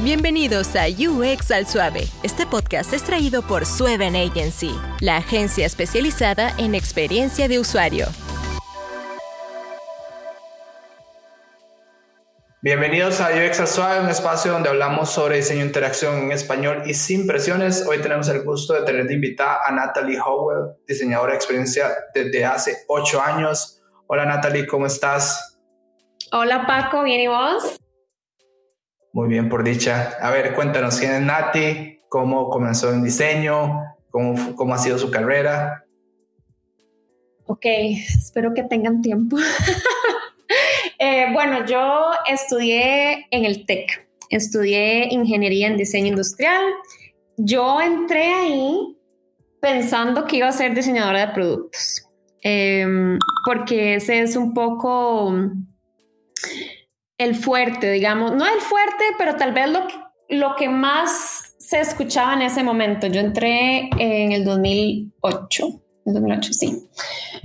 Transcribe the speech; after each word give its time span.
Bienvenidos 0.00 0.76
a 0.76 0.86
UX 0.86 1.50
al 1.50 1.66
Suave. 1.66 2.04
Este 2.22 2.46
podcast 2.46 2.92
es 2.92 3.02
traído 3.02 3.42
por 3.42 3.66
Sueven 3.66 4.14
Agency, 4.14 4.72
la 5.00 5.16
agencia 5.16 5.66
especializada 5.66 6.54
en 6.56 6.76
experiencia 6.76 7.48
de 7.48 7.58
usuario. 7.58 8.06
Bienvenidos 12.62 13.20
a 13.20 13.30
UX 13.30 13.58
al 13.58 13.66
Suave, 13.66 14.00
un 14.00 14.08
espacio 14.08 14.52
donde 14.52 14.68
hablamos 14.68 15.10
sobre 15.10 15.38
diseño 15.38 15.62
e 15.62 15.66
interacción 15.66 16.14
en 16.18 16.30
español 16.30 16.84
y 16.86 16.94
sin 16.94 17.26
presiones. 17.26 17.84
Hoy 17.84 18.00
tenemos 18.00 18.28
el 18.28 18.44
gusto 18.44 18.74
de 18.74 18.82
tener 18.82 19.08
de 19.08 19.14
invitada 19.14 19.62
a 19.66 19.72
Natalie 19.72 20.20
Howell, 20.20 20.76
diseñadora 20.86 21.32
de 21.32 21.38
experiencia 21.38 21.88
desde 22.14 22.44
hace 22.44 22.84
ocho 22.86 23.20
años. 23.20 23.82
Hola 24.06 24.26
Natalie, 24.26 24.64
¿cómo 24.64 24.86
estás? 24.86 25.58
Hola 26.30 26.68
Paco, 26.68 27.02
¿bien 27.02 27.22
y 27.22 27.26
vos? 27.26 27.80
Muy 29.12 29.28
bien, 29.28 29.48
por 29.48 29.64
dicha. 29.64 30.16
A 30.20 30.30
ver, 30.30 30.54
cuéntanos 30.54 30.98
quién 30.98 31.12
es 31.12 31.20
Nati, 31.22 32.00
cómo 32.08 32.50
comenzó 32.50 32.92
en 32.92 33.02
diseño, 33.02 33.82
cómo, 34.10 34.54
cómo 34.54 34.74
ha 34.74 34.78
sido 34.78 34.98
su 34.98 35.10
carrera. 35.10 35.84
Ok, 37.46 37.64
espero 37.64 38.52
que 38.54 38.62
tengan 38.64 39.02
tiempo. 39.02 39.36
Eh, 41.00 41.26
bueno, 41.32 41.64
yo 41.64 42.10
estudié 42.26 43.28
en 43.30 43.44
el 43.44 43.66
TEC, 43.66 44.08
estudié 44.30 45.06
ingeniería 45.12 45.68
en 45.68 45.76
diseño 45.76 46.08
industrial. 46.08 46.64
Yo 47.36 47.80
entré 47.80 48.24
ahí 48.24 48.96
pensando 49.60 50.24
que 50.24 50.38
iba 50.38 50.48
a 50.48 50.52
ser 50.52 50.74
diseñadora 50.74 51.26
de 51.26 51.32
productos, 51.34 52.04
em, 52.40 53.16
porque 53.44 53.94
ese 53.94 54.22
es 54.22 54.34
un 54.34 54.52
poco 54.52 55.32
el 57.18 57.34
fuerte, 57.34 57.90
digamos, 57.90 58.34
no 58.34 58.46
el 58.46 58.60
fuerte, 58.60 59.04
pero 59.18 59.34
tal 59.36 59.52
vez 59.52 59.68
lo 59.68 59.86
que, 59.88 59.94
lo 60.36 60.56
que 60.56 60.68
más 60.68 61.56
se 61.58 61.80
escuchaba 61.80 62.34
en 62.34 62.42
ese 62.42 62.62
momento. 62.62 63.08
Yo 63.08 63.20
entré 63.20 63.90
en 63.98 64.32
el 64.32 64.44
2008, 64.44 65.66
en 66.06 66.14
2008, 66.14 66.52
sí. 66.52 66.88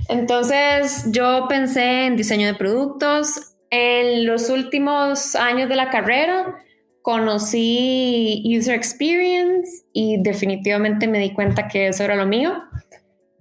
Entonces 0.08 1.06
yo 1.10 1.46
pensé 1.48 2.06
en 2.06 2.16
diseño 2.16 2.46
de 2.46 2.54
productos. 2.54 3.56
En 3.70 4.24
los 4.24 4.48
últimos 4.48 5.34
años 5.34 5.68
de 5.68 5.76
la 5.76 5.90
carrera 5.90 6.54
conocí 7.02 8.42
user 8.56 8.74
experience 8.74 9.84
y 9.92 10.22
definitivamente 10.22 11.08
me 11.08 11.18
di 11.18 11.34
cuenta 11.34 11.66
que 11.66 11.88
eso 11.88 12.04
era 12.04 12.14
lo 12.14 12.26
mío. 12.26 12.62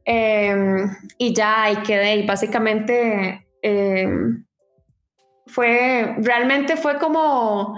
Em, 0.06 0.90
y 1.18 1.34
ya 1.34 1.64
ahí 1.64 1.78
quedé 1.86 2.16
y 2.18 2.26
básicamente... 2.26 3.48
Em, 3.62 4.46
fue, 5.46 6.16
realmente 6.20 6.78
fue 6.78 6.98
como, 7.00 7.78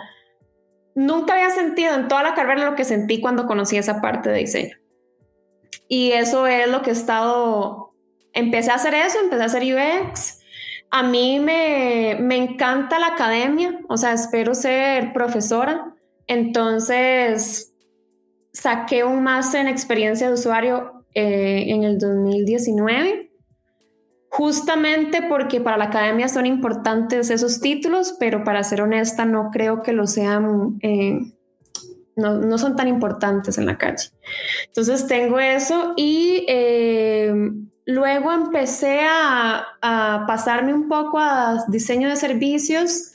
nunca 0.93 1.33
había 1.33 1.49
sentido 1.49 1.95
en 1.95 2.07
toda 2.07 2.23
la 2.23 2.33
carrera 2.35 2.69
lo 2.69 2.75
que 2.75 2.83
sentí 2.83 3.21
cuando 3.21 3.47
conocí 3.47 3.77
esa 3.77 4.01
parte 4.01 4.29
de 4.29 4.39
diseño. 4.39 4.77
Y 5.87 6.11
eso 6.11 6.47
es 6.47 6.67
lo 6.67 6.81
que 6.81 6.91
he 6.91 6.93
estado, 6.93 7.93
empecé 8.33 8.71
a 8.71 8.75
hacer 8.75 8.93
eso, 8.93 9.19
empecé 9.19 9.43
a 9.43 9.45
hacer 9.45 9.63
UX. 9.63 10.39
A 10.91 11.03
mí 11.03 11.39
me, 11.39 12.17
me 12.19 12.37
encanta 12.37 12.99
la 12.99 13.07
academia, 13.07 13.79
o 13.89 13.97
sea, 13.97 14.13
espero 14.13 14.55
ser 14.55 15.13
profesora. 15.13 15.93
Entonces, 16.27 17.73
saqué 18.53 19.03
un 19.03 19.21
máster 19.23 19.61
en 19.61 19.67
experiencia 19.67 20.27
de 20.27 20.33
usuario 20.33 21.05
eh, 21.13 21.65
en 21.67 21.83
el 21.83 21.99
2019 21.99 23.31
justamente 24.35 25.21
porque 25.21 25.61
para 25.61 25.77
la 25.77 25.85
academia 25.85 26.27
son 26.27 26.45
importantes 26.45 27.29
esos 27.29 27.61
títulos, 27.61 28.17
pero 28.19 28.43
para 28.43 28.65
ser 28.65 28.81
honesta 28.81 29.23
no 29.23 29.49
creo 29.49 29.81
que 29.81 29.93
lo 29.93 30.07
sean, 30.07 30.77
eh, 30.81 31.21
no, 32.17 32.57
son 32.57 32.75
tan 32.75 32.89
importantes 32.89 33.57
en 33.57 33.65
la 33.65 33.77
calle. 33.77 34.09
Entonces 34.67 35.07
tengo 35.07 35.39
eso 35.39 35.93
y 35.95 36.45
eh, 36.49 37.33
luego 37.85 38.33
empecé 38.33 38.99
a, 39.09 39.67
pasarme 40.27 40.73
un 40.73 40.89
poco 40.89 41.17
a 41.17 41.63
diseño 41.69 42.09
de 42.09 42.17
servicios. 42.17 43.13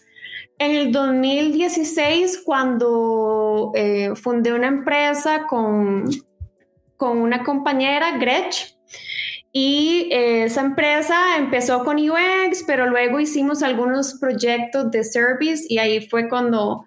En 0.59 0.75
el 0.75 0.91
2016, 0.91 2.45
cuando 2.47 3.72
eh, 3.75 4.15
fundé 4.15 4.55
una 4.55 4.69
empresa 4.69 5.47
con, 5.47 6.06
con 6.97 7.19
una 7.19 7.45
compañera, 7.45 8.16
Gretsch, 8.16 8.75
y 9.53 10.09
eh, 10.12 10.44
esa 10.44 10.61
empresa 10.61 11.37
empezó 11.37 11.84
con 11.84 11.97
UX, 11.97 12.62
pero 12.66 12.87
luego 12.87 13.19
hicimos 13.19 13.62
algunos 13.62 14.15
proyectos 14.15 14.91
de 14.93 15.03
service 15.03 15.65
y 15.69 15.78
ahí 15.78 16.09
fue 16.09 16.28
cuando 16.28 16.87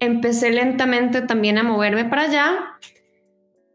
empecé 0.00 0.50
lentamente 0.50 1.22
también 1.22 1.58
a 1.58 1.62
moverme 1.62 2.06
para 2.06 2.22
allá. 2.22 2.58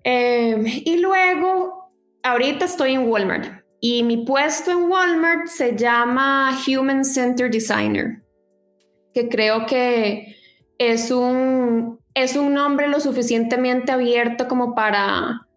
Em, 0.03 0.65
y 0.65 0.97
luego, 0.97 1.91
ahorita 2.23 2.65
estoy 2.65 2.93
en 2.93 3.07
Walmart 3.07 3.63
y 3.79 4.01
mi 4.01 4.25
puesto 4.25 4.71
en 4.71 4.89
Walmart 4.89 5.47
se 5.47 5.75
llama 5.75 6.57
Human 6.67 7.05
Center 7.05 7.51
Designer, 7.51 8.23
que 9.13 9.29
creo 9.29 9.67
que 9.67 10.37
es 10.79 11.11
un, 11.11 11.99
es 12.15 12.35
un 12.35 12.53
nombre 12.53 12.87
lo 12.87 12.99
suficientemente 12.99 13.91
abierto 13.91 14.47
como 14.47 14.73
para 14.73 15.47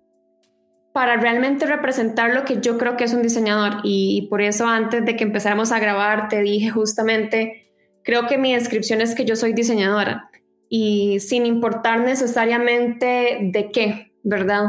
para 0.96 1.18
realmente 1.18 1.66
representar 1.66 2.32
lo 2.32 2.46
que 2.46 2.62
yo 2.62 2.78
creo 2.78 2.96
que 2.96 3.04
es 3.04 3.12
un 3.12 3.20
diseñador. 3.20 3.80
Y, 3.84 4.28
por 4.30 4.40
eso 4.40 4.66
antes 4.66 5.04
de 5.04 5.14
que 5.14 5.24
empezáramos 5.24 5.70
a 5.70 5.78
grabar 5.78 6.30
te 6.30 6.40
dije 6.40 6.70
justamente, 6.70 7.70
creo 8.02 8.26
que 8.26 8.38
mi 8.38 8.54
descripción 8.54 9.02
es 9.02 9.14
que 9.14 9.26
yo 9.26 9.36
soy 9.36 9.52
diseñadora 9.52 10.30
y 10.70 11.20
sin 11.20 11.44
importar 11.44 12.00
necesariamente 12.00 13.40
de 13.42 13.70
qué, 13.70 14.12
¿verdad? 14.22 14.68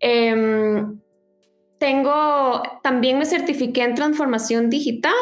Em, 0.00 0.98
tengo, 1.78 2.62
también 2.82 3.18
me 3.18 3.26
certifiqué 3.26 3.82
en 3.82 3.94
transformación 3.94 4.70
digital 4.70 5.12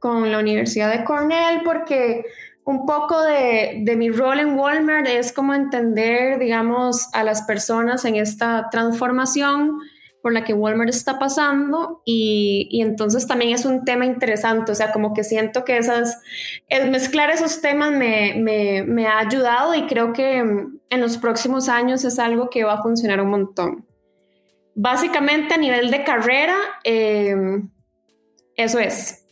con 0.00 0.32
la 0.32 0.40
Universidad 0.40 0.90
de 0.90 1.04
Cornell 1.04 1.60
porque 1.64 2.24
un 2.64 2.86
poco 2.86 3.22
de, 3.22 3.94
mi 3.96 4.10
rol 4.10 4.40
en 4.40 4.58
Walmart 4.58 5.06
es 5.06 5.32
como 5.32 5.54
entender, 5.54 6.38
digamos, 6.38 7.08
a 7.12 7.22
las 7.22 7.42
personas 7.42 8.04
en 8.04 8.16
esta 8.16 8.68
transformación 8.70 9.78
por 10.22 10.32
la 10.32 10.44
que 10.44 10.54
Walmart 10.54 10.88
está 10.88 11.18
pasando 11.18 12.00
y, 12.06 12.80
entonces 12.80 13.26
también 13.26 13.52
es 13.52 13.66
un 13.66 13.84
tema 13.84 14.06
interesante, 14.06 14.72
o 14.72 14.74
sea, 14.74 14.90
como 14.92 15.12
que 15.12 15.22
siento 15.22 15.66
que 15.66 15.76
esas, 15.76 16.22
mezclar 16.90 17.28
esos 17.28 17.60
temas 17.60 17.92
me, 17.92 19.06
ha 19.06 19.18
ayudado 19.18 19.74
y 19.74 19.86
creo 19.86 20.14
que 20.14 20.38
en 20.38 21.00
los 21.00 21.18
próximos 21.18 21.68
años 21.68 22.04
es 22.06 22.18
algo 22.18 22.48
que 22.48 22.64
va 22.64 22.74
a 22.74 22.82
funcionar 22.82 23.20
un 23.20 23.28
montón. 23.28 23.86
Básicamente 24.74 25.54
a 25.54 25.58
nivel 25.58 25.90
de 25.90 26.02
carrera, 26.02 26.56
eh, 26.82 27.36
eso 28.56 28.78
es. 28.78 29.23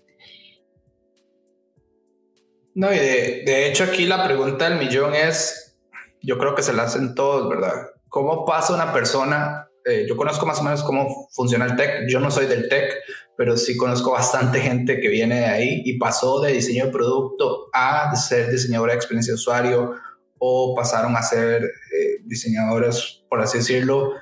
No, 2.75 2.93
y 2.93 2.99
de, 2.99 3.43
de, 3.45 3.69
hecho 3.69 3.85
aquí 3.85 4.07
la 4.07 4.25
pregunta 4.25 4.69
del 4.69 4.79
millón 4.79 5.15
es, 5.15 5.77
yo 6.23 6.39
creo 6.39 6.55
que 6.55 6.63
se 6.63 6.73
la 6.73 6.85
hacen 6.85 7.15
todos, 7.15 7.49
¿verdad? 7.49 7.91
¿Cómo 8.09 8.45
pasa 8.45 8.75
una 8.75 8.93
persona? 8.93 9.69
Eh, 9.85 10.07
yo 10.09 10.17
conozco 10.17 10.47
más 10.47 10.61
o 10.61 10.63
menos 10.63 10.83
cómo 10.83 11.29
funciona 11.33 11.65
el 11.65 11.77
tech, 11.77 12.09
yo 12.09 12.21
no 12.21 12.31
soy 12.31 12.47
del 12.47 12.69
tech, 12.69 12.95
pero 13.37 13.57
sí 13.57 13.77
conozco 13.77 14.13
bastante 14.13 14.61
gente 14.61 15.01
que 15.01 15.09
viene 15.09 15.41
de 15.41 15.47
ahí 15.47 15.83
y 15.85 15.99
pasó 15.99 16.41
de 16.41 16.53
diseño 16.53 16.87
de 16.87 16.93
producto 16.93 17.69
a 17.73 18.15
ser 18.15 18.51
diseñadora 18.51 18.93
de 18.93 18.99
experiencia 18.99 19.33
de 19.33 19.37
usuario 19.37 19.95
o 20.39 20.75
pasaron 20.77 21.17
a 21.17 21.23
ser 21.23 21.65
eh, 21.65 22.21
diseñadores, 22.25 23.25
por 23.29 23.41
así 23.41 23.59
decirlo, 23.59 24.13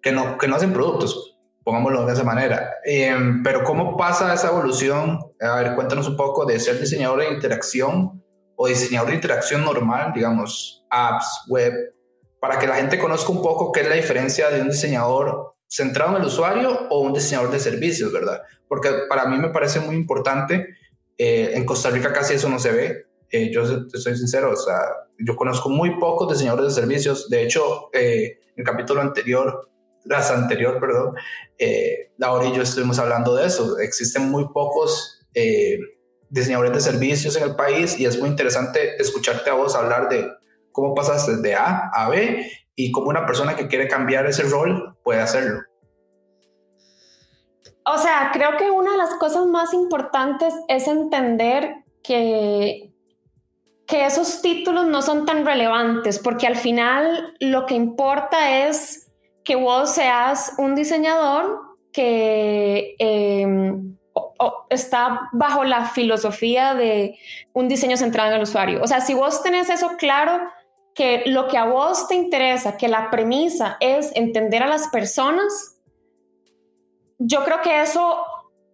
que 0.00 0.12
no, 0.12 0.38
que 0.38 0.48
no 0.48 0.56
hacen 0.56 0.72
productos, 0.72 1.27
pongámoslo 1.68 2.06
de 2.06 2.14
esa 2.14 2.24
manera. 2.24 2.78
Em, 2.82 3.42
pero 3.42 3.62
¿cómo 3.62 3.94
pasa 3.94 4.32
esa 4.32 4.48
evolución? 4.48 5.18
A 5.38 5.56
ver, 5.56 5.74
cuéntanos 5.74 6.08
un 6.08 6.16
poco 6.16 6.46
de 6.46 6.58
ser 6.58 6.80
diseñador 6.80 7.20
de 7.20 7.28
interacción 7.28 8.24
o 8.56 8.66
diseñador 8.66 9.10
de 9.10 9.16
interacción 9.16 9.62
normal, 9.66 10.12
digamos, 10.14 10.86
apps, 10.88 11.42
web, 11.46 11.74
para 12.40 12.58
que 12.58 12.66
la 12.66 12.76
gente 12.76 12.98
conozca 12.98 13.30
un 13.32 13.42
poco 13.42 13.70
qué 13.70 13.80
es 13.80 13.88
la 13.90 13.96
diferencia 13.96 14.48
de 14.48 14.62
un 14.62 14.70
diseñador 14.70 15.56
centrado 15.66 16.12
en 16.16 16.22
el 16.22 16.28
usuario 16.28 16.86
o 16.88 17.00
un 17.00 17.12
diseñador 17.12 17.50
de 17.50 17.60
servicios, 17.60 18.10
¿verdad? 18.14 18.40
Porque 18.66 18.88
para 19.06 19.26
mí 19.26 19.36
me 19.36 19.50
parece 19.50 19.78
muy 19.78 19.94
importante, 19.94 20.68
eh, 21.18 21.50
en 21.52 21.66
Costa 21.66 21.90
Rica 21.90 22.14
casi 22.14 22.32
eso 22.32 22.48
no 22.48 22.58
se 22.58 22.72
ve, 22.72 23.06
eh, 23.30 23.50
yo 23.52 23.66
soy 23.92 24.16
sincero, 24.16 24.52
o 24.52 24.56
sea, 24.56 24.80
yo 25.18 25.36
conozco 25.36 25.68
muy 25.68 26.00
pocos 26.00 26.32
diseñadores 26.32 26.74
de 26.74 26.80
servicios, 26.80 27.28
de 27.28 27.42
hecho, 27.42 27.90
eh, 27.92 28.38
el 28.56 28.64
capítulo 28.64 29.02
anterior 29.02 29.68
las 30.04 30.30
anterior, 30.30 30.78
perdón, 30.80 31.14
eh, 31.58 32.12
Laura 32.16 32.46
y 32.46 32.54
yo 32.54 32.62
estuvimos 32.62 32.98
hablando 32.98 33.34
de 33.34 33.46
eso. 33.46 33.78
Existen 33.78 34.30
muy 34.30 34.48
pocos 34.48 35.26
eh, 35.34 35.78
diseñadores 36.30 36.72
de 36.72 36.80
servicios 36.80 37.36
en 37.36 37.44
el 37.44 37.56
país 37.56 37.98
y 37.98 38.06
es 38.06 38.18
muy 38.18 38.28
interesante 38.28 39.00
escucharte 39.00 39.50
a 39.50 39.54
vos 39.54 39.74
hablar 39.74 40.08
de 40.08 40.30
cómo 40.72 40.94
pasas 40.94 41.42
de 41.42 41.54
A 41.54 41.90
a 41.92 42.08
B 42.08 42.50
y 42.74 42.92
cómo 42.92 43.08
una 43.08 43.26
persona 43.26 43.56
que 43.56 43.66
quiere 43.66 43.88
cambiar 43.88 44.26
ese 44.26 44.44
rol 44.44 44.96
puede 45.02 45.20
hacerlo. 45.20 45.60
O 47.84 47.98
sea, 47.98 48.30
creo 48.32 48.56
que 48.58 48.70
una 48.70 48.92
de 48.92 48.98
las 48.98 49.14
cosas 49.14 49.46
más 49.46 49.72
importantes 49.72 50.54
es 50.68 50.86
entender 50.86 51.84
que 52.02 52.92
que 53.88 54.04
esos 54.04 54.42
títulos 54.42 54.86
no 54.86 55.00
son 55.00 55.24
tan 55.24 55.46
relevantes, 55.46 56.18
porque 56.18 56.46
al 56.46 56.56
final 56.56 57.34
lo 57.40 57.64
que 57.64 57.74
importa 57.74 58.68
es 58.68 59.07
que 59.48 59.56
vos 59.56 59.94
seas 59.94 60.52
un 60.58 60.74
diseñador 60.74 61.78
que 61.90 62.94
em, 62.98 63.96
está 64.68 65.30
bajo 65.32 65.64
la 65.64 65.86
filosofía 65.86 66.74
de 66.74 67.18
un 67.54 67.66
diseño 67.66 67.96
centrado 67.96 68.28
en 68.28 68.36
el 68.36 68.42
usuario. 68.42 68.82
O 68.82 68.86
sea, 68.86 69.00
si 69.00 69.14
vos 69.14 69.42
tenés 69.42 69.70
eso 69.70 69.96
claro, 69.96 70.38
que 70.94 71.22
lo 71.24 71.48
que 71.48 71.56
a 71.56 71.64
vos 71.64 72.08
te 72.08 72.14
interesa, 72.14 72.76
que 72.76 72.88
la 72.88 73.08
premisa 73.08 73.78
es 73.80 74.14
entender 74.14 74.62
a 74.62 74.66
las 74.66 74.88
personas, 74.88 75.78
yo 77.18 77.42
creo 77.42 77.62
que 77.62 77.80
eso 77.80 78.22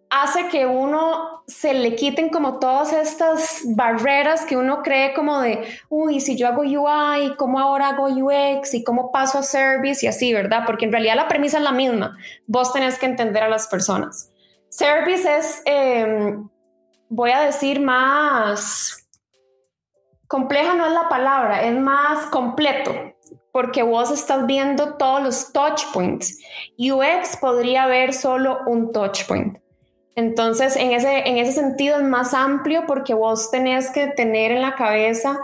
hace 0.09 0.49
que 0.49 0.65
uno 0.65 1.34
se 1.47 1.73
le 1.73 1.95
quiten 1.95 2.29
como 2.29 2.59
todas 2.59 2.91
estas 2.91 3.61
barreras 3.75 4.45
que 4.45 4.57
uno 4.57 4.81
cree 4.81 5.13
como 5.13 5.41
de, 5.41 5.63
uy, 5.89 6.19
si 6.19 6.35
yo 6.35 6.47
hago 6.47 6.61
UI, 6.61 7.35
¿cómo 7.37 7.59
ahora 7.59 7.89
hago 7.89 8.07
UX? 8.07 8.73
¿Y 8.73 8.83
cómo 8.83 9.11
paso 9.11 9.39
a 9.39 9.43
service? 9.43 10.05
Y 10.05 10.09
así, 10.09 10.33
¿verdad? 10.33 10.63
Porque 10.65 10.85
en 10.85 10.91
realidad 10.91 11.15
la 11.15 11.27
premisa 11.27 11.57
es 11.57 11.63
la 11.63 11.71
misma. 11.71 12.17
Vos 12.47 12.73
tenés 12.73 12.97
que 12.97 13.05
entender 13.05 13.43
a 13.43 13.49
las 13.49 13.67
personas. 13.67 14.31
Service 14.69 15.37
es, 15.37 15.61
em, 15.65 16.49
voy 17.09 17.31
a 17.31 17.41
decir 17.41 17.79
más 17.79 19.07
compleja, 20.27 20.73
no 20.73 20.87
es 20.87 20.93
la 20.93 21.07
palabra, 21.07 21.63
es 21.63 21.75
más 21.75 22.25
completo 22.27 22.91
porque 23.51 23.83
vos 23.83 24.11
estás 24.11 24.45
viendo 24.47 24.95
todos 24.95 25.23
los 25.23 25.53
touch 25.53 25.85
points. 25.93 26.39
UX 26.77 27.37
podría 27.37 27.83
haber 27.83 28.13
solo 28.13 28.59
un 28.65 28.91
touch 28.91 29.25
point. 29.27 29.57
Entonces, 30.15 30.77
en 30.77 30.91
ese, 30.91 31.27
en 31.27 31.37
ese 31.37 31.51
sentido 31.51 31.97
es 31.97 32.03
más 32.03 32.33
amplio 32.33 32.85
porque 32.87 33.13
vos 33.13 33.51
tenés 33.51 33.89
que 33.91 34.07
tener 34.07 34.51
en 34.51 34.61
la 34.61 34.75
cabeza 34.75 35.37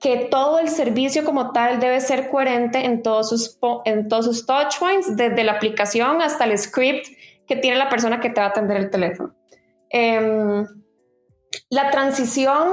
que 0.00 0.28
todo 0.30 0.58
el 0.58 0.68
servicio 0.68 1.24
como 1.24 1.52
tal 1.52 1.78
debe 1.78 2.00
ser 2.00 2.28
coherente 2.28 2.84
en 2.84 3.02
todos 3.02 3.28
sus, 3.28 3.58
en 3.84 4.08
todos 4.08 4.24
sus 4.24 4.46
touch 4.46 4.80
desde 5.10 5.44
la 5.44 5.52
aplicación 5.52 6.20
hasta 6.20 6.44
el 6.44 6.58
script 6.58 7.06
que 7.46 7.54
tiene 7.54 7.76
la 7.76 7.88
persona 7.88 8.18
que 8.18 8.30
te 8.30 8.40
va 8.40 8.48
a 8.48 8.50
atender 8.50 8.78
el 8.78 8.90
teléfono. 8.90 9.34
Em, 9.90 10.66
la 11.70 11.90
transición, 11.90 12.66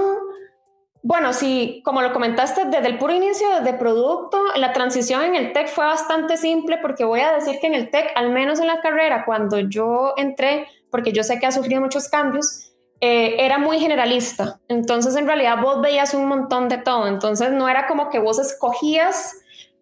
bueno, 1.01 1.31
sí, 1.31 1.81
como 1.85 2.01
lo 2.01 2.11
comentaste 2.11 2.65
desde 2.65 2.87
el 2.87 2.97
puro 2.97 3.13
inicio 3.13 3.61
de 3.61 3.73
producto, 3.73 4.37
la 4.55 4.73
transición 4.73 5.23
en 5.23 5.35
el 5.35 5.53
tech 5.53 5.69
fue 5.69 5.85
bastante 5.85 6.35
simple 6.35 6.77
porque 6.77 7.05
voy 7.05 7.21
a 7.21 7.31
decir 7.31 7.59
que 7.61 7.67
en 7.67 7.73
el 7.73 7.89
tech, 7.89 8.11
al 8.15 8.31
menos 8.31 8.59
en 8.59 8.67
la 8.67 8.81
carrera, 8.81 9.23
cuando 9.25 9.59
yo 9.59 10.13
entré, 10.17 10.67
porque 10.91 11.13
yo 11.13 11.23
sé 11.23 11.39
que 11.39 11.45
ha 11.45 11.51
sufrido 11.51 11.81
muchos 11.81 12.09
cambios, 12.09 12.73
eh, 13.01 13.37
era 13.39 13.57
muy 13.57 13.79
generalista. 13.79 14.59
Entonces, 14.67 15.15
en 15.15 15.25
realidad, 15.25 15.61
vos 15.61 15.81
veías 15.81 16.13
un 16.13 16.27
montón 16.27 16.67
de 16.67 16.77
todo. 16.77 17.07
Entonces, 17.07 17.51
no 17.51 17.69
era 17.69 17.87
como 17.87 18.09
que 18.09 18.19
vos 18.19 18.37
escogías 18.39 19.37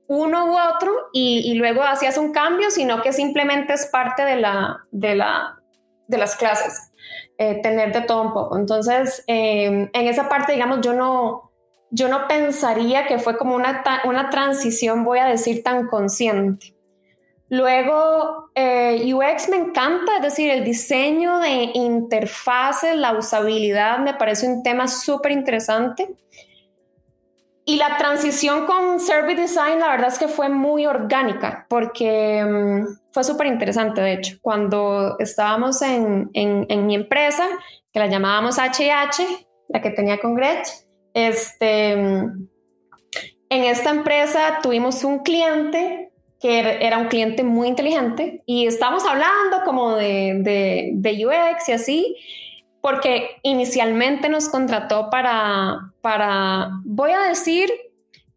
uno 0.07 0.45
u 0.45 0.57
otro 0.57 0.91
y, 1.11 1.53
luego 1.55 1.83
hacías 1.83 2.17
un 2.17 2.31
cambio, 2.31 2.69
sino 2.71 3.01
que 3.01 3.11
simplemente 3.11 3.73
es 3.73 3.87
parte 3.87 4.23
de, 4.23 4.37
la, 4.37 4.85
de 4.91 5.15
las 5.15 6.35
clases, 6.37 6.91
eh, 7.37 7.61
tener 7.61 7.93
de 7.93 8.01
todo 8.01 8.23
un 8.23 8.33
poco. 8.33 8.57
Entonces, 8.57 9.23
em, 9.27 9.89
en 9.93 10.07
esa 10.07 10.27
parte, 10.27 10.53
digamos, 10.53 10.81
yo 10.81 10.93
no, 10.93 11.51
yo 11.91 12.07
no 12.07 12.27
pensaría 12.27 13.05
que 13.05 13.19
fue 13.19 13.37
como 13.37 13.55
una, 13.55 13.83
una 14.05 14.29
transición, 14.29 15.03
voy 15.03 15.19
a 15.19 15.25
decir, 15.25 15.63
tan 15.63 15.87
consciente. 15.87 16.75
Luego, 17.49 18.49
eh, 18.55 19.13
UX 19.13 19.49
me 19.49 19.55
encanta, 19.55 20.17
es 20.17 20.21
decir, 20.21 20.49
el 20.51 20.65
diseño 20.65 21.39
de 21.39 21.71
interfaces, 21.75 22.95
la 22.95 23.13
usabilidad 23.13 23.99
me 23.99 24.13
parece 24.13 24.47
un 24.47 24.63
tema 24.63 24.87
súper 24.87 25.31
interesante. 25.31 26.09
Y 27.63 27.77
la 27.77 27.97
transición 27.97 28.65
con 28.65 28.99
Service 28.99 29.41
Design, 29.41 29.79
la 29.79 29.89
verdad 29.89 30.07
es 30.07 30.19
que 30.19 30.27
fue 30.27 30.49
muy 30.49 30.85
orgánica, 30.85 31.65
porque 31.69 32.43
mm, 32.43 33.06
fue 33.17 33.23
súper 33.23 33.47
interesante, 33.47 33.99
de 33.99 34.13
hecho. 34.13 34.37
Cuando 34.43 35.15
estábamos 35.17 35.81
en, 35.81 36.29
en, 36.33 36.85
mi 36.85 36.93
empresa, 36.93 37.47
que 37.91 37.97
la 37.97 38.05
llamábamos 38.05 38.59
HH, 38.59 39.23
la 39.69 39.81
que 39.81 39.89
tenía 39.89 40.19
con 40.19 40.35
Gretsch, 40.35 40.85
este, 41.15 41.93
en 41.93 42.43
esta 43.49 43.89
empresa 43.89 44.59
tuvimos 44.61 45.03
un 45.03 45.23
cliente 45.23 46.11
que 46.39 46.59
era 46.59 46.99
un 46.99 47.07
cliente 47.07 47.43
muy 47.43 47.69
inteligente 47.69 48.43
y 48.45 48.67
estábamos 48.67 49.03
hablando 49.03 49.63
como 49.65 49.95
de, 49.95 50.93
de, 50.93 51.25
UX 51.25 51.69
y 51.69 51.71
así, 51.71 52.15
porque 52.81 53.37
inicialmente 53.41 54.29
nos 54.29 54.47
contrató 54.47 55.09
para, 55.09 55.91
para, 56.01 56.69
voy 56.85 57.13
a 57.13 57.21
decir, 57.21 57.67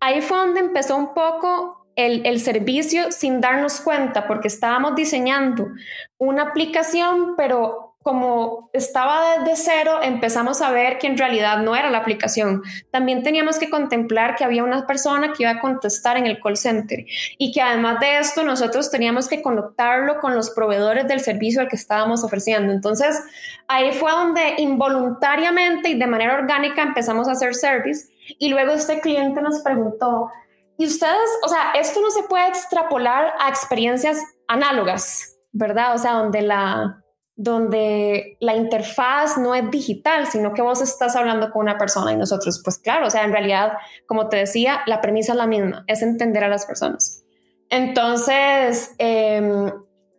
ahí 0.01 0.23
fue 0.23 0.39
donde 0.39 0.61
empezó 0.61 0.97
un 0.97 1.13
poco 1.13 1.80
el, 1.97 2.41
servicio 2.41 3.13
sin 3.13 3.41
darnos 3.41 3.81
cuenta, 3.81 4.27
porque 4.27 4.49
estábamos 4.49 4.95
diseñando 4.95 5.69
una 6.19 6.43
aplicación, 6.43 7.35
pero 7.37 7.97
como 8.03 8.71
estaba 8.73 9.39
desde 9.39 9.57
cero, 9.57 10.01
empezamos 10.03 10.63
a 10.63 10.71
ver 10.71 10.97
que 10.97 11.07
en 11.07 11.19
realidad 11.19 11.59
no 11.59 11.77
era 11.77 11.91
la 11.91 11.99
aplicación. 11.99 12.63
También 12.91 13.23
teníamos 13.23 13.59
que 13.59 13.69
contemplar 13.69 14.37
que 14.37 14.45
había 14.45 14.65
una 14.65 14.87
persona 14.87 15.35
que 15.35 15.43
iba 15.43 15.51
a 15.51 15.61
contestar 15.61 16.17
en 16.17 16.25
el 16.25 16.41
call 16.41 16.57
center 16.57 17.05
y 17.37 17.53
que 17.53 17.61
además 17.61 18.01
de 18.01 18.17
esto 18.19 18.43
nosotros 18.43 18.91
teníamos 18.91 19.29
que 19.29 19.43
conectarlo 19.43 20.19
con 20.19 20.35
los 20.35 20.49
proveedores 20.51 21.09
del 21.09 21.21
servicio 21.21 21.61
al 21.61 21.69
que 21.69 21.77
estábamos 21.77 22.25
ofreciendo. 22.25 22.73
Entonces, 22.73 23.21
ahí 23.69 23.93
fue 23.93 24.11
donde 24.13 24.55
involuntariamente 24.57 25.91
y 25.91 25.99
de 25.99 26.07
manera 26.07 26.35
orgánica 26.35 26.81
empezamos 26.81 27.29
a 27.29 27.33
hacer 27.33 27.55
service 27.55 28.09
y 28.39 28.49
luego 28.49 28.73
este 28.73 29.01
cliente 29.01 29.43
nos 29.43 29.61
preguntó, 29.61 30.31
¿y 30.81 30.87
ustedes, 30.87 31.29
o 31.45 31.49
sea, 31.49 31.73
esto 31.75 32.01
no 32.01 32.11
se 32.11 32.23
puede 32.23 32.49
extrapolar 32.49 33.35
a 33.39 33.51
experiencias 33.51 34.19
análogas, 34.49 35.37
¿verdad? 35.53 35.95
O 35.95 35.99
sea, 35.99 36.15
donde 36.15 36.41
la 36.41 36.97
donde 37.37 38.39
la 38.41 38.55
interfaz 38.55 39.37
no 39.37 39.55
es 39.55 39.71
digital, 39.71 40.27
sino 40.27 40.55
que 40.55 40.63
vos 40.63 40.81
estás 40.81 41.17
hablando 41.17 41.51
con 41.51 41.63
una 41.63 41.77
persona 41.77 42.13
y 42.13 42.17
nosotros, 42.17 42.63
pues 42.65 42.79
claro, 42.79 43.07
o 43.07 43.11
sea, 43.11 43.25
en 43.25 43.33
realidad, 43.33 43.75
como 44.07 44.29
te 44.31 44.39
decía, 44.39 44.81
la 44.87 45.03
premisa 45.03 45.33
es 45.33 45.39
la 45.39 45.47
misma, 45.47 45.85
es 45.87 46.01
entender 46.01 46.45
a 46.45 46.49
las 46.49 46.65
personas. 46.65 47.25
Entonces, 47.69 48.95
em, 48.97 49.71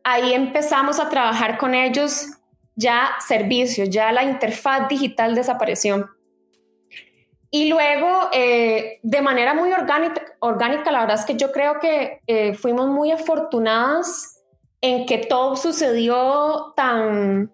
ahí 0.04 0.34
empezamos 0.34 1.00
a 1.00 1.10
trabajar 1.10 1.58
con 1.58 1.74
ellos 1.74 2.28
ya 2.76 3.10
servicios, 3.28 3.90
ya 3.90 4.12
la 4.12 4.24
interfaz 4.24 4.88
digital 4.88 5.34
desapareció. 5.34 6.08
Y 7.54 7.68
luego, 7.68 8.30
eh, 8.34 9.02
de 9.04 9.22
manera 9.22 9.54
muy 9.54 9.74
orgánica, 9.74 10.24
orgánica, 10.40 10.90
la 10.90 11.02
verdad 11.02 11.20
es 11.20 11.26
que 11.26 11.36
yo 11.36 11.52
creo 11.52 11.80
que 11.80 12.22
eh, 12.26 12.54
fuimos 12.54 12.88
muy 12.88 13.12
afortunadas 13.12 14.42
en 14.80 15.06
que 15.06 15.18
todo 15.18 15.58
sucedió 15.58 16.74
tan, 16.78 17.52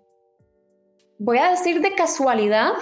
voy 1.18 1.40
a 1.40 1.50
decir 1.50 1.82
de 1.82 1.96
casualidad, 1.96 2.74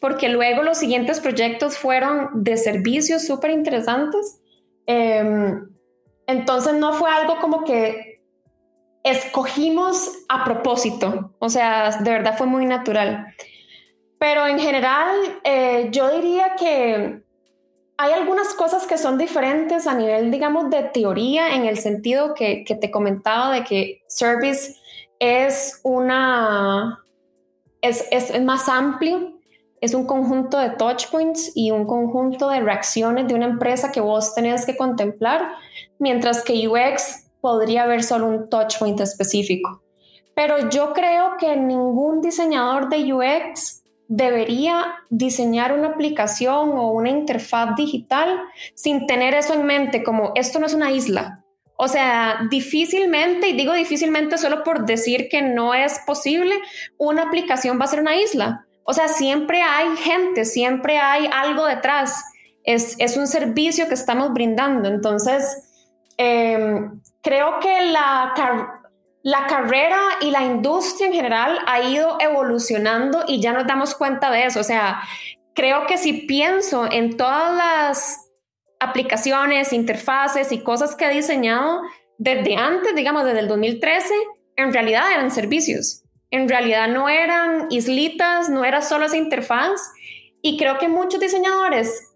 porque 0.00 0.30
luego 0.30 0.62
los 0.62 0.78
siguientes 0.78 1.20
proyectos 1.20 1.76
fueron 1.76 2.42
de 2.42 2.56
servicios 2.56 3.26
súper 3.26 3.50
interesantes. 3.50 4.40
Em, 4.86 5.68
entonces 6.26 6.72
no 6.74 6.94
fue 6.94 7.10
algo 7.10 7.38
como 7.38 7.64
que 7.64 8.22
escogimos 9.04 10.10
a 10.28 10.44
propósito, 10.44 11.34
o 11.38 11.48
sea, 11.50 11.90
de 12.00 12.10
verdad 12.10 12.36
fue 12.36 12.46
muy 12.46 12.64
natural. 12.64 13.26
Pero 14.18 14.46
en 14.46 14.58
general, 14.58 15.40
eh, 15.44 15.88
yo 15.90 16.10
diría 16.10 16.56
que 16.58 17.22
hay 17.98 18.12
algunas 18.12 18.54
cosas 18.54 18.86
que 18.86 18.98
son 18.98 19.18
diferentes 19.18 19.86
a 19.86 19.94
nivel, 19.94 20.30
digamos, 20.30 20.70
de 20.70 20.82
teoría, 20.84 21.54
en 21.54 21.64
el 21.66 21.78
sentido 21.78 22.34
que, 22.34 22.64
te 22.66 22.90
comentaba 22.90 23.52
de 23.52 23.64
que 23.64 24.02
service 24.06 24.76
es 25.18 25.80
una, 25.82 27.02
es, 27.80 28.06
es, 28.10 28.42
más 28.42 28.68
amplio, 28.68 29.38
es 29.80 29.94
un 29.94 30.06
conjunto 30.06 30.58
de 30.58 30.70
touch 30.70 31.08
points 31.10 31.52
y 31.54 31.70
un 31.70 31.86
conjunto 31.86 32.48
de 32.50 32.60
reacciones 32.60 33.28
de 33.28 33.34
una 33.34 33.46
empresa 33.46 33.92
que 33.92 34.00
vos 34.00 34.34
tenés 34.34 34.66
que 34.66 34.76
contemplar, 34.76 35.52
mientras 35.98 36.42
que 36.42 36.68
UX 36.68 37.26
podría 37.40 37.84
haber 37.84 38.02
solo 38.02 38.26
un 38.26 38.50
touch 38.50 38.78
point 38.78 39.00
específico. 39.00 39.82
Pero 40.34 40.68
yo 40.68 40.92
creo 40.92 41.36
que 41.38 41.56
ningún 41.56 42.20
diseñador 42.20 42.90
de 42.90 43.10
UX 43.10 43.85
debería 44.08 44.84
diseñar 45.10 45.72
una 45.72 45.88
aplicación 45.88 46.70
o 46.72 46.90
una 46.92 47.10
interfaz 47.10 47.74
digital 47.76 48.40
sin 48.74 49.06
tener 49.06 49.34
eso 49.34 49.54
en 49.54 49.64
mente, 49.64 50.02
como 50.02 50.32
esto 50.34 50.58
no 50.58 50.66
es 50.66 50.74
una 50.74 50.92
isla. 50.92 51.42
O 51.76 51.88
sea, 51.88 52.46
difícilmente, 52.50 53.48
y 53.48 53.52
digo 53.52 53.74
difícilmente 53.74 54.38
solo 54.38 54.64
por 54.64 54.86
decir 54.86 55.28
que 55.28 55.42
no 55.42 55.74
es 55.74 56.00
posible, 56.06 56.54
una 56.96 57.24
aplicación 57.24 57.78
va 57.78 57.84
a 57.84 57.88
ser 57.88 58.00
una 58.00 58.16
isla. 58.16 58.66
O 58.84 58.94
sea, 58.94 59.08
siempre 59.08 59.60
hay 59.62 59.94
gente, 59.96 60.44
siempre 60.44 60.98
hay 60.98 61.28
algo 61.30 61.66
detrás. 61.66 62.24
Es, 62.64 63.16
un 63.16 63.26
servicio 63.26 63.88
que 63.88 63.94
estamos 63.94 64.32
brindando. 64.32 64.88
Entonces, 64.88 65.68
em, 66.16 67.00
creo 67.20 67.60
que 67.60 67.82
la, 67.90 68.32
la 69.26 69.48
carrera 69.48 70.00
y 70.20 70.30
la 70.30 70.44
industria 70.44 71.08
en 71.08 71.12
general 71.12 71.58
ha 71.66 71.80
ido 71.80 72.16
evolucionando 72.20 73.24
y 73.26 73.40
ya 73.40 73.52
nos 73.52 73.66
damos 73.66 73.96
cuenta 73.96 74.30
de 74.30 74.44
eso. 74.44 74.60
O 74.60 74.62
sea, 74.62 75.00
creo 75.52 75.88
que 75.88 75.98
si 75.98 76.12
pienso 76.12 76.86
en 76.88 77.16
todas 77.16 77.56
las 77.56 78.30
aplicaciones, 78.78 79.72
interfaces 79.72 80.52
y 80.52 80.60
cosas 80.60 80.94
que 80.94 81.06
he 81.06 81.10
diseñado 81.10 81.80
desde 82.18 82.54
antes, 82.54 82.94
digamos, 82.94 83.24
desde 83.24 83.40
el 83.40 83.48
2013, 83.48 84.14
en 84.54 84.72
realidad 84.72 85.10
eran 85.12 85.32
servicios. 85.32 86.04
En 86.30 86.48
realidad 86.48 86.86
no 86.86 87.08
eran 87.08 87.66
islitas, 87.68 88.48
no 88.48 88.64
era 88.64 88.80
solo 88.80 89.06
esa 89.06 89.16
interfaz. 89.16 89.80
Y 90.40 90.56
creo 90.56 90.78
que 90.78 90.86
muchos 90.86 91.18
diseñadores 91.18 92.12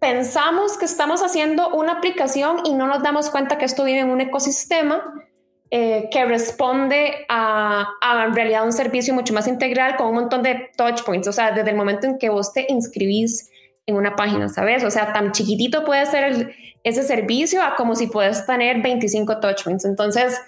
pensamos 0.00 0.78
que 0.78 0.84
estamos 0.84 1.22
haciendo 1.22 1.68
una 1.68 1.92
aplicación 1.92 2.62
y 2.64 2.74
no 2.74 2.88
nos 2.88 3.04
damos 3.04 3.30
cuenta 3.30 3.56
que 3.56 3.66
esto 3.66 3.84
vive 3.84 4.00
en 4.00 4.10
un 4.10 4.20
ecosistema 4.20 5.22
eh, 5.70 6.08
que 6.12 6.24
responde 6.24 7.26
a, 7.28 7.88
en 8.24 8.34
realidad 8.34 8.64
un 8.64 8.72
servicio 8.72 9.12
mucho 9.14 9.34
más 9.34 9.48
integral 9.48 9.96
con 9.96 10.08
un 10.08 10.14
montón 10.14 10.42
de 10.42 10.70
touch 10.76 11.02
points, 11.02 11.26
o 11.26 11.32
sea, 11.32 11.50
desde 11.50 11.70
el 11.70 11.76
momento 11.76 12.06
en 12.06 12.18
que 12.18 12.28
vos 12.28 12.52
te 12.52 12.66
inscribís 12.68 13.50
en 13.84 13.96
una 13.96 14.14
página, 14.14 14.48
¿sabes? 14.48 14.84
O 14.84 14.90
sea, 14.90 15.12
tan 15.12 15.32
chiquitito 15.32 15.84
puede 15.84 16.06
ser 16.06 16.54
ese 16.84 17.02
servicio 17.02 17.62
a 17.62 17.74
como 17.74 17.96
si 17.96 18.06
puedes 18.06 18.46
tener 18.46 18.80
25 18.80 19.40
touch 19.40 19.64
points. 19.64 19.84
Entonces, 19.84 20.40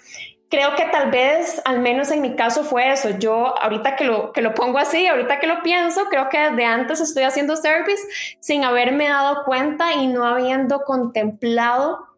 creo 0.49 0.75
que 0.75 0.85
tal 0.85 1.11
vez, 1.11 1.61
al 1.65 1.79
menos 1.79 2.11
en 2.11 2.21
mi 2.21 2.35
caso 2.35 2.63
fue 2.63 2.91
eso. 2.91 3.09
Yo 3.19 3.57
ahorita 3.61 3.95
que 3.95 4.05
lo, 4.05 4.33
que 4.33 4.41
lo 4.41 4.53
pongo 4.53 4.77
así, 4.77 5.07
ahorita 5.07 5.39
que 5.39 5.47
lo 5.47 5.61
pienso, 5.63 6.05
creo 6.09 6.29
que 6.29 6.37
desde 6.37 6.65
antes 6.65 6.99
estoy 6.99 7.23
haciendo 7.23 7.55
service 7.55 8.01
sin 8.39 8.63
haberme 8.63 9.09
dado 9.09 9.43
cuenta 9.45 9.93
y 9.93 10.07
no 10.07 10.25
habiendo 10.25 10.81
contemplado 10.81 12.08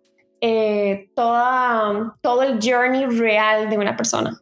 eh, 0.44 1.12
toda, 1.16 2.18
todo 2.20 2.42
el 2.42 2.60
journey 2.60 3.06
real 3.06 3.70
de 3.70 3.78
una 3.78 3.96
persona. 3.96 4.42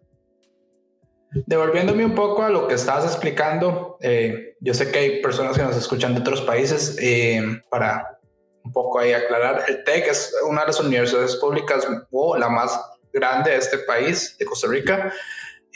Devolviéndome 1.45 2.05
un 2.05 2.15
poco 2.15 2.41
a 2.41 2.49
lo 2.49 2.69
que 2.69 2.75
estabas 2.75 3.03
explicando, 3.03 3.97
eh, 4.01 4.55
yo 4.61 4.73
sé 4.73 4.91
que 4.91 4.99
hay 4.99 5.21
personas 5.21 5.57
que 5.57 5.63
nos 5.63 5.75
escuchan 5.75 6.13
de 6.15 6.21
otros 6.21 6.41
países, 6.41 6.97
eh, 7.01 7.41
para 7.69 8.17
un 8.63 8.71
poco 8.71 8.99
ahí 8.99 9.11
aclarar, 9.11 9.65
el 9.67 9.83
TEC 9.83 10.07
es 10.07 10.33
una 10.47 10.61
de 10.61 10.67
las 10.67 10.79
universidades 10.79 11.35
públicas 11.35 11.85
o 12.11 12.37
la 12.37 12.47
más 12.47 12.79
grande 13.11 13.51
de 13.51 13.57
este 13.57 13.79
país, 13.79 14.37
de 14.37 14.45
Costa 14.45 14.67
Rica. 14.67 15.13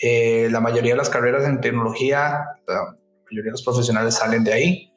la 0.02 0.60
mayoría 0.62 0.94
de 0.94 0.98
las 0.98 1.10
carreras 1.10 1.44
en 1.44 1.60
tecnología, 1.60 2.46
la 2.66 2.96
mayoría 3.26 3.50
de 3.50 3.52
los 3.52 3.64
profesionales 3.64 4.16
salen 4.16 4.44
de 4.44 4.54
ahí, 4.54 4.94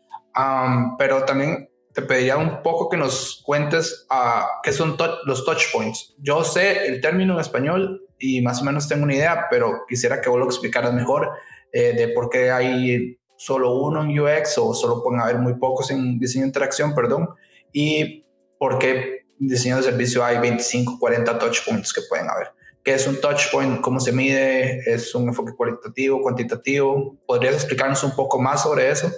pero 0.98 1.24
también 1.24 1.68
te 1.96 2.02
pediría 2.02 2.36
un 2.36 2.62
poco 2.62 2.90
que 2.90 2.98
nos 2.98 3.40
cuentes 3.42 4.06
uh, 4.10 4.60
qué 4.62 4.70
son 4.70 4.98
los 5.24 5.46
touch 5.46 5.72
points. 5.72 6.14
Yo 6.18 6.44
sé 6.44 6.86
el 6.88 7.00
término 7.00 7.32
en 7.32 7.40
español 7.40 8.06
y 8.18 8.42
más 8.42 8.60
o 8.60 8.66
menos 8.66 8.86
tengo 8.86 9.04
una 9.04 9.14
idea, 9.14 9.46
pero 9.50 9.86
quisiera 9.88 10.20
que 10.20 10.28
vos 10.28 10.38
lo 10.38 10.44
explicaras 10.44 10.92
mejor 10.92 11.30
eh, 11.72 11.94
de 11.94 12.08
por 12.08 12.28
qué 12.28 12.50
hay 12.50 13.16
solo 13.38 13.80
uno 13.80 14.02
en 14.02 14.18
UX 14.18 14.58
o 14.58 14.74
solo 14.74 15.02
pueden 15.02 15.22
haber 15.22 15.38
muy 15.38 15.54
pocos 15.54 15.90
en 15.90 16.18
diseño 16.18 16.42
de 16.42 16.48
interacción, 16.48 16.94
perdón, 16.94 17.30
y 17.72 18.26
por 18.58 18.78
qué 18.78 19.24
en 19.40 19.48
diseño 19.48 19.78
de 19.78 19.84
servicio 19.84 20.22
hay 20.22 20.38
25, 20.38 20.98
40 20.98 21.38
touch 21.38 21.64
points 21.66 21.94
que 21.94 22.02
pueden 22.10 22.28
haber. 22.28 22.48
¿Qué 22.84 22.92
es 22.92 23.06
un 23.06 23.18
touch 23.22 23.50
point? 23.50 23.80
¿Cómo 23.80 24.00
se 24.00 24.12
mide? 24.12 24.80
¿Es 24.86 25.14
un 25.14 25.28
enfoque 25.28 25.54
cualitativo, 25.56 26.20
cuantitativo? 26.20 27.16
¿Podrías 27.26 27.54
explicarnos 27.54 28.04
un 28.04 28.14
poco 28.14 28.38
más 28.38 28.64
sobre 28.64 28.90
eso? 28.90 29.10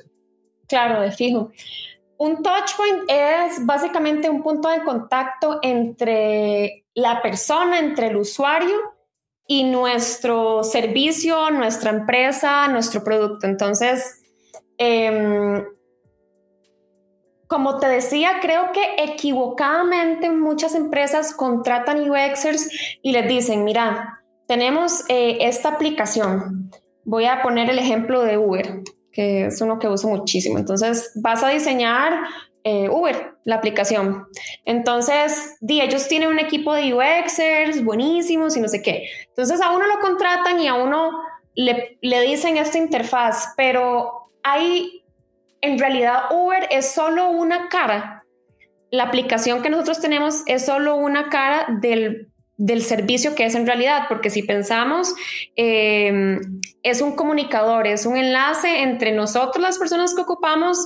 Claro, 0.68 1.00
de 1.00 1.10
fijo. 1.10 1.50
Un 2.18 2.42
touchpoint 2.42 3.04
es 3.06 3.64
básicamente 3.64 4.28
un 4.28 4.42
punto 4.42 4.68
de 4.68 4.82
contacto 4.82 5.60
entre 5.62 6.84
la 6.94 7.22
persona, 7.22 7.78
entre 7.78 8.08
el 8.08 8.16
usuario 8.16 8.76
y 9.46 9.62
nuestro 9.62 10.64
servicio, 10.64 11.50
nuestra 11.50 11.90
empresa, 11.90 12.66
nuestro 12.66 13.04
producto. 13.04 13.46
Entonces, 13.46 14.20
em, 14.78 15.64
como 17.46 17.78
te 17.78 17.86
decía, 17.86 18.40
creo 18.42 18.72
que 18.72 18.96
equivocadamente 18.98 20.28
muchas 20.28 20.74
empresas 20.74 21.32
contratan 21.32 22.10
UXers 22.10 22.68
y 23.00 23.12
les 23.12 23.28
dicen, 23.28 23.62
mira, 23.62 24.24
tenemos 24.48 25.04
eh, 25.08 25.38
esta 25.42 25.68
aplicación. 25.68 26.72
Voy 27.04 27.26
a 27.26 27.42
poner 27.42 27.70
el 27.70 27.78
ejemplo 27.78 28.24
de 28.24 28.38
Uber 28.38 28.82
es 29.18 29.60
uno 29.60 29.78
que 29.78 29.88
uso 29.88 30.08
muchísimo. 30.08 30.58
Entonces 30.58 31.10
vas 31.16 31.42
a 31.42 31.48
diseñar 31.48 32.20
eh, 32.64 32.88
Uber, 32.88 33.34
la 33.44 33.56
aplicación. 33.56 34.26
Entonces, 34.64 35.56
di, 35.60 35.80
ellos 35.80 36.06
tienen 36.06 36.28
un 36.28 36.38
equipo 36.38 36.74
de 36.74 36.94
UXers 36.94 37.84
buenísimos 37.84 38.56
y 38.56 38.60
no 38.60 38.68
sé 38.68 38.82
qué. 38.82 39.08
Entonces 39.28 39.60
a 39.60 39.70
uno 39.70 39.86
lo 39.86 40.00
contratan 40.00 40.60
y 40.60 40.68
a 40.68 40.74
uno 40.74 41.12
le, 41.54 41.98
le 42.02 42.20
dicen 42.20 42.56
esta 42.56 42.78
interfaz, 42.78 43.54
pero 43.56 44.30
hay, 44.42 45.02
en 45.60 45.78
realidad 45.78 46.24
Uber 46.30 46.68
es 46.70 46.90
solo 46.90 47.30
una 47.30 47.68
cara. 47.68 48.24
La 48.90 49.04
aplicación 49.04 49.62
que 49.62 49.70
nosotros 49.70 50.00
tenemos 50.00 50.42
es 50.46 50.66
solo 50.66 50.96
una 50.96 51.28
cara 51.28 51.66
del 51.80 52.30
del 52.58 52.82
servicio 52.82 53.36
que 53.36 53.46
es 53.46 53.54
en 53.54 53.66
realidad, 53.66 54.06
porque 54.08 54.30
si 54.30 54.42
pensamos, 54.42 55.14
eh, 55.56 56.40
es 56.82 57.00
un 57.00 57.14
comunicador, 57.14 57.86
es 57.86 58.04
un 58.04 58.16
enlace 58.16 58.82
entre 58.82 59.12
nosotros, 59.12 59.62
las 59.62 59.78
personas 59.78 60.14
que 60.14 60.22
ocupamos, 60.22 60.76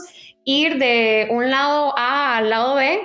ir 0.44 0.78
de 0.78 1.28
un 1.30 1.50
lado 1.50 1.94
A 1.98 2.36
al 2.36 2.50
lado 2.50 2.74
B, 2.74 3.00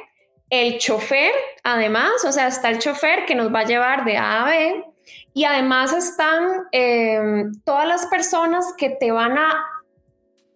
el 0.50 0.78
chofer, 0.80 1.32
además, 1.64 2.12
o 2.26 2.32
sea, 2.32 2.48
está 2.48 2.70
el 2.70 2.80
chofer 2.80 3.26
que 3.26 3.36
nos 3.36 3.54
va 3.54 3.62
a 3.62 3.66
llevar 3.66 4.04
de 4.04 4.18
A 4.18 4.44
a 4.44 4.46
B, 4.46 4.86
y 5.34 5.46
además 5.46 5.94
están 5.94 6.68
eh, 6.74 7.46
todas 7.64 7.88
las 7.88 8.06
personas 8.08 8.74
que 8.78 8.90
te 8.90 9.12
van 9.12 9.38
a 9.38 9.64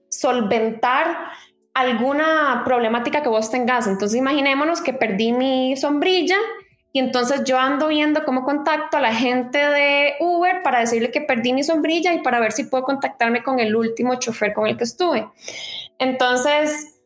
solventar 0.10 1.32
alguna 1.74 2.64
problemática 2.66 3.24
que 3.24 3.30
vos 3.30 3.50
tengas. 3.50 3.88
Entonces, 3.88 4.18
imaginémonos 4.18 4.82
que 4.82 4.92
perdí 4.92 5.32
mi 5.32 5.78
sombrilla 5.78 6.36
y 6.94 7.00
entonces 7.00 7.44
yo 7.46 7.58
ando 7.58 7.88
viendo 7.88 8.26
cómo 8.26 8.44
contacto 8.44 8.98
a 8.98 9.02
la 9.02 9.14
gente 9.14 9.58
de 9.58 10.16
Uber 10.20 10.62
para 10.62 10.80
decirle 10.82 11.12
que 11.12 11.22
perdí 11.22 11.54
mi 11.54 11.64
sombrilla 11.64 12.14
y 12.14 12.20
para 12.20 12.40
ver 12.40 12.52
si 12.52 12.66
puedo 12.66 12.84
contactarme 12.84 13.44
con 13.44 13.60
el 13.60 13.76
último 13.76 14.16
chofer 14.16 14.54
con 14.54 14.68
el 14.68 14.78
que 14.78 14.84
estuve. 14.84 15.28
Entonces, 16.00 17.00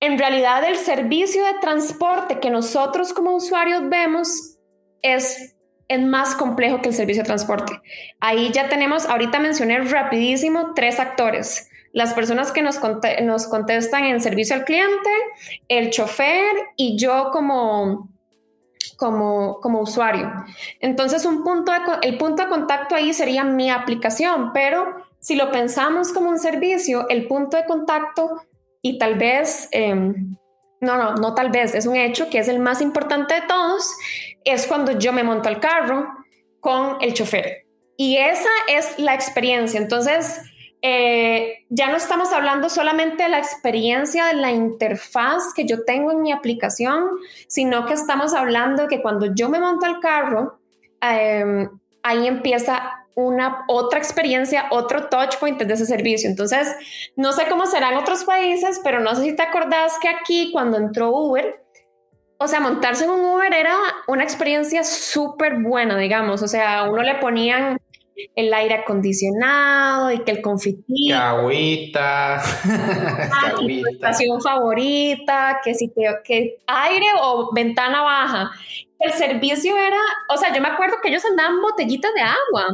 en 0.00 0.18
realidad 0.18 0.64
el 0.64 0.76
servicio 0.76 1.44
de 1.44 1.54
transporte 1.60 2.40
que 2.40 2.50
nosotros 2.50 3.12
como 3.12 3.36
usuarios 3.36 3.88
vemos 3.88 4.58
es, 5.02 5.54
es 5.86 6.00
más 6.00 6.34
complejo 6.34 6.82
que 6.82 6.88
el 6.88 6.94
servicio 6.94 7.22
de 7.22 7.28
transporte. 7.28 7.80
Ahí 8.18 8.50
ya 8.50 8.68
tenemos, 8.68 9.06
ahorita 9.06 9.38
mencioné 9.38 9.78
rapidísimo 9.80 10.72
tres 10.74 10.98
actores 10.98 11.68
las 11.92 12.14
personas 12.14 12.52
que 12.52 12.62
nos, 12.62 12.78
nos, 13.22 13.48
contestan 13.48 14.04
en 14.04 14.20
servicio 14.20 14.54
al 14.54 14.64
cliente, 14.64 15.10
el 15.66 15.90
chofer 15.90 16.54
y 16.76 16.96
yo 16.96 17.30
como, 17.32 18.09
como, 18.96 19.60
como 19.60 19.80
usuario. 19.80 20.32
Entonces, 20.80 21.24
un 21.24 21.42
punto 21.42 21.72
el 22.02 22.18
punto 22.18 22.42
de 22.42 22.48
contacto 22.48 22.94
ahí 22.94 23.12
sería 23.12 23.44
mi 23.44 23.70
aplicación, 23.70 24.52
pero 24.52 24.96
si 25.20 25.36
lo 25.36 25.50
pensamos 25.50 26.12
como 26.12 26.30
un 26.30 26.38
servicio, 26.38 27.08
el 27.08 27.26
punto 27.26 27.56
de 27.56 27.64
contacto 27.64 28.42
y 28.82 28.98
tal 28.98 29.16
vez, 29.16 29.68
em, 29.72 30.36
no, 30.80 30.96
no, 30.96 31.14
no 31.14 31.34
tal 31.34 31.50
vez, 31.50 31.74
es 31.74 31.86
un 31.86 31.96
hecho 31.96 32.30
que 32.30 32.38
es 32.38 32.48
el 32.48 32.58
más 32.58 32.80
importante 32.80 33.34
de 33.34 33.42
todos, 33.42 33.94
es 34.44 34.66
cuando 34.66 34.92
yo 34.92 35.12
me 35.12 35.22
monto 35.22 35.48
al 35.48 35.60
carro 35.60 36.06
con 36.60 36.96
el 37.00 37.12
chofer. 37.14 37.66
Y 37.96 38.16
esa 38.16 38.48
es 38.68 38.98
la 38.98 39.14
experiencia. 39.14 39.78
Entonces, 39.78 40.40
eh, 40.82 41.66
ya 41.68 41.88
no 41.90 41.96
estamos 41.96 42.32
hablando 42.32 42.70
solamente 42.70 43.24
de 43.24 43.28
la 43.28 43.38
experiencia 43.38 44.26
de 44.26 44.34
la 44.34 44.50
interfaz 44.50 45.52
que 45.54 45.66
yo 45.66 45.84
tengo 45.84 46.10
en 46.12 46.22
mi 46.22 46.32
aplicación, 46.32 47.04
sino 47.48 47.84
que 47.86 47.94
estamos 47.94 48.32
hablando 48.32 48.82
de 48.82 48.88
que 48.88 49.02
cuando 49.02 49.34
yo 49.34 49.50
me 49.50 49.60
monto 49.60 49.84
al 49.84 50.00
carro, 50.00 50.58
em, 51.02 51.68
ahí 52.02 52.26
empieza 52.26 53.06
una 53.14 53.64
otra 53.68 53.98
experiencia, 53.98 54.66
otro 54.70 55.08
touch 55.08 55.36
point 55.38 55.60
de 55.60 55.74
ese 55.74 55.84
servicio. 55.84 56.30
Entonces, 56.30 56.74
no 57.16 57.32
sé 57.32 57.46
cómo 57.48 57.66
será 57.66 57.90
en 57.90 57.98
otros 57.98 58.24
países, 58.24 58.80
pero 58.82 59.00
no 59.00 59.14
sé 59.14 59.24
si 59.24 59.36
te 59.36 59.42
acordás 59.42 59.98
que 60.00 60.08
aquí 60.08 60.50
cuando 60.52 60.78
entró 60.78 61.10
Uber, 61.10 61.62
o 62.38 62.48
sea, 62.48 62.60
montarse 62.60 63.04
en 63.04 63.10
un 63.10 63.20
Uber 63.20 63.52
era 63.52 63.76
una 64.08 64.24
experiencia 64.24 64.82
súper 64.82 65.58
buena, 65.60 65.98
digamos. 65.98 66.42
O 66.42 66.48
sea, 66.48 66.84
uno 66.90 67.02
le 67.02 67.16
ponían 67.16 67.78
el 68.34 68.52
aire 68.52 68.74
acondicionado 68.74 70.10
y 70.10 70.20
que 70.20 70.30
el 70.32 70.42
confitito. 70.42 71.16
Agüita. 71.16 72.36
Ah, 72.36 73.54
estación 73.92 74.40
favorita, 74.40 75.60
que 75.64 75.74
si 75.74 75.88
te, 75.88 76.02
que 76.24 76.58
aire 76.66 77.06
o 77.22 77.52
ventana 77.52 78.02
baja. 78.02 78.50
El 78.98 79.12
servicio 79.12 79.76
era, 79.76 80.00
o 80.28 80.36
sea, 80.36 80.54
yo 80.54 80.60
me 80.60 80.68
acuerdo 80.68 80.96
que 81.02 81.08
ellos 81.08 81.24
andaban 81.24 81.60
botellitas 81.60 82.12
de 82.14 82.20
agua. 82.20 82.66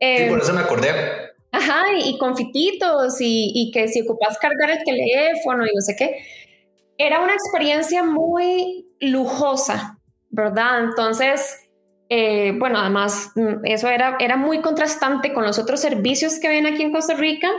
sí, 0.00 0.24
por 0.28 0.40
eso 0.40 0.52
me 0.52 0.60
acordé. 0.60 0.90
Ajá, 1.50 1.84
y, 1.96 2.18
confititos 2.18 3.20
y, 3.20 3.52
y 3.54 3.70
que 3.72 3.88
si 3.88 4.02
ocupas 4.02 4.38
cargar 4.38 4.70
el 4.70 4.84
teléfono 4.84 5.64
y 5.66 5.74
no 5.74 5.80
sé 5.80 5.96
qué. 5.96 6.22
Era 6.98 7.20
una 7.20 7.32
experiencia 7.32 8.02
muy 8.02 8.86
lujosa, 9.00 9.98
¿verdad? 10.30 10.84
Entonces, 10.84 11.67
eh, 12.08 12.54
bueno, 12.56 12.78
además, 12.78 13.32
mm, 13.34 13.64
eso 13.64 13.88
era, 13.88 14.16
era 14.18 14.36
muy 14.36 14.60
contrastante 14.60 15.32
con 15.32 15.44
los 15.44 15.58
otros 15.58 15.80
servicios 15.80 16.38
que 16.38 16.48
ven 16.48 16.66
aquí 16.66 16.82
en 16.82 16.92
Costa 16.92 17.14
Rica. 17.14 17.50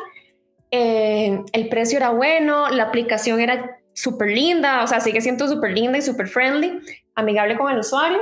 eh, 0.71 1.41
el 1.51 1.67
precio 1.67 1.97
era 1.97 2.11
bueno, 2.11 2.69
la 2.69 2.83
aplicación 2.83 3.39
era 3.39 3.79
súper 3.93 4.29
linda, 4.29 4.83
o 4.83 4.87
sea, 4.87 4.99
sigue 4.99 5.19
siendo 5.19 5.47
súper 5.47 5.71
linda 5.71 5.97
y 5.97 6.01
súper 6.03 6.27
friendly, 6.27 6.79
amigable 7.15 7.57
con 7.57 7.71
el 7.71 7.79
usuario. 7.79 8.19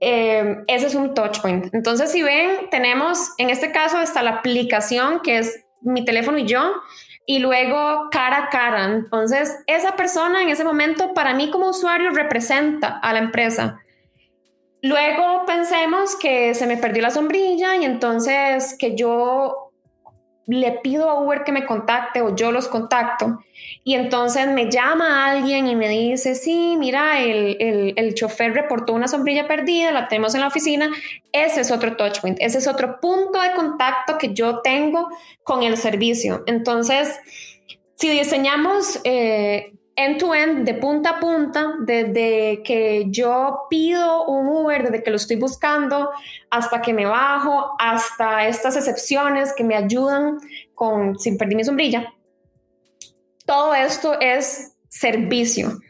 Eh, 0.00 0.56
ese 0.68 0.86
es 0.86 0.94
un 0.94 1.14
touch 1.14 1.40
point. 1.40 1.72
Entonces, 1.74 2.10
si 2.10 2.22
ven, 2.22 2.70
tenemos 2.70 3.32
en 3.38 3.50
este 3.50 3.72
caso 3.72 4.00
está 4.00 4.22
la 4.22 4.36
aplicación 4.36 5.20
que 5.20 5.38
es 5.38 5.64
mi 5.82 6.04
teléfono 6.04 6.38
y 6.38 6.46
yo, 6.46 6.72
y 7.26 7.40
luego 7.40 8.08
cara 8.10 8.44
a 8.44 8.48
cara. 8.48 8.84
Entonces, 8.86 9.54
esa 9.66 9.96
persona 9.96 10.42
en 10.42 10.48
ese 10.48 10.64
momento 10.64 11.12
para 11.12 11.34
mí 11.34 11.50
como 11.50 11.68
usuario 11.68 12.10
representa 12.10 12.98
a 12.98 13.12
la 13.12 13.18
empresa. 13.18 13.80
Luego 14.82 15.44
pensemos 15.46 16.16
que 16.16 16.54
se 16.54 16.66
me 16.66 16.76
perdió 16.76 17.02
la 17.02 17.10
sombrilla 17.10 17.76
y 17.76 17.84
entonces 17.84 18.76
que 18.78 18.94
yo 18.94 19.66
le 20.46 20.72
pido 20.72 21.10
a 21.10 21.20
Uber 21.20 21.42
que 21.42 21.50
me 21.50 21.66
contacte 21.66 22.20
o 22.20 22.34
yo 22.36 22.52
los 22.52 22.68
contacto. 22.68 23.40
Y 23.82 23.94
entonces 23.94 24.48
me 24.48 24.70
llama 24.70 25.30
alguien 25.30 25.66
y 25.66 25.74
me 25.74 25.88
dice, 25.88 26.34
sí, 26.34 26.76
mira, 26.78 27.20
el, 27.20 27.56
el, 27.60 27.94
el, 27.96 28.14
chofer 28.14 28.52
reportó 28.52 28.92
una 28.92 29.08
sombrilla 29.08 29.48
perdida, 29.48 29.90
la 29.90 30.08
tenemos 30.08 30.34
en 30.34 30.42
la 30.42 30.48
oficina. 30.48 30.88
Ese 31.32 31.62
es 31.62 31.70
otro 31.70 31.96
touch 31.96 32.20
point, 32.20 32.38
ese 32.40 32.58
es 32.58 32.68
otro 32.68 33.00
punto 33.00 33.40
de 33.40 33.52
contacto 33.52 34.18
que 34.18 34.34
yo 34.34 34.60
tengo 34.60 35.08
con 35.42 35.62
el 35.62 35.76
servicio. 35.76 36.44
Entonces, 36.46 37.18
si 37.96 38.08
diseñamos 38.08 39.00
eh, 39.04 39.72
end-to-end, 39.96 40.64
de 40.64 40.74
punta 40.74 41.10
a 41.10 41.20
punta, 41.20 41.74
desde 41.80 42.62
que 42.62 43.06
yo 43.08 43.66
pido 43.70 44.26
un 44.26 44.46
Uber, 44.48 44.84
desde 44.84 45.02
que 45.02 45.10
lo 45.10 45.16
estoy 45.16 45.36
buscando, 45.36 46.10
hasta 46.50 46.82
que 46.82 46.92
me 46.92 47.06
bajo, 47.06 47.74
hasta 47.78 48.46
estas 48.46 48.76
excepciones 48.76 49.54
que 49.54 49.64
me 49.64 49.74
ayudan 49.74 50.38
con 50.74 51.18
sin 51.18 51.38
perder 51.38 51.56
mi 51.56 51.64
sombrilla. 51.64 52.12
Todo 53.46 53.74
esto 53.74 54.20
es 54.20 54.74
servicio 54.88 55.80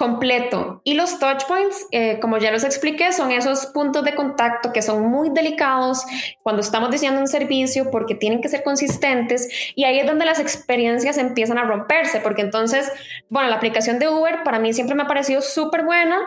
completo. 0.00 0.80
Y 0.82 0.94
los 0.94 1.18
touch 1.18 1.44
points, 1.44 1.86
eh, 1.92 2.20
como 2.20 2.38
ya 2.38 2.50
los 2.50 2.64
expliqué, 2.64 3.12
son 3.12 3.32
esos 3.32 3.66
puntos 3.66 4.02
de 4.02 4.14
contacto 4.14 4.72
que 4.72 4.80
son 4.80 5.06
muy 5.10 5.28
delicados 5.28 6.06
cuando 6.42 6.62
estamos 6.62 6.90
diseñando 6.90 7.20
un 7.20 7.28
servicio 7.28 7.90
porque 7.90 8.14
tienen 8.14 8.40
que 8.40 8.48
ser 8.48 8.62
consistentes 8.62 9.50
y 9.74 9.84
ahí 9.84 9.98
es 9.98 10.06
donde 10.06 10.24
las 10.24 10.38
experiencias 10.38 11.18
empiezan 11.18 11.58
a 11.58 11.64
romperse, 11.64 12.20
porque 12.20 12.40
entonces, 12.40 12.90
bueno, 13.28 13.50
la 13.50 13.56
aplicación 13.56 13.98
de 13.98 14.08
Uber 14.08 14.42
para 14.42 14.58
mí 14.58 14.72
siempre 14.72 14.94
me 14.94 15.02
ha 15.02 15.06
parecido 15.06 15.42
súper 15.42 15.84
buena, 15.84 16.18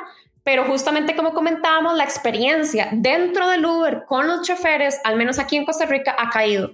pero 0.44 0.66
justamente 0.66 1.16
como 1.16 1.34
comentábamos, 1.34 1.98
la 1.98 2.04
experiencia 2.04 2.90
dentro 2.92 3.50
del 3.50 3.66
Uber 3.66 4.04
con 4.06 4.28
los 4.28 4.44
choferes, 4.44 5.02
al 5.04 5.16
menos 5.16 5.40
aquí 5.40 5.58
en 5.58 5.66
Costa 5.66 5.88
Rica, 5.88 6.16
ha 6.20 6.30
caído. 6.30 6.74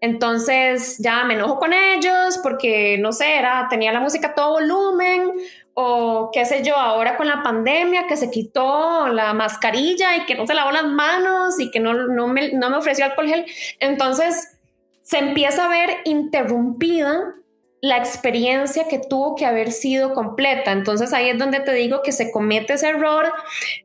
Entonces 0.00 0.96
ya 0.98 1.24
me 1.24 1.34
enojo 1.34 1.58
con 1.58 1.74
ellos 1.74 2.40
porque, 2.42 2.96
no 2.98 3.12
sé, 3.12 3.36
era, 3.36 3.66
tenía 3.68 3.92
la 3.92 4.00
música 4.00 4.28
a 4.28 4.34
todo 4.34 4.52
volumen 4.52 5.32
o 5.74 6.30
qué 6.32 6.44
sé 6.44 6.62
yo, 6.62 6.76
ahora 6.76 7.16
con 7.16 7.26
la 7.26 7.42
pandemia 7.42 8.06
que 8.06 8.16
se 8.16 8.30
quitó 8.30 9.08
la 9.08 9.32
mascarilla 9.32 10.16
y 10.16 10.26
que 10.26 10.34
no 10.34 10.46
se 10.46 10.54
lavó 10.54 10.70
las 10.70 10.86
manos 10.86 11.58
y 11.60 11.70
que 11.70 11.80
no, 11.80 11.94
no, 11.94 12.28
me, 12.28 12.52
no 12.52 12.70
me 12.70 12.76
ofreció 12.76 13.04
alcohol 13.04 13.28
gel. 13.28 13.46
Entonces 13.78 14.58
se 15.02 15.18
empieza 15.18 15.66
a 15.66 15.68
ver 15.68 15.98
interrumpida 16.04 17.34
la 17.82 17.96
experiencia 17.96 18.88
que 18.88 18.98
tuvo 18.98 19.34
que 19.34 19.46
haber 19.46 19.72
sido 19.72 20.12
completa. 20.12 20.72
Entonces 20.72 21.12
ahí 21.12 21.30
es 21.30 21.38
donde 21.38 21.60
te 21.60 21.72
digo 21.72 22.02
que 22.02 22.12
se 22.12 22.30
comete 22.30 22.74
ese 22.74 22.88
error 22.88 23.32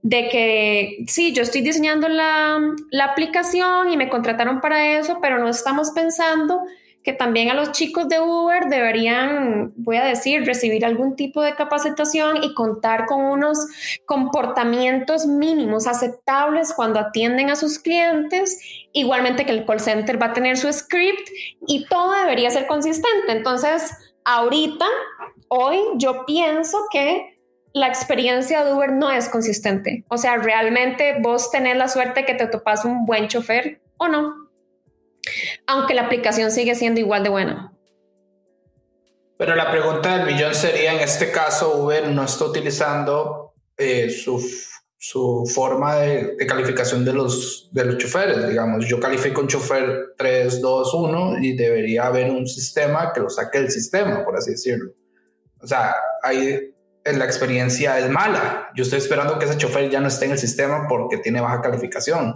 de 0.01 0.27
que 0.27 1.06
sí, 1.08 1.34
yo 1.34 1.44
estoy 1.44 1.62
diseñando 1.62 2.10
la, 2.10 2.60
la 2.92 3.06
aplicación 3.06 3.89
y 3.89 3.98
me 3.98 4.10
contrataron 4.10 4.60
para 4.60 4.98
eso, 4.98 5.20
pero 5.22 5.39
no 5.39 5.48
estamos 5.48 5.92
pensando 5.92 6.62
que 7.06 7.14
también 7.14 7.52
a 7.52 7.54
los 7.54 7.72
chicos 7.72 8.10
de 8.10 8.20
Uber 8.20 8.66
deberían, 8.68 9.72
voy 9.76 9.98
a 9.98 10.04
decir, 10.04 10.44
recibir 10.44 10.84
algún 10.84 11.16
tipo 11.16 11.44
de 11.44 11.54
capacitación 11.54 12.44
y 12.44 12.56
contar 12.56 13.06
con 13.06 13.22
unos 13.24 13.68
comportamientos 14.08 15.28
mínimos 15.28 15.86
aceptables 15.86 16.74
cuando 16.74 17.00
atienden 17.00 17.52
a 17.52 17.56
sus 17.56 17.78
clientes, 17.78 18.60
igualmente 18.91 19.46
que 19.46 19.52
el 19.52 19.68
call 19.68 19.80
center 19.80 20.20
va 20.20 20.28
a 20.28 20.34
tener 20.34 20.58
su 20.58 20.74
script 20.74 21.30
y 21.68 21.86
todo 21.86 22.12
debería 22.12 22.50
ser 22.50 22.65
consistente. 22.65 23.32
Entonces, 23.32 23.91
ahorita, 24.24 24.88
hoy, 25.48 25.78
yo 25.98 26.26
pienso 26.26 26.88
que 26.91 27.39
la 27.72 27.88
experiencia 27.88 28.65
de 28.65 28.74
Uber 28.74 28.91
no 28.91 29.12
es 29.12 29.30
consistente. 29.30 30.06
O 30.08 30.18
sea, 30.18 30.38
realmente 30.38 31.18
vos 31.22 31.52
tenés 31.52 31.78
la 31.78 31.88
suerte 31.88 32.26
que 32.26 32.34
te 32.34 32.48
topas 32.48 32.84
un 32.84 33.06
buen 33.06 33.28
chofer 33.28 33.80
o 33.98 34.08
no 34.08 34.44
aunque 35.68 35.94
la 35.94 36.04
aplicación 36.04 36.52
sigue 36.52 36.76
siendo 36.76 37.00
igual 37.00 37.24
de 37.24 37.30
buena. 37.30 37.72
Pero 39.38 39.56
la 39.56 39.70
pregunta 39.70 40.18
del 40.18 40.34
millón 40.34 40.56
sería, 40.56 40.94
en 40.94 41.02
este 41.02 41.32
caso, 41.32 41.78
Uber 41.84 42.08
no 42.08 42.24
está 42.24 42.46
utilizando 42.46 43.54
eh, 43.78 44.10
su, 44.10 44.42
su, 44.98 45.44
forma 45.54 45.96
de, 45.98 46.36
de, 46.38 46.48
calificación 46.48 47.04
de 47.04 47.14
los, 47.14 47.70
de 47.72 47.84
los 47.84 47.98
choferes. 47.98 48.48
Digamos, 48.48 48.88
yo 48.88 49.00
califico 49.00 49.42
un 49.42 49.48
chofer 49.48 50.14
3, 50.18 50.62
2, 50.62 50.94
1 50.94 51.40
y 51.42 51.58
debería 51.58 52.06
haber 52.06 52.32
un 52.32 52.48
sistema 52.48 53.12
que 53.12 53.20
lo 53.20 53.30
saque 53.30 53.60
del 53.60 53.72
sistema, 53.72 54.24
por 54.24 54.38
así 54.38 54.52
decirlo. 54.52 54.92
O 55.62 55.68
sea, 55.68 55.96
ahí 56.24 56.74
la 57.04 57.26
experiencia 57.26 58.00
es 58.00 58.10
mala. 58.10 58.70
Yo 58.74 58.84
estoy 58.84 59.00
esperando 59.00 59.38
que 59.38 59.46
ese 59.46 59.58
chofer 59.58 59.90
ya 59.90 60.00
no 60.00 60.08
esté 60.08 60.26
en 60.26 60.32
el 60.32 60.40
sistema 60.40 60.88
porque 60.88 61.18
tiene 61.18 61.42
baja 61.42 61.62
calificación 61.62 62.36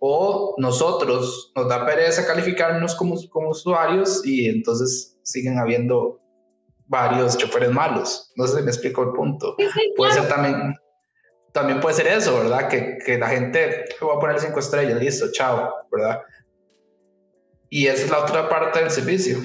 o 0.00 0.54
nosotros 0.58 1.52
nos 1.54 1.68
da 1.68 1.84
pereza 1.84 2.26
calificarnos 2.26 2.94
como, 2.94 3.16
como 3.30 3.50
usuarios 3.50 4.24
y 4.24 4.48
entonces 4.48 5.18
siguen 5.22 5.58
habiendo 5.58 6.20
varios 6.86 7.36
choferes 7.36 7.70
malos. 7.70 8.32
No 8.36 8.46
sé 8.46 8.58
si 8.58 8.62
me 8.62 8.70
explico 8.70 9.02
el 9.02 9.12
punto. 9.12 9.56
puede 9.96 10.12
ser 10.12 10.28
también, 10.28 10.74
también 11.52 11.80
puede 11.80 11.96
ser 11.96 12.06
eso, 12.06 12.38
¿verdad? 12.38 12.68
Que, 12.68 12.98
que 13.04 13.18
la 13.18 13.28
gente 13.28 13.84
va 14.02 14.14
a 14.14 14.20
poner 14.20 14.40
cinco 14.40 14.60
estrellas, 14.60 14.98
listo, 15.00 15.26
chao, 15.32 15.74
¿verdad? 15.90 16.20
Y 17.70 17.86
esa 17.86 18.04
es 18.04 18.10
la 18.10 18.20
otra 18.20 18.48
parte 18.48 18.80
del 18.80 18.90
servicio. 18.90 19.38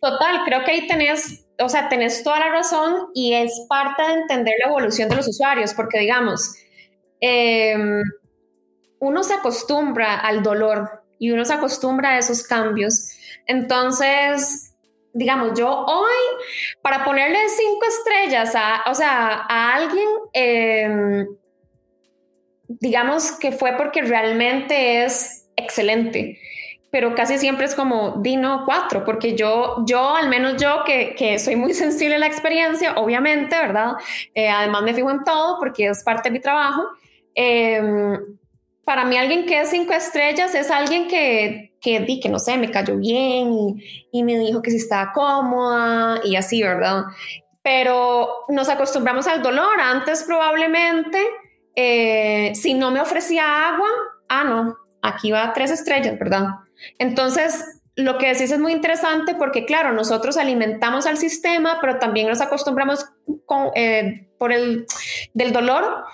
Total, 0.00 0.44
creo 0.44 0.64
que 0.64 0.70
ahí 0.72 0.86
tenés, 0.88 1.46
o 1.60 1.68
sea, 1.68 1.88
tenés 1.88 2.22
toda 2.22 2.40
la 2.40 2.50
razón 2.50 3.08
y 3.14 3.34
es 3.34 3.66
parte 3.68 4.02
de 4.02 4.12
entender 4.14 4.54
la 4.62 4.70
evolución 4.70 5.08
de 5.08 5.16
los 5.16 5.28
usuarios, 5.28 5.74
porque 5.74 6.00
digamos, 6.00 6.54
eh, 7.20 7.76
uno 9.00 9.22
se 9.22 9.34
acostumbra 9.34 10.18
al 10.20 10.42
dolor 10.42 11.02
y 11.18 11.30
uno 11.30 11.44
se 11.44 11.54
acostumbra 11.54 12.10
a 12.10 12.18
esos 12.18 12.42
cambios. 12.42 13.08
Entonces, 13.46 14.74
digamos, 15.12 15.58
yo 15.58 15.70
hoy, 15.70 16.44
para 16.82 17.04
ponerle 17.04 17.38
cinco 17.48 17.86
estrellas 17.86 18.54
a, 18.54 18.84
o 18.90 18.94
sea, 18.94 19.46
a 19.48 19.74
alguien, 19.74 20.08
em, 20.32 21.26
digamos 22.68 23.32
que 23.32 23.52
fue 23.52 23.72
porque 23.76 24.02
realmente 24.02 25.04
es 25.04 25.48
excelente 25.56 26.38
pero 26.90 27.14
casi 27.14 27.38
siempre 27.38 27.66
es 27.66 27.74
como 27.74 28.20
Dino 28.22 28.62
cuatro, 28.64 29.04
porque 29.04 29.36
yo, 29.36 29.84
yo, 29.86 30.14
al 30.16 30.28
menos 30.28 30.60
yo, 30.60 30.84
que, 30.84 31.14
que 31.14 31.38
soy 31.38 31.56
muy 31.56 31.74
sensible 31.74 32.16
a 32.16 32.18
la 32.18 32.26
experiencia, 32.26 32.94
obviamente, 32.96 33.56
¿verdad? 33.56 33.92
Eh, 34.34 34.48
además 34.48 34.82
me 34.82 34.94
fijo 34.94 35.10
en 35.10 35.24
todo 35.24 35.58
porque 35.58 35.88
es 35.88 36.02
parte 36.02 36.28
de 36.28 36.32
mi 36.32 36.40
trabajo. 36.40 36.82
Eh, 37.34 38.18
para 38.88 39.04
mí 39.04 39.18
alguien 39.18 39.44
que 39.44 39.60
es 39.60 39.68
cinco 39.68 39.92
estrellas 39.92 40.54
es 40.54 40.70
alguien 40.70 41.08
que, 41.08 41.76
que 41.78 42.00
di 42.00 42.20
que 42.20 42.30
no 42.30 42.38
sé, 42.38 42.56
me 42.56 42.70
cayó 42.70 42.96
bien 42.96 43.52
y, 44.10 44.22
me 44.22 44.38
dijo 44.38 44.62
que 44.62 44.70
sí 44.70 44.78
estaba 44.78 45.12
cómoda 45.12 46.22
y 46.24 46.36
así, 46.36 46.62
¿verdad? 46.62 47.02
Pero 47.62 48.46
nos 48.48 48.70
acostumbramos 48.70 49.26
al 49.26 49.42
dolor. 49.42 49.78
Antes 49.78 50.22
probablemente, 50.22 51.22
eh, 51.76 52.54
si 52.54 52.72
no 52.72 52.90
me 52.90 53.02
ofrecía 53.02 53.68
agua, 53.68 53.90
ah, 54.30 54.44
no, 54.44 54.78
aquí 55.02 55.32
va 55.32 55.52
tres 55.52 55.70
estrellas, 55.70 56.18
¿verdad? 56.18 56.46
Entonces, 56.98 57.77
lo 57.98 58.16
que 58.16 58.28
decís 58.28 58.52
es 58.52 58.60
muy 58.60 58.70
interesante 58.70 59.34
porque, 59.34 59.64
claro, 59.64 59.92
nosotros 59.92 60.36
alimentamos 60.36 61.04
al 61.06 61.16
sistema, 61.16 61.78
pero 61.80 61.98
también 61.98 62.28
nos 62.28 62.40
acostumbramos 62.40 63.04
con, 63.44 63.70
eh, 63.74 64.28
por 64.38 64.52
el 64.52 64.86
del 65.34 65.52
dolor, 65.52 66.04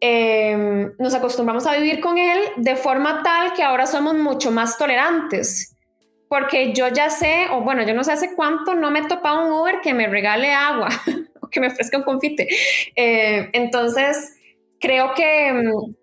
eh, 0.00 0.88
nos 0.98 1.12
acostumbramos 1.12 1.66
a 1.66 1.76
vivir 1.76 2.00
con 2.00 2.16
él 2.16 2.38
de 2.56 2.76
forma 2.76 3.22
tal 3.22 3.52
que 3.52 3.62
ahora 3.62 3.84
somos 3.84 4.14
mucho 4.14 4.50
más 4.52 4.78
tolerantes. 4.78 5.76
Porque 6.30 6.72
yo 6.72 6.88
ya 6.88 7.10
sé, 7.10 7.48
o 7.52 7.60
bueno, 7.60 7.82
yo 7.82 7.92
no 7.92 8.04
sé 8.04 8.12
hace 8.12 8.34
cuánto 8.34 8.74
no 8.74 8.90
me 8.90 9.00
he 9.00 9.06
topado 9.06 9.44
un 9.44 9.52
Uber 9.52 9.82
que 9.82 9.92
me 9.92 10.08
regale 10.08 10.50
agua 10.50 10.88
o 11.42 11.48
que 11.48 11.60
me 11.60 11.66
ofrezca 11.66 11.98
un 11.98 12.04
confite. 12.04 12.48
Eh, 12.96 13.50
entonces, 13.52 14.34
creo 14.80 15.12
que 15.12 15.52
mm, 15.52 15.94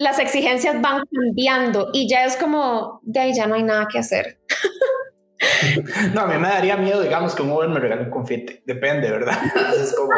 las 0.00 0.18
exigencias 0.18 0.80
van 0.80 1.04
cambiando 1.12 1.90
y 1.92 2.08
ya 2.08 2.24
es 2.24 2.34
como, 2.36 3.00
de 3.02 3.20
ahí 3.20 3.34
ya 3.34 3.46
no 3.46 3.54
hay 3.54 3.62
nada 3.62 3.86
que 3.86 3.98
hacer. 3.98 4.40
No, 6.12 6.20
a 6.20 6.26
mí 6.26 6.36
me 6.36 6.48
daría 6.48 6.76
miedo, 6.76 7.00
digamos, 7.00 7.34
que 7.34 7.40
un 7.40 7.50
Uber 7.50 7.66
me 7.66 7.80
regale 7.80 8.02
un 8.02 8.10
confite. 8.10 8.62
Depende, 8.66 9.10
¿verdad? 9.10 9.38
Así 9.68 9.80
es 9.84 9.94
como, 9.94 10.10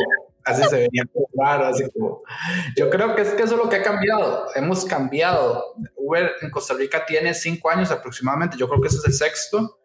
así 0.44 0.64
se 0.64 0.76
vería 0.76 1.04
raro, 1.38 1.66
así 1.66 1.84
como. 1.92 2.22
Yo 2.76 2.90
creo 2.90 3.14
que 3.14 3.22
es 3.22 3.28
que 3.30 3.44
eso 3.44 3.54
es 3.54 3.60
lo 3.62 3.68
que 3.68 3.76
ha 3.76 3.82
cambiado. 3.84 4.48
Hemos 4.56 4.84
cambiado. 4.84 5.76
Uber 5.94 6.32
en 6.40 6.50
Costa 6.50 6.74
Rica 6.74 7.06
tiene 7.06 7.34
cinco 7.34 7.70
años 7.70 7.92
aproximadamente. 7.92 8.56
Yo 8.56 8.68
creo 8.68 8.80
que 8.80 8.88
ese 8.88 8.96
es 8.96 9.04
el 9.04 9.12
sexto. 9.12 9.78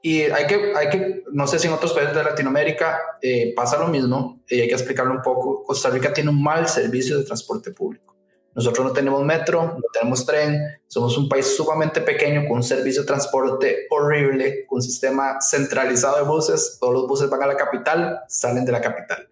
Y 0.00 0.22
hay 0.22 0.46
que, 0.46 0.72
hay 0.76 0.88
que, 0.90 1.24
no 1.32 1.48
sé 1.48 1.58
si 1.58 1.66
en 1.66 1.72
otros 1.72 1.92
países 1.92 2.14
de 2.14 2.22
Latinoamérica 2.22 3.00
eh, 3.20 3.52
pasa 3.56 3.80
lo 3.80 3.88
mismo, 3.88 4.40
y 4.48 4.60
hay 4.60 4.68
que 4.68 4.74
explicarlo 4.74 5.12
un 5.12 5.22
poco. 5.22 5.64
Costa 5.64 5.90
Rica 5.90 6.12
tiene 6.12 6.30
un 6.30 6.40
mal 6.40 6.68
servicio 6.68 7.18
de 7.18 7.24
transporte 7.24 7.72
público. 7.72 8.17
Nosotros 8.58 8.88
no 8.88 8.92
tenemos 8.92 9.24
metro, 9.24 9.76
no 9.76 9.84
tenemos 9.92 10.26
tren, 10.26 10.60
somos 10.88 11.16
un 11.16 11.28
país 11.28 11.46
sumamente 11.56 12.00
pequeño 12.00 12.42
con 12.48 12.56
un 12.56 12.62
servicio 12.64 13.02
de 13.02 13.06
transporte 13.06 13.86
horrible, 13.88 14.66
con 14.66 14.78
un 14.78 14.82
sistema 14.82 15.40
centralizado 15.40 16.16
de 16.16 16.28
buses, 16.28 16.76
todos 16.80 16.92
los 16.92 17.06
buses 17.06 17.30
van 17.30 17.44
a 17.44 17.46
la 17.46 17.56
capital, 17.56 18.18
salen 18.26 18.64
de 18.64 18.72
la 18.72 18.80
capital. 18.80 19.28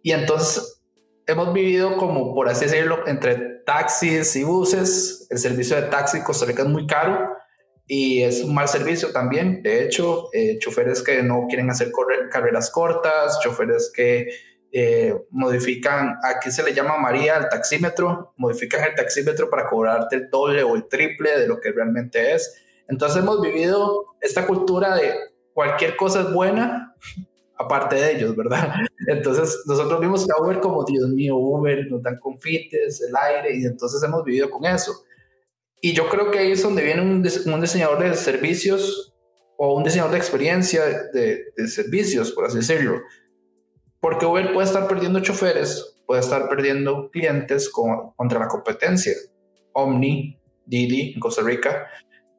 Y 0.00 0.12
entonces 0.12 0.80
hemos 1.26 1.52
vivido 1.52 1.96
como, 1.96 2.36
por 2.36 2.48
así 2.48 2.66
decirlo, 2.66 3.04
entre 3.08 3.34
taxis 3.66 4.36
y 4.36 4.44
buses. 4.44 5.26
El 5.28 5.38
servicio 5.38 5.74
de 5.74 5.82
taxi 5.88 6.18
en 6.18 6.22
Costa 6.22 6.46
Rica 6.46 6.62
es 6.62 6.68
muy 6.68 6.86
caro 6.86 7.30
y 7.88 8.22
es 8.22 8.44
un 8.44 8.54
mal 8.54 8.68
servicio 8.68 9.10
también. 9.10 9.60
De 9.64 9.82
hecho, 9.84 10.28
eh, 10.32 10.60
choferes 10.60 11.02
que 11.02 11.20
no 11.24 11.46
quieren 11.48 11.68
hacer 11.68 11.90
carreras 12.30 12.70
cortas, 12.70 13.40
choferes 13.42 13.90
que 13.92 14.28
eh, 14.74 15.14
modifican, 15.30 16.16
aquí 16.22 16.50
se 16.50 16.62
le 16.62 16.72
llama 16.72 16.96
María 16.96 17.36
el 17.36 17.48
taxímetro, 17.50 18.32
modifican 18.38 18.82
el 18.84 18.94
taxímetro 18.94 19.50
para 19.50 19.68
cobrarte 19.68 20.16
el 20.16 20.30
doble 20.30 20.62
o 20.62 20.74
el 20.74 20.88
triple 20.88 21.38
de 21.38 21.46
lo 21.46 21.60
que 21.60 21.72
realmente 21.72 22.32
es. 22.32 22.56
Entonces 22.88 23.22
hemos 23.22 23.42
vivido 23.42 24.06
esta 24.22 24.46
cultura 24.46 24.96
de 24.96 25.12
cualquier 25.52 25.94
cosa 25.94 26.22
es 26.22 26.32
buena, 26.32 26.96
aparte 27.58 27.96
de 27.96 28.12
ellos, 28.12 28.34
¿verdad? 28.34 28.72
Entonces 29.08 29.62
nosotros 29.66 30.00
vimos 30.00 30.26
a 30.30 30.42
Uber 30.42 30.58
como, 30.60 30.84
Dios 30.84 31.06
mío, 31.10 31.36
Uber, 31.36 31.86
nos 31.90 32.02
dan 32.02 32.18
confites, 32.18 33.02
el 33.02 33.14
aire, 33.14 33.54
y 33.54 33.66
entonces 33.66 34.02
hemos 34.02 34.24
vivido 34.24 34.50
con 34.50 34.64
eso. 34.64 35.04
Y 35.82 35.92
yo 35.92 36.08
creo 36.08 36.30
que 36.30 36.38
ahí 36.38 36.52
es 36.52 36.62
donde 36.62 36.82
viene 36.82 37.02
un, 37.02 37.22
un 37.52 37.60
diseñador 37.60 38.02
de 38.02 38.14
servicios 38.14 39.12
o 39.58 39.76
un 39.76 39.84
diseñador 39.84 40.12
de 40.12 40.18
experiencia 40.18 40.82
de, 41.12 41.52
de 41.54 41.68
servicios, 41.68 42.32
por 42.32 42.46
así 42.46 42.58
decirlo 42.58 43.02
porque 44.02 44.26
Uber 44.26 44.52
puede 44.52 44.66
estar 44.66 44.88
perdiendo 44.88 45.20
choferes, 45.20 45.96
puede 46.06 46.20
estar 46.20 46.48
perdiendo 46.48 47.08
clientes 47.12 47.70
contra 47.70 48.40
la 48.40 48.48
competencia. 48.48 49.14
Omni, 49.72 50.40
Didi 50.66 51.12
en 51.14 51.20
Costa 51.20 51.42
Rica, 51.42 51.86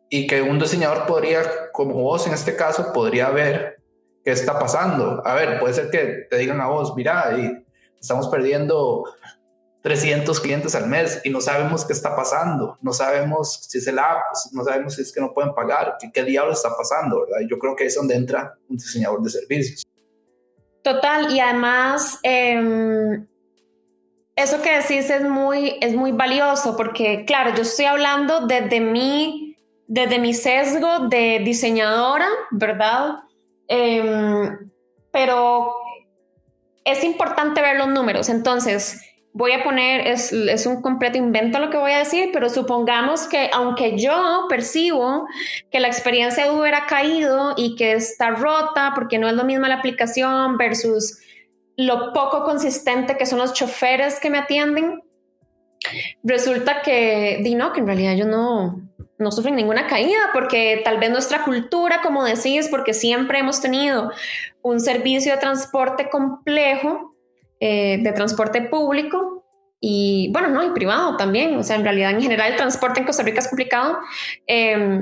y 0.10 0.28
que 0.28 0.42
un 0.42 0.60
diseñador 0.60 1.06
podría, 1.08 1.42
como 1.72 1.94
vos 1.94 2.28
en 2.28 2.34
este 2.34 2.58
caso, 2.58 2.92
podría 2.92 3.30
ver 3.30 3.78
qué 4.26 4.32
está 4.32 4.60
pasando. 4.60 5.26
A 5.26 5.36
ver, 5.36 5.58
puede 5.62 5.74
ser 5.74 5.90
que 5.90 6.28
te 6.30 6.38
digan 6.38 6.60
a 6.60 6.68
vos, 6.68 6.94
mira, 6.98 7.34
y 7.40 7.66
estamos 7.98 8.28
perdiendo 8.28 9.06
300 9.84 10.38
clientes 10.42 10.76
al 10.76 10.90
mes 10.90 11.22
y 11.24 11.30
no 11.30 11.40
sabemos 11.40 11.86
qué 11.86 11.94
está 11.94 12.14
pasando, 12.14 12.78
no 12.82 12.92
sabemos 12.92 13.68
si 13.70 13.78
es 13.78 13.88
el 13.88 14.00
app, 14.00 14.22
no 14.52 14.66
sabemos 14.66 14.96
si 14.96 15.02
es 15.02 15.14
que 15.14 15.22
no 15.22 15.34
pueden 15.34 15.54
pagar, 15.54 15.96
qué, 15.98 16.12
qué 16.12 16.24
diablo 16.24 16.52
está 16.52 16.76
pasando, 16.76 17.22
¿verdad? 17.22 17.48
Yo 17.50 17.58
creo 17.58 17.74
que 17.74 17.86
es 17.86 17.96
donde 17.96 18.16
entra 18.16 18.54
un 18.68 18.76
diseñador 18.76 19.22
de 19.22 19.30
servicios. 19.30 19.84
Total, 20.84 21.34
y 21.34 21.40
además 21.40 22.20
em, 22.24 23.26
eso 24.36 24.62
que 24.62 24.78
decís 24.78 25.10
es 25.10 25.24
muy, 25.24 25.78
es 25.80 25.96
muy 25.96 26.12
valioso 26.12 26.76
porque, 26.76 27.24
claro, 27.26 27.56
yo 27.56 27.62
estoy 27.62 27.86
hablando 27.86 28.48
desde 28.48 28.82
mi, 28.82 29.56
desde 29.88 30.20
mi 30.20 30.34
sesgo 30.34 31.08
de 31.08 31.40
diseñadora, 31.40 32.28
¿verdad? 32.52 33.20
Em, 33.68 34.72
pero 35.12 35.74
es 36.84 37.04
importante 37.06 37.62
ver 37.62 37.78
los 37.78 37.88
números. 37.88 38.28
Entonces, 38.28 39.00
voy 39.34 39.52
a 39.52 39.64
poner, 39.64 40.08
es, 40.08 40.32
es, 40.32 40.66
un 40.68 40.82
completo 40.82 41.18
invento 41.18 41.60
lo 41.60 41.72
que 41.72 41.78
voy 41.78 41.92
a 41.92 41.98
decir, 41.98 42.30
pero 42.32 42.50
supongamos 42.50 43.28
que 43.28 43.50
aunque 43.52 43.98
yo 43.98 44.46
percibo 44.48 45.28
que 45.72 45.80
la 45.80 45.88
experiencia 45.88 46.46
de 46.46 46.52
Uber 46.52 46.76
ha 46.76 46.86
caído 46.86 47.56
y 47.58 47.76
que 47.76 47.94
está 47.94 48.30
rota 48.30 48.92
porque 48.94 49.18
no 49.18 49.28
es 49.28 49.34
lo 49.34 49.44
mismo 49.44 49.68
la 49.68 49.76
aplicación 49.76 50.58
versus 50.58 51.20
lo 51.76 52.14
poco 52.14 52.44
consistente 52.44 53.18
que 53.18 53.26
son 53.26 53.40
los 53.40 53.54
choferes 53.54 54.20
que 54.20 54.30
me 54.30 54.38
atienden, 54.38 55.02
resulta 56.24 56.84
que, 56.84 57.40
di 57.44 57.56
no, 57.56 57.74
que 57.74 57.80
en 57.80 57.88
realidad 57.88 58.16
yo 58.16 58.26
no, 58.26 58.82
no 59.18 59.32
sufren 59.32 59.56
ninguna 59.56 59.88
caída 59.88 60.30
porque 60.32 60.82
tal 60.84 61.00
vez 61.00 61.10
nuestra 61.10 61.44
cultura, 61.44 62.02
como 62.04 62.24
decís, 62.24 62.68
porque 62.70 62.94
siempre 62.94 63.40
hemos 63.40 63.62
tenido 63.62 64.12
un 64.62 64.80
servicio 64.80 65.34
de 65.34 65.40
transporte 65.40 66.10
complejo, 66.10 67.13
eh, 67.66 67.98
de 68.02 68.12
transporte 68.12 68.62
público 68.64 69.46
y 69.80 70.30
bueno, 70.34 70.50
no, 70.50 70.66
y 70.66 70.72
privado 70.72 71.16
también. 71.16 71.56
O 71.56 71.64
sea, 71.64 71.78
en 71.78 71.86
realidad 71.86 72.12
en 72.12 72.22
general 72.22 72.52
el 72.52 72.58
transporte 72.58 73.00
en 73.00 73.06
Costa 73.06 73.24
Rica 73.24 73.40
es 73.40 73.48
complicado. 73.48 74.00
Eh, 74.46 75.00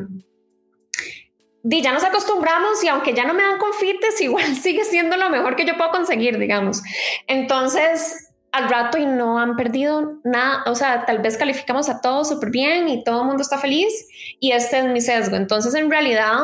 ya 1.63 1.91
nos 1.91 2.03
acostumbramos 2.03 2.83
y 2.83 2.87
aunque 2.87 3.15
ya 3.15 3.25
no 3.25 3.33
me 3.33 3.41
dan 3.41 3.57
confites, 3.57 4.21
igual 4.21 4.55
sigue 4.55 4.83
siendo 4.85 5.17
lo 5.17 5.31
mejor 5.31 5.55
que 5.55 5.65
yo 5.65 5.75
puedo 5.75 5.89
conseguir, 5.89 6.37
digamos. 6.37 6.83
Entonces, 7.25 8.31
al 8.51 8.69
rato 8.69 8.99
y 8.99 9.07
no 9.07 9.39
han 9.39 9.55
perdido 9.55 10.19
nada, 10.23 10.63
o 10.67 10.75
sea, 10.75 11.07
tal 11.07 11.17
vez 11.17 11.37
calificamos 11.37 11.89
a 11.89 11.99
todos 11.99 12.29
súper 12.29 12.51
bien 12.51 12.89
y 12.89 13.03
todo 13.03 13.21
el 13.21 13.27
mundo 13.27 13.41
está 13.41 13.57
feliz 13.57 14.07
y 14.39 14.51
este 14.51 14.77
es 14.77 14.85
mi 14.85 15.01
sesgo. 15.01 15.35
Entonces, 15.35 15.73
en 15.73 15.89
realidad, 15.89 16.37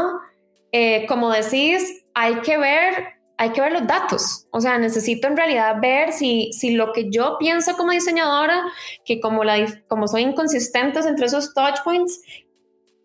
eh, 0.72 1.06
como 1.06 1.30
decís, 1.30 2.06
hay 2.16 2.38
que 2.38 2.58
ver 2.58 3.17
hay 3.38 3.52
que 3.52 3.62
ver 3.62 3.72
los 3.72 3.86
datos. 3.88 4.48
O 4.52 4.60
sea, 4.60 4.78
necesito 4.78 5.28
en 5.28 5.38
realidad 5.38 5.76
ver 5.80 6.12
si, 6.12 6.52
si 6.54 6.72
lo 6.72 6.92
que 6.92 7.10
yo 7.10 7.38
pienso 7.40 7.78
como 7.78 7.92
diseñadora, 7.92 8.64
que 9.06 9.20
como, 9.20 9.44
la, 9.44 9.58
como 9.88 10.08
soy 10.08 10.24
inconsistentes 10.24 11.06
entre 11.06 11.28
esos 11.28 11.54
touch 11.54 11.78
points, 11.84 12.20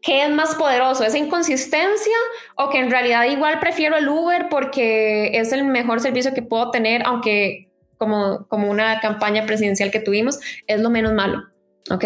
¿qué 0.00 0.24
es 0.24 0.30
más 0.30 0.54
poderoso? 0.54 1.04
¿Esa 1.04 1.18
inconsistencia 1.18 2.16
o 2.56 2.70
que 2.70 2.78
en 2.78 2.90
realidad 2.90 3.26
igual 3.26 3.60
prefiero 3.60 3.96
el 3.96 4.08
Uber 4.08 4.48
porque 4.50 5.38
es 5.38 5.52
el 5.52 5.64
mejor 5.64 6.00
servicio 6.00 6.32
que 6.32 6.42
puedo 6.42 6.70
tener, 6.70 7.02
aunque 7.04 7.68
como, 7.98 8.46
como 8.48 8.70
una 8.70 9.00
campaña 9.00 9.44
presidencial 9.44 9.90
que 9.90 10.00
tuvimos, 10.00 10.40
es 10.66 10.80
lo 10.80 10.88
menos 10.88 11.12
malo? 11.12 11.42
¿Ok? 11.90 12.04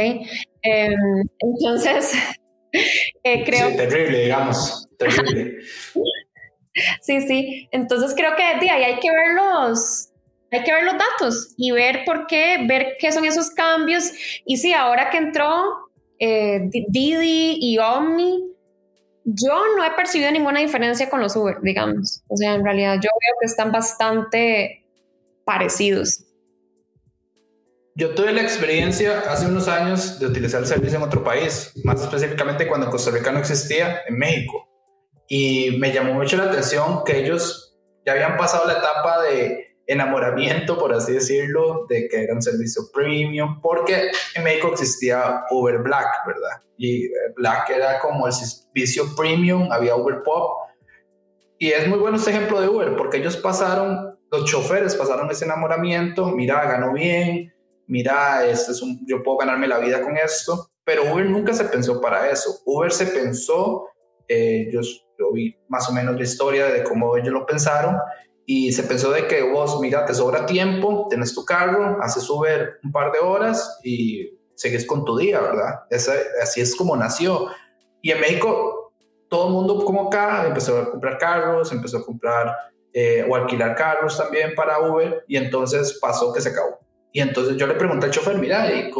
Em, 0.62 0.94
entonces, 1.38 2.12
eh, 3.22 3.44
creo... 3.44 3.70
Sí, 3.70 3.76
terrible, 3.76 4.22
digamos, 4.22 4.88
terrible. 4.98 5.58
Sí, 7.00 7.20
sí. 7.22 7.68
Entonces 7.72 8.14
creo 8.16 8.34
que 8.36 8.42
ahí 8.42 8.68
hay 8.68 8.98
que 9.00 9.10
ver 9.10 9.34
los, 9.34 10.10
hay 10.50 10.62
que 10.62 10.72
ver 10.72 10.84
los 10.84 10.94
datos 10.94 11.54
y 11.56 11.70
ver 11.70 12.04
por 12.04 12.26
qué, 12.26 12.64
ver 12.66 12.96
qué 12.98 13.12
son 13.12 13.24
esos 13.24 13.50
cambios. 13.50 14.12
Y 14.44 14.56
sí, 14.56 14.72
ahora 14.72 15.10
que 15.10 15.18
entró 15.18 15.90
eh, 16.18 16.68
Didi 16.88 17.58
y 17.60 17.78
Omni, 17.78 18.52
yo 19.24 19.76
no 19.76 19.84
he 19.84 19.90
percibido 19.92 20.30
ninguna 20.30 20.60
diferencia 20.60 21.10
con 21.10 21.20
los 21.20 21.34
Uber, 21.34 21.56
digamos. 21.62 22.22
O 22.28 22.36
sea, 22.36 22.54
en 22.54 22.64
realidad 22.64 22.94
yo 22.94 23.10
veo 23.10 23.36
que 23.40 23.46
están 23.46 23.72
bastante 23.72 24.84
parecidos. 25.44 26.22
Yo 27.98 28.14
tuve 28.14 28.30
la 28.30 28.42
experiencia 28.42 29.20
hace 29.20 29.46
unos 29.46 29.68
años 29.68 30.20
de 30.20 30.26
utilizar 30.26 30.60
el 30.60 30.66
servicio 30.66 30.98
en 30.98 31.04
otro 31.04 31.24
país, 31.24 31.72
más 31.82 32.02
específicamente 32.02 32.68
cuando 32.68 32.90
Costa 32.90 33.10
Rica 33.10 33.32
no 33.32 33.38
existía, 33.38 34.02
en 34.06 34.18
México 34.18 34.68
y 35.28 35.76
me 35.78 35.92
llamó 35.92 36.14
mucho 36.14 36.36
la 36.36 36.44
atención 36.44 37.02
que 37.04 37.18
ellos 37.18 37.76
ya 38.04 38.12
habían 38.12 38.36
pasado 38.36 38.66
la 38.66 38.74
etapa 38.74 39.22
de 39.22 39.66
enamoramiento, 39.86 40.78
por 40.78 40.92
así 40.92 41.12
decirlo, 41.12 41.86
de 41.88 42.08
que 42.08 42.24
era 42.24 42.34
un 42.34 42.42
servicio 42.42 42.82
premium, 42.92 43.60
porque 43.60 44.10
en 44.34 44.44
México 44.44 44.70
existía 44.72 45.44
Uber 45.50 45.78
Black, 45.78 46.26
¿verdad? 46.26 46.62
Y 46.76 47.08
Black 47.36 47.70
era 47.70 48.00
como 48.00 48.26
el 48.26 48.32
servicio 48.32 49.14
premium, 49.16 49.70
había 49.70 49.96
Uber 49.96 50.22
Pop. 50.24 50.68
Y 51.58 51.70
es 51.70 51.88
muy 51.88 51.98
bueno 51.98 52.16
este 52.16 52.30
ejemplo 52.30 52.60
de 52.60 52.68
Uber, 52.68 52.96
porque 52.96 53.18
ellos 53.18 53.36
pasaron, 53.36 54.18
los 54.30 54.44
choferes 54.44 54.94
pasaron 54.94 55.30
ese 55.30 55.44
enamoramiento, 55.44 56.26
mira, 56.26 56.64
ganó 56.66 56.92
bien, 56.92 57.54
mira, 57.86 58.44
este 58.44 58.72
es 58.72 58.82
un, 58.82 59.04
yo 59.06 59.22
puedo 59.22 59.38
ganarme 59.38 59.68
la 59.68 59.78
vida 59.78 60.02
con 60.02 60.16
esto, 60.16 60.68
pero 60.84 61.12
Uber 61.12 61.26
nunca 61.26 61.52
se 61.54 61.64
pensó 61.64 62.00
para 62.00 62.30
eso. 62.30 62.60
Uber 62.66 62.92
se 62.92 63.06
pensó, 63.06 63.88
eh, 64.28 64.66
ellos 64.68 65.05
yo 65.18 65.32
vi 65.32 65.56
más 65.68 65.88
o 65.88 65.92
menos 65.92 66.16
la 66.16 66.22
historia 66.22 66.66
de 66.66 66.82
cómo 66.82 67.16
ellos 67.16 67.32
lo 67.32 67.46
pensaron 67.46 67.96
y 68.44 68.72
se 68.72 68.84
pensó 68.84 69.10
de 69.10 69.26
que 69.26 69.42
vos, 69.42 69.80
mira, 69.80 70.06
te 70.06 70.14
sobra 70.14 70.46
tiempo, 70.46 71.08
tenés 71.10 71.34
tu 71.34 71.44
carro, 71.44 71.98
haces 72.00 72.28
Uber 72.30 72.78
un 72.84 72.92
par 72.92 73.10
de 73.10 73.18
horas 73.18 73.80
y 73.82 74.38
sigues 74.54 74.86
con 74.86 75.04
tu 75.04 75.16
día, 75.16 75.40
¿verdad? 75.40 75.80
así 76.42 76.60
es 76.60 76.76
como 76.76 76.96
nació. 76.96 77.48
Y 78.00 78.12
en 78.12 78.20
México, 78.20 78.92
todo 79.28 79.48
el 79.48 79.52
mundo 79.52 79.84
como 79.84 80.06
acá 80.06 80.46
empezó 80.46 80.78
a 80.78 80.90
comprar 80.90 81.18
carros, 81.18 81.72
empezó 81.72 81.98
a 81.98 82.04
comprar 82.04 82.56
eh, 82.92 83.26
o 83.28 83.34
alquilar 83.34 83.74
carros 83.74 84.16
también 84.16 84.54
para 84.54 84.78
Uber 84.78 85.24
y 85.26 85.36
entonces 85.36 85.98
pasó 86.00 86.32
que 86.32 86.40
se 86.40 86.50
acabó. 86.50 86.78
Y 87.12 87.20
entonces 87.20 87.56
yo 87.56 87.66
le 87.66 87.74
pregunté 87.74 88.06
al 88.06 88.12
chofer, 88.12 88.38
mira, 88.38 88.70
¿y 88.72 88.92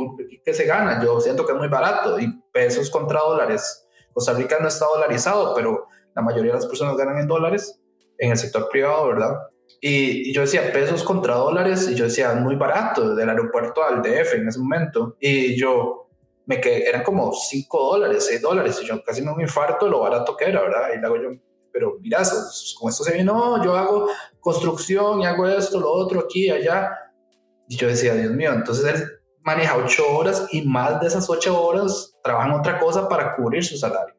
qué 0.44 0.54
se 0.54 0.64
gana? 0.64 1.02
Yo 1.04 1.20
siento 1.20 1.46
que 1.46 1.52
es 1.52 1.58
muy 1.58 1.68
barato 1.68 2.18
y 2.18 2.32
pesos 2.52 2.90
contra 2.90 3.20
dólares. 3.20 3.86
Costa 4.12 4.32
Rica 4.32 4.58
no 4.58 4.68
está 4.68 4.86
dolarizado, 4.86 5.54
pero 5.54 5.86
la 6.16 6.22
mayoría 6.22 6.52
de 6.52 6.58
las 6.58 6.66
personas 6.66 6.96
ganan 6.96 7.18
en 7.18 7.28
dólares 7.28 7.78
en 8.18 8.32
el 8.32 8.36
sector 8.36 8.68
privado, 8.70 9.06
¿verdad? 9.06 9.36
Y, 9.80 10.32
yo 10.32 10.40
decía 10.40 10.72
pesos 10.72 11.04
contra 11.04 11.34
dólares 11.34 11.88
y 11.88 11.94
yo 11.94 12.04
decía 12.04 12.32
muy 12.34 12.56
barato 12.56 13.14
del 13.14 13.28
aeropuerto 13.28 13.84
al 13.84 14.02
DF 14.02 14.34
en 14.34 14.48
ese 14.48 14.58
momento. 14.58 15.16
Y 15.20 15.54
yo 15.56 16.08
me 16.46 16.60
quedé, 16.60 16.88
eran 16.88 17.02
como 17.02 17.32
5 17.32 17.92
dólares, 17.92 18.26
6 18.26 18.42
dólares 18.42 18.80
y 18.82 18.86
yo 18.86 19.02
casi 19.04 19.22
me 19.22 19.32
un 19.32 19.40
infarto 19.40 19.88
lo 19.88 20.00
barato 20.00 20.36
que 20.36 20.46
era, 20.46 20.62
¿verdad? 20.62 20.88
Y 20.94 20.98
luego 20.98 21.16
yo 21.16 21.28
pero 21.76 21.98
mira, 22.00 22.22
con 22.80 22.88
esto 22.88 23.04
se 23.04 23.12
viene, 23.12 23.26
no, 23.26 23.62
yo 23.62 23.76
hago 23.76 24.08
construcción 24.40 25.20
y 25.20 25.26
hago 25.26 25.46
esto, 25.46 25.78
lo 25.78 25.92
otro, 25.92 26.20
aquí, 26.20 26.48
allá. 26.48 26.90
Y 27.68 27.76
yo 27.76 27.86
decía, 27.86 28.14
Dios 28.14 28.32
mío, 28.32 28.54
entonces 28.54 28.94
él 28.94 29.06
maneja 29.42 29.76
ocho 29.76 30.08
horas 30.16 30.48
y 30.52 30.62
más 30.62 30.98
de 31.02 31.08
esas 31.08 31.28
ocho 31.28 31.62
horas 31.62 32.14
trabaja 32.24 32.48
en 32.48 32.54
otra 32.54 32.78
cosa 32.78 33.06
para 33.06 33.36
cubrir 33.36 33.62
su 33.62 33.76
salario. 33.76 34.14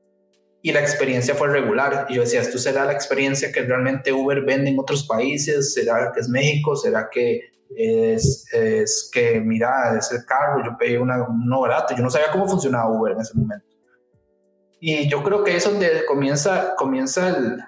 Y 0.61 0.71
la 0.71 0.81
experiencia 0.81 1.35
fue 1.35 1.47
regular. 1.47 2.07
Y 2.09 2.15
yo 2.15 2.21
decía, 2.21 2.41
¿esto 2.41 2.57
será 2.57 2.85
la 2.85 2.93
experiencia 2.93 3.51
que 3.51 3.61
realmente 3.61 4.11
Uber 4.11 4.41
vende 4.41 4.71
en 4.71 4.79
otros 4.79 5.05
países? 5.05 5.73
¿Será 5.73 6.11
que 6.13 6.19
es 6.19 6.29
México? 6.29 6.75
¿Será 6.75 7.09
que 7.11 7.41
es, 7.69 9.09
que, 9.13 9.39
mira, 9.39 9.97
es 9.97 10.11
el 10.11 10.25
carro? 10.25 10.63
Yo 10.65 10.77
pedí 10.77 10.97
una, 10.97 11.23
uno 11.27 11.61
barato. 11.61 11.95
Yo 11.95 12.03
no 12.03 12.09
sabía 12.09 12.31
cómo 12.31 12.47
funcionaba 12.47 12.91
Uber 12.91 13.13
en 13.13 13.21
ese 13.21 13.37
momento. 13.37 13.65
Y 14.79 15.09
yo 15.09 15.23
creo 15.23 15.43
que 15.43 15.55
es 15.55 15.63
donde 15.63 16.05
comienza, 16.05 16.75
comienza 16.75 17.29
el, 17.29 17.59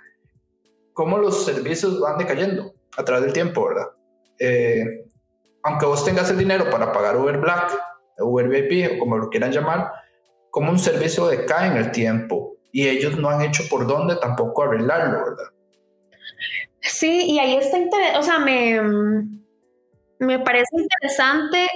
cómo 0.93 1.17
los 1.17 1.45
servicios 1.45 1.99
van 1.99 2.17
decayendo 2.17 2.73
a 2.97 3.03
través 3.03 3.23
del 3.23 3.33
tiempo, 3.33 3.67
¿verdad? 3.67 3.87
Eh, 4.37 5.05
aunque 5.63 5.85
vos 5.85 6.03
tengas 6.05 6.29
el 6.29 6.37
dinero 6.37 6.69
para 6.69 6.91
pagar 6.91 7.17
Uber 7.17 7.37
Black, 7.37 7.71
Uber 8.19 8.47
VIP 8.47 8.95
o 8.95 8.99
como 8.99 9.17
lo 9.17 9.29
quieran 9.29 9.51
llamar, 9.51 9.91
como 10.51 10.71
un 10.71 10.79
servicio 10.79 11.27
decae 11.27 11.67
en 11.67 11.77
el 11.77 11.91
tiempo 11.91 12.57
y 12.71 12.87
ellos 12.87 13.17
no 13.17 13.29
han 13.29 13.41
hecho 13.41 13.63
por 13.69 13.87
dónde 13.87 14.15
tampoco 14.17 14.63
arreglarlo, 14.63 15.19
¿verdad? 15.19 15.51
Sí, 16.81 17.25
y 17.31 17.39
ahí 17.39 17.55
está 17.55 17.77
o 18.17 18.23
sea, 18.23 18.39
me, 18.39 18.81
me 20.19 20.39
parece 20.39 20.69
interesante 20.77 21.67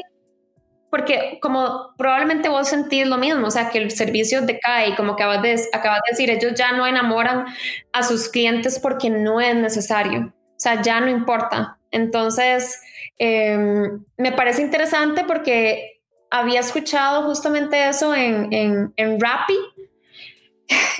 porque 0.94 1.40
como 1.42 1.96
probablemente 1.98 2.50
vos 2.50 2.68
sentís 2.68 3.08
lo 3.08 3.18
mismo, 3.18 3.48
o 3.48 3.50
sea, 3.50 3.72
que 3.72 3.80
el 3.80 3.90
servicio 3.90 4.44
decae, 4.44 4.96
como 4.96 5.14
acabas 5.14 5.42
de, 5.42 5.60
acabas 5.74 6.02
de 6.06 6.12
decir, 6.12 6.30
ellos 6.30 6.54
ya 6.56 6.72
no 6.74 6.86
enamoran 6.86 7.46
a 7.92 8.04
sus 8.04 8.30
clientes 8.30 8.80
porque 8.80 9.10
no 9.10 9.42
es 9.42 9.56
necesario, 9.56 10.32
o 10.36 10.60
sea, 10.60 10.84
ya 10.84 11.00
no 11.00 11.10
importa. 11.10 11.80
Entonces, 11.90 12.80
em, 13.18 14.04
me 14.18 14.34
parece 14.34 14.62
interesante 14.62 15.24
porque 15.26 16.00
había 16.30 16.60
escuchado 16.60 17.24
justamente 17.24 17.88
eso 17.88 18.14
en, 18.14 18.54
en, 18.54 18.94
en 18.96 19.20
Rappi, 19.20 19.58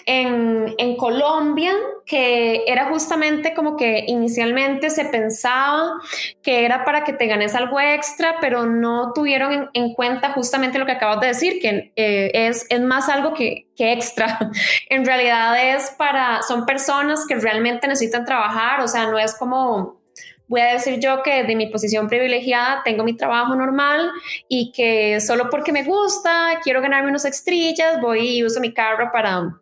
en, 0.06 0.74
en, 0.78 0.96
Colombia, 0.98 1.74
que 2.06 2.64
era 2.68 2.90
justamente 2.90 3.54
como 3.54 3.78
que 3.78 4.06
inicialmente 4.08 4.90
se 4.90 5.06
pensaba 5.06 5.94
que 6.42 6.66
era 6.66 6.86
para 6.86 7.04
que 7.04 7.14
te 7.14 7.28
ganes 7.28 7.56
algo 7.56 7.80
extra, 7.80 8.36
pero 8.42 8.66
no 8.66 9.14
tuvieron 9.14 9.70
en, 9.74 9.94
cuenta 9.94 10.32
justamente 10.34 10.80
lo 10.80 10.86
que 10.86 10.94
acabas 10.94 11.20
de 11.22 11.28
decir, 11.28 11.60
que 11.62 11.92
eh, 11.96 12.32
es, 12.34 12.66
es 12.70 12.82
más 12.82 13.10
algo 13.10 13.34
que, 13.34 13.68
que 13.76 13.94
extra. 13.94 14.40
en 14.90 15.06
realidad 15.06 15.76
es 15.76 15.92
para, 15.98 16.42
son 16.44 16.66
personas 16.66 17.26
que 17.28 17.36
realmente 17.36 17.88
necesitan 17.88 18.26
trabajar, 18.26 18.82
o 18.82 18.88
sea, 18.88 19.08
no 19.08 19.18
es 19.20 19.36
como 19.36 20.04
voy 20.48 20.62
a 20.62 20.74
decir 20.74 21.00
yo 21.00 21.24
que 21.24 21.44
de 21.44 21.56
mi 21.56 21.68
posición 21.68 22.08
privilegiada 22.08 22.82
tengo 22.84 23.04
mi 23.04 23.16
trabajo 23.16 23.56
normal 23.56 24.12
y 24.48 24.72
que 24.72 25.20
solo 25.20 25.50
porque 25.50 25.72
me 25.72 25.84
gusta, 25.84 26.60
quiero 26.64 26.80
ganarme 26.82 27.10
unos 27.10 27.26
extrillas, 27.26 28.00
voy 28.00 28.38
y 28.38 28.44
uso 28.44 28.60
mi 28.60 28.72
carro 28.72 29.10
para, 29.12 29.60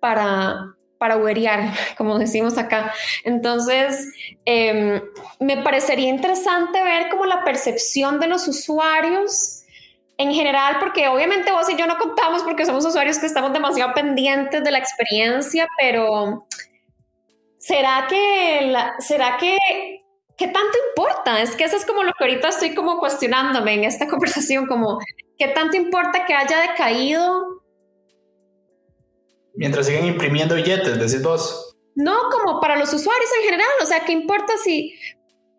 para, 0.00 0.74
para 0.98 1.16
como 1.98 2.18
decimos 2.18 2.58
acá. 2.58 2.92
Entonces, 3.24 4.12
em, 4.44 5.00
me 5.40 5.58
parecería 5.58 6.08
interesante 6.08 6.82
ver 6.82 7.08
como 7.08 7.26
la 7.26 7.44
percepción 7.44 8.20
de 8.20 8.28
los 8.28 8.48
usuarios 8.48 9.62
en 10.18 10.32
general, 10.32 10.78
porque 10.80 11.08
obviamente 11.08 11.52
vos 11.52 11.68
y 11.68 11.76
yo 11.76 11.86
no 11.86 11.98
contamos 11.98 12.42
porque 12.42 12.64
somos 12.64 12.86
usuarios 12.86 13.18
que 13.18 13.26
estamos 13.26 13.52
demasiado 13.52 13.92
pendientes 13.92 14.64
de 14.64 14.70
la 14.70 14.78
experiencia, 14.78 15.68
pero 15.78 16.46
¿será 17.58 18.06
que, 18.08 18.74
será 19.00 19.36
que, 19.36 19.58
qué 20.38 20.46
tanto 20.46 20.78
importa? 20.88 21.42
Es 21.42 21.54
que 21.54 21.64
eso 21.64 21.76
es 21.76 21.84
como 21.84 22.02
lo 22.02 22.12
que 22.12 22.24
ahorita 22.24 22.48
estoy 22.48 22.74
como 22.74 22.98
cuestionándome 22.98 23.74
en 23.74 23.84
esta 23.84 24.06
conversación, 24.08 24.66
como, 24.66 24.98
¿qué 25.38 25.48
tanto 25.48 25.76
importa 25.76 26.24
que 26.24 26.32
haya 26.32 26.60
decaído? 26.60 27.55
Mientras 29.56 29.86
siguen 29.86 30.06
imprimiendo 30.06 30.54
billetes, 30.54 30.98
decís 30.98 31.22
vos. 31.22 31.76
No, 31.94 32.14
como 32.30 32.60
para 32.60 32.76
los 32.76 32.92
usuarios 32.92 33.30
en 33.38 33.44
general, 33.44 33.68
o 33.82 33.86
sea, 33.86 34.04
¿qué 34.04 34.12
importa 34.12 34.52
si, 34.62 34.94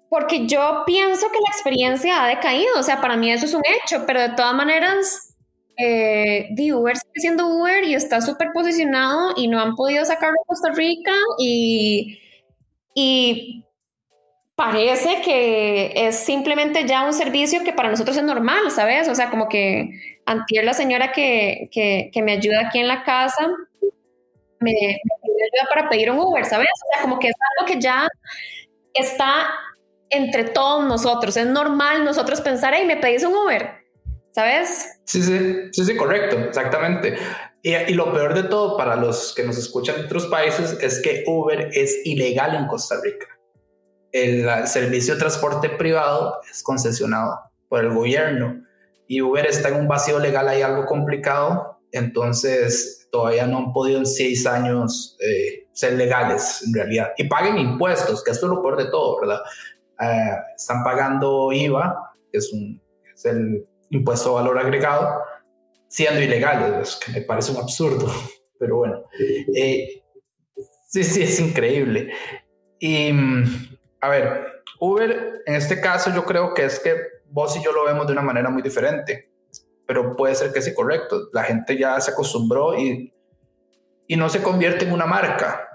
porque 0.10 0.48
yo 0.48 0.84
pienso 0.86 1.28
que 1.32 1.40
la 1.40 1.50
experiencia 1.50 2.24
ha 2.24 2.28
decaído, 2.28 2.80
o 2.80 2.84
sea, 2.84 3.02
para 3.02 3.18
mí 3.18 3.32
eso 3.32 3.46
es 3.46 3.54
un 3.54 3.64
hecho, 3.66 4.04
pero 4.06 4.22
de 4.22 4.30
todas 4.30 4.54
maneras, 4.54 5.36
eh, 5.78 6.50
Uber 6.74 6.96
sigue 6.96 7.20
siendo 7.20 7.48
Uber 7.48 7.84
y 7.84 7.96
está 7.96 8.22
súper 8.22 8.50
posicionado 8.54 9.34
y 9.36 9.48
no 9.48 9.60
han 9.60 9.76
podido 9.76 10.06
sacarlo 10.06 10.36
a 10.44 10.48
Costa 10.48 10.72
Rica 10.74 11.14
y, 11.40 12.20
y 12.94 13.66
parece 14.58 15.22
que 15.22 15.93
es 15.96 16.15
simplemente 16.15 16.88
ya 16.88 17.06
un 17.06 17.13
servicio 17.13 17.63
que 17.63 17.74
para 17.74 17.91
nosotros 17.91 18.17
es 18.17 18.24
normal, 18.24 18.72
¿sabes? 18.72 19.08
O 19.08 19.13
sea, 19.13 19.30
como 19.30 19.48
que 19.48 20.17
antier 20.26 20.65
la 20.65 20.74
señora 20.74 21.12
que, 21.12 21.70
que, 21.72 22.10
que 22.12 22.22
me 22.24 22.32
ayuda 22.32 22.67
aquí 22.67 22.80
en 22.80 22.88
la 22.88 23.04
casa 23.04 23.48
me, 24.60 24.72
me 24.72 24.74
ayuda 24.74 25.70
para 25.70 25.88
pedir 25.88 26.10
un 26.10 26.17
Uber, 26.17 26.43
¿sabes? 26.43 26.70
O 26.74 26.88
sea, 26.91 27.04
como 27.04 27.20
que 27.20 27.28
es 27.28 27.36
algo 27.56 27.72
que 27.72 27.80
ya 27.80 28.08
está 28.96 29.48
entre 30.10 30.46
todos 30.46 30.84
nosotros. 30.88 31.38
Es 31.38 31.46
normal 31.46 32.04
nosotros 32.04 32.41
pensar, 32.41 32.74
hey, 32.76 32.84
me 32.88 32.98
pedís 32.98 33.24
un 33.24 33.36
Uber. 33.36 33.86
¿sabes? 34.32 35.00
Sí, 35.06 35.22
sí, 35.24 35.70
sí, 35.72 35.86
sí, 35.86 35.96
correcto, 35.96 36.38
exactamente. 36.38 37.17
Y, 37.63 37.76
y, 37.76 37.93
lo 37.96 38.13
peor 38.13 38.36
de 38.36 38.43
todo 38.43 38.78
para 38.78 38.96
los 38.96 39.34
que 39.36 39.43
nos 39.43 39.58
escuchan 39.58 39.98
en 39.98 40.06
otros 40.06 40.28
países 40.28 40.78
es 40.80 41.02
que 41.02 41.24
Uber 41.26 41.70
es 41.74 42.06
ilegal 42.06 42.54
en 42.54 42.67
Costa 42.67 42.98
Rica. 43.04 43.37
El, 44.12 44.48
el 44.48 44.67
servicio 44.67 45.13
de 45.13 45.20
transporte 45.20 45.70
privado 45.70 46.39
es 46.50 46.63
concesionado 46.63 47.39
por 47.70 47.84
el 47.84 47.93
gobierno 47.93 48.63
y 49.08 49.22
Uber 49.22 49.46
está 49.46 49.70
en 49.70 49.76
un 49.76 49.88
vacío 49.88 50.20
legal 50.20 50.48
ahí 50.48 50.62
algo 50.62 50.86
complicado, 50.86 51.80
entonces 51.91 53.08
todavía 53.12 53.48
no 53.48 53.58
han 53.58 53.74
podido 53.74 54.00
en 54.00 54.06
seis 54.06 54.46
años 54.46 55.17
eh, 55.22 55.67
ser 55.72 55.93
legales 55.93 56.63
en 56.65 56.74
realidad 56.74 57.12
y 57.17 57.24
paguen 57.26 57.58
impuestos, 57.58 58.24
que 58.24 58.32
esto 58.32 58.48
es 58.48 58.52
lo 58.52 58.62
peor 58.62 58.78
de 58.78 58.91
todo, 58.91 59.22
¿verdad? 59.22 59.39
Eh, 60.02 60.36
están 60.56 60.84
pagando 60.84 61.52
IVA, 61.54 62.13
que 62.32 62.38
es, 62.38 62.52
un, 62.52 62.82
es 63.13 63.26
el 63.26 63.65
impuesto 63.89 64.38
a 64.38 64.41
valor 64.41 64.60
agregado, 64.60 65.22
siendo 65.88 66.22
ilegales, 66.22 67.00
que 67.04 67.13
me 67.13 67.22
parece 67.22 67.52
un 67.54 67.58
absurdo, 67.58 68.12
pero 68.60 68.78
bueno, 68.78 69.04
eh, 69.56 70.04
sí, 70.88 71.04
sí, 71.04 71.24
es 71.24 71.39
increíble. 71.39 72.12
Y, 72.80 73.12
mm, 73.13 73.77
a 74.02 74.10
ver, 74.10 74.64
Uber, 74.80 75.44
en 75.46 75.56
este 75.56 75.82
caso 75.82 76.12
yo 76.14 76.26
creo 76.26 76.54
que 76.54 76.66
es 76.66 76.80
que 76.80 76.96
vos 77.30 77.56
y 77.58 77.64
yo 77.64 77.72
lo 77.72 77.86
vemos 77.86 78.08
de 78.08 78.14
una 78.14 78.22
manera 78.22 78.50
muy 78.50 78.62
diferente, 78.62 79.32
pero 79.86 80.16
puede 80.16 80.36
ser 80.36 80.52
que 80.52 80.62
sea 80.62 80.76
correcto. 80.76 81.30
La 81.34 81.44
gente 81.44 81.78
ya 81.78 82.00
se 82.00 82.12
acostumbró 82.12 82.78
y, 82.78 83.14
y 84.08 84.16
no 84.16 84.30
se 84.30 84.42
convierte 84.42 84.86
en 84.86 84.92
una 84.92 85.06
marca, 85.06 85.68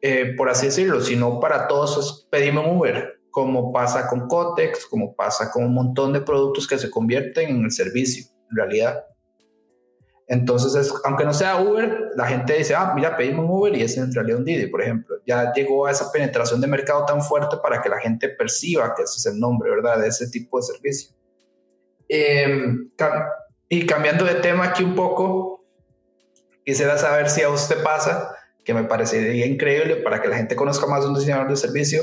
eh, 0.00 0.34
por 0.36 0.48
así 0.48 0.66
decirlo, 0.66 1.00
sino 1.00 1.40
para 1.40 1.66
todos 1.66 2.28
pedimos 2.30 2.66
Uber 2.68 3.20
como 3.30 3.72
pasa 3.72 4.06
con 4.06 4.28
Cotex, 4.28 4.86
como 4.86 5.16
pasa 5.16 5.50
con 5.50 5.64
un 5.64 5.74
montón 5.74 6.12
de 6.12 6.20
productos 6.20 6.68
que 6.68 6.78
se 6.78 6.88
convierten 6.88 7.48
en 7.50 7.64
el 7.64 7.72
servicio, 7.72 8.26
en 8.48 8.56
realidad. 8.56 9.04
Entonces, 10.26 10.92
aunque 11.04 11.24
no 11.24 11.34
sea 11.34 11.60
Uber, 11.60 12.12
la 12.16 12.26
gente 12.26 12.54
dice, 12.54 12.74
ah, 12.74 12.92
mira, 12.94 13.16
pedimos 13.16 13.46
Uber 13.48 13.76
y 13.76 13.82
es 13.82 13.96
en 13.98 14.12
realidad 14.12 14.38
un 14.38 14.44
Didi, 14.44 14.66
por 14.68 14.80
ejemplo. 14.80 15.16
Ya 15.26 15.52
llegó 15.52 15.86
a 15.86 15.90
esa 15.90 16.10
penetración 16.10 16.60
de 16.60 16.66
mercado 16.66 17.04
tan 17.04 17.22
fuerte 17.22 17.56
para 17.62 17.82
que 17.82 17.88
la 17.88 17.98
gente 17.98 18.30
perciba 18.30 18.94
que 18.94 19.02
ese 19.02 19.18
es 19.18 19.26
el 19.26 19.38
nombre, 19.38 19.70
¿verdad? 19.70 19.98
De 19.98 20.08
ese 20.08 20.28
tipo 20.28 20.58
de 20.58 20.62
servicio. 20.62 21.14
Em, 22.08 22.90
y 23.68 23.86
cambiando 23.86 24.24
de 24.24 24.34
tema 24.36 24.64
aquí 24.64 24.82
un 24.82 24.94
poco, 24.94 25.64
quisiera 26.64 26.96
saber 26.96 27.28
si 27.28 27.42
a 27.42 27.50
usted 27.50 27.82
pasa, 27.82 28.34
que 28.64 28.72
me 28.72 28.84
parecería 28.84 29.44
increíble 29.44 29.96
para 29.96 30.22
que 30.22 30.28
la 30.28 30.36
gente 30.36 30.56
conozca 30.56 30.86
más 30.86 31.04
un 31.04 31.14
diseñador 31.14 31.48
de 31.48 31.56
servicio, 31.56 32.00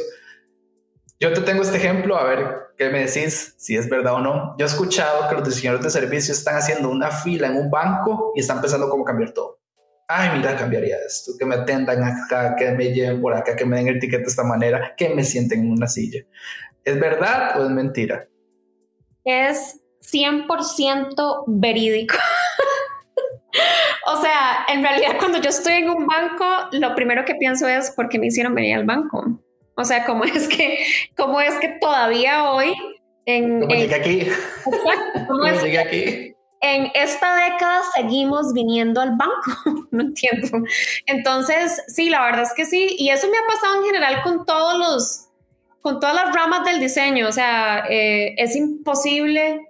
yo 1.22 1.32
te 1.34 1.42
tengo 1.42 1.62
este 1.62 1.78
ejemplo, 1.78 2.18
a 2.18 2.24
ver 2.24 2.58
qué 2.76 2.90
me 2.90 3.06
decís, 3.06 3.54
si 3.58 3.78
es 3.78 3.88
verdad 3.88 4.16
o 4.16 4.22
no. 4.22 4.56
Yo 4.58 4.66
he 4.66 4.68
escuchado 4.68 5.30
que 5.30 5.36
los 5.36 5.48
diseñadores 5.48 5.86
de 5.86 5.92
servicios 5.92 6.40
están 6.40 6.56
haciendo 6.56 6.90
una 6.90 7.12
fila 7.12 7.48
en 7.48 7.58
un 7.58 7.70
banco 7.70 8.34
y 8.36 8.40
están 8.40 8.60
pensando 8.60 8.90
cómo 8.90 9.06
cambiar 9.06 9.32
todo. 9.32 9.60
Ay, 10.08 10.36
mira, 10.36 10.58
cambiaría 10.58 10.98
esto, 11.06 11.34
que 11.38 11.46
me 11.46 11.56
atendan 11.56 12.04
acá, 12.04 12.56
que 12.56 12.72
me 12.72 12.92
lleven 12.92 13.22
por 13.22 13.36
acá, 13.36 13.56
que 13.56 13.66
me 13.66 13.78
den 13.78 13.88
el 13.88 14.00
ticket 14.00 14.22
de 14.22 14.28
esta 14.28 14.44
manera, 14.44 14.96
que 14.98 15.10
me 15.10 15.24
sienten 15.24 15.60
en 15.60 15.72
una 15.72 15.88
silla. 15.88 16.22
¿Es 16.84 17.00
verdad 17.00 17.62
o 17.62 17.66
es 17.66 17.70
mentira? 17.70 18.28
Es 19.24 19.80
100% 20.12 21.44
verídico. 21.46 22.16
o 24.08 24.22
sea, 24.22 24.66
en 24.70 24.82
realidad 24.82 25.18
cuando 25.20 25.40
yo 25.40 25.50
estoy 25.52 25.74
en 25.74 25.90
un 25.90 26.08
banco, 26.08 26.46
lo 26.72 26.96
primero 26.96 27.24
que 27.26 27.36
pienso 27.36 27.68
es, 27.68 27.92
¿por 27.92 28.10
qué 28.10 28.18
me 28.18 28.26
hicieron 28.26 28.56
venir 28.56 28.76
al 28.76 28.86
banco? 28.86 29.40
O 29.76 29.84
sea, 29.84 30.06
¿cómo 30.06 30.24
es 30.26 30.48
que, 30.48 30.86
cómo 31.16 31.42
es 31.42 31.56
que 31.56 31.70
todavía 31.80 32.52
hoy 32.52 32.74
en... 33.26 33.62
¿Cómo 33.62 33.74
llegué 33.74 33.96
aquí? 33.96 34.20
Exacto, 34.22 35.20
¿cómo, 35.28 35.46
es 35.46 35.64
llegué 35.64 35.80
aquí? 35.80 36.36
en 36.62 36.92
esta 36.94 37.36
década 37.36 37.82
seguimos 37.96 38.54
viniendo 38.54 39.02
al 39.02 39.16
banco, 39.16 39.88
no 39.92 40.02
entiendo. 40.02 40.64
Entonces, 41.08 41.82
sí, 41.88 42.10
la 42.10 42.24
verdad 42.24 42.44
es 42.44 42.54
que 42.54 42.66
sí, 42.66 42.96
y 42.98 43.10
eso 43.10 43.28
me 43.28 43.38
ha 43.38 43.48
pasado 43.48 43.80
en 43.80 43.86
general 43.86 44.22
con 44.22 44.46
todos 44.46 44.78
los, 44.78 45.28
con 45.82 46.00
todas 46.00 46.16
las 46.16 46.34
ramas 46.34 46.64
del 46.64 46.80
diseño, 46.80 47.28
o 47.28 47.32
sea, 47.32 47.86
eh, 47.90 48.36
es 48.38 48.56
imposible. 48.56 49.68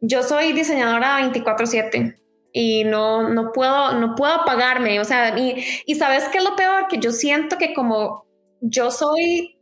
Yo 0.00 0.22
soy 0.22 0.52
diseñadora 0.52 1.20
24/7 1.20 2.16
y 2.52 2.84
no, 2.84 3.28
no, 3.28 3.52
puedo, 3.52 3.94
no 3.94 4.14
puedo 4.14 4.32
apagarme, 4.32 5.00
o 5.00 5.04
sea, 5.04 5.36
y, 5.38 5.62
y 5.84 5.94
sabes 5.96 6.24
qué 6.28 6.38
es 6.38 6.44
lo 6.44 6.56
peor, 6.56 6.86
que 6.88 6.98
yo 6.98 7.12
siento 7.12 7.58
que 7.58 7.74
como 7.74 8.24
yo 8.60 8.90
soy 8.90 9.56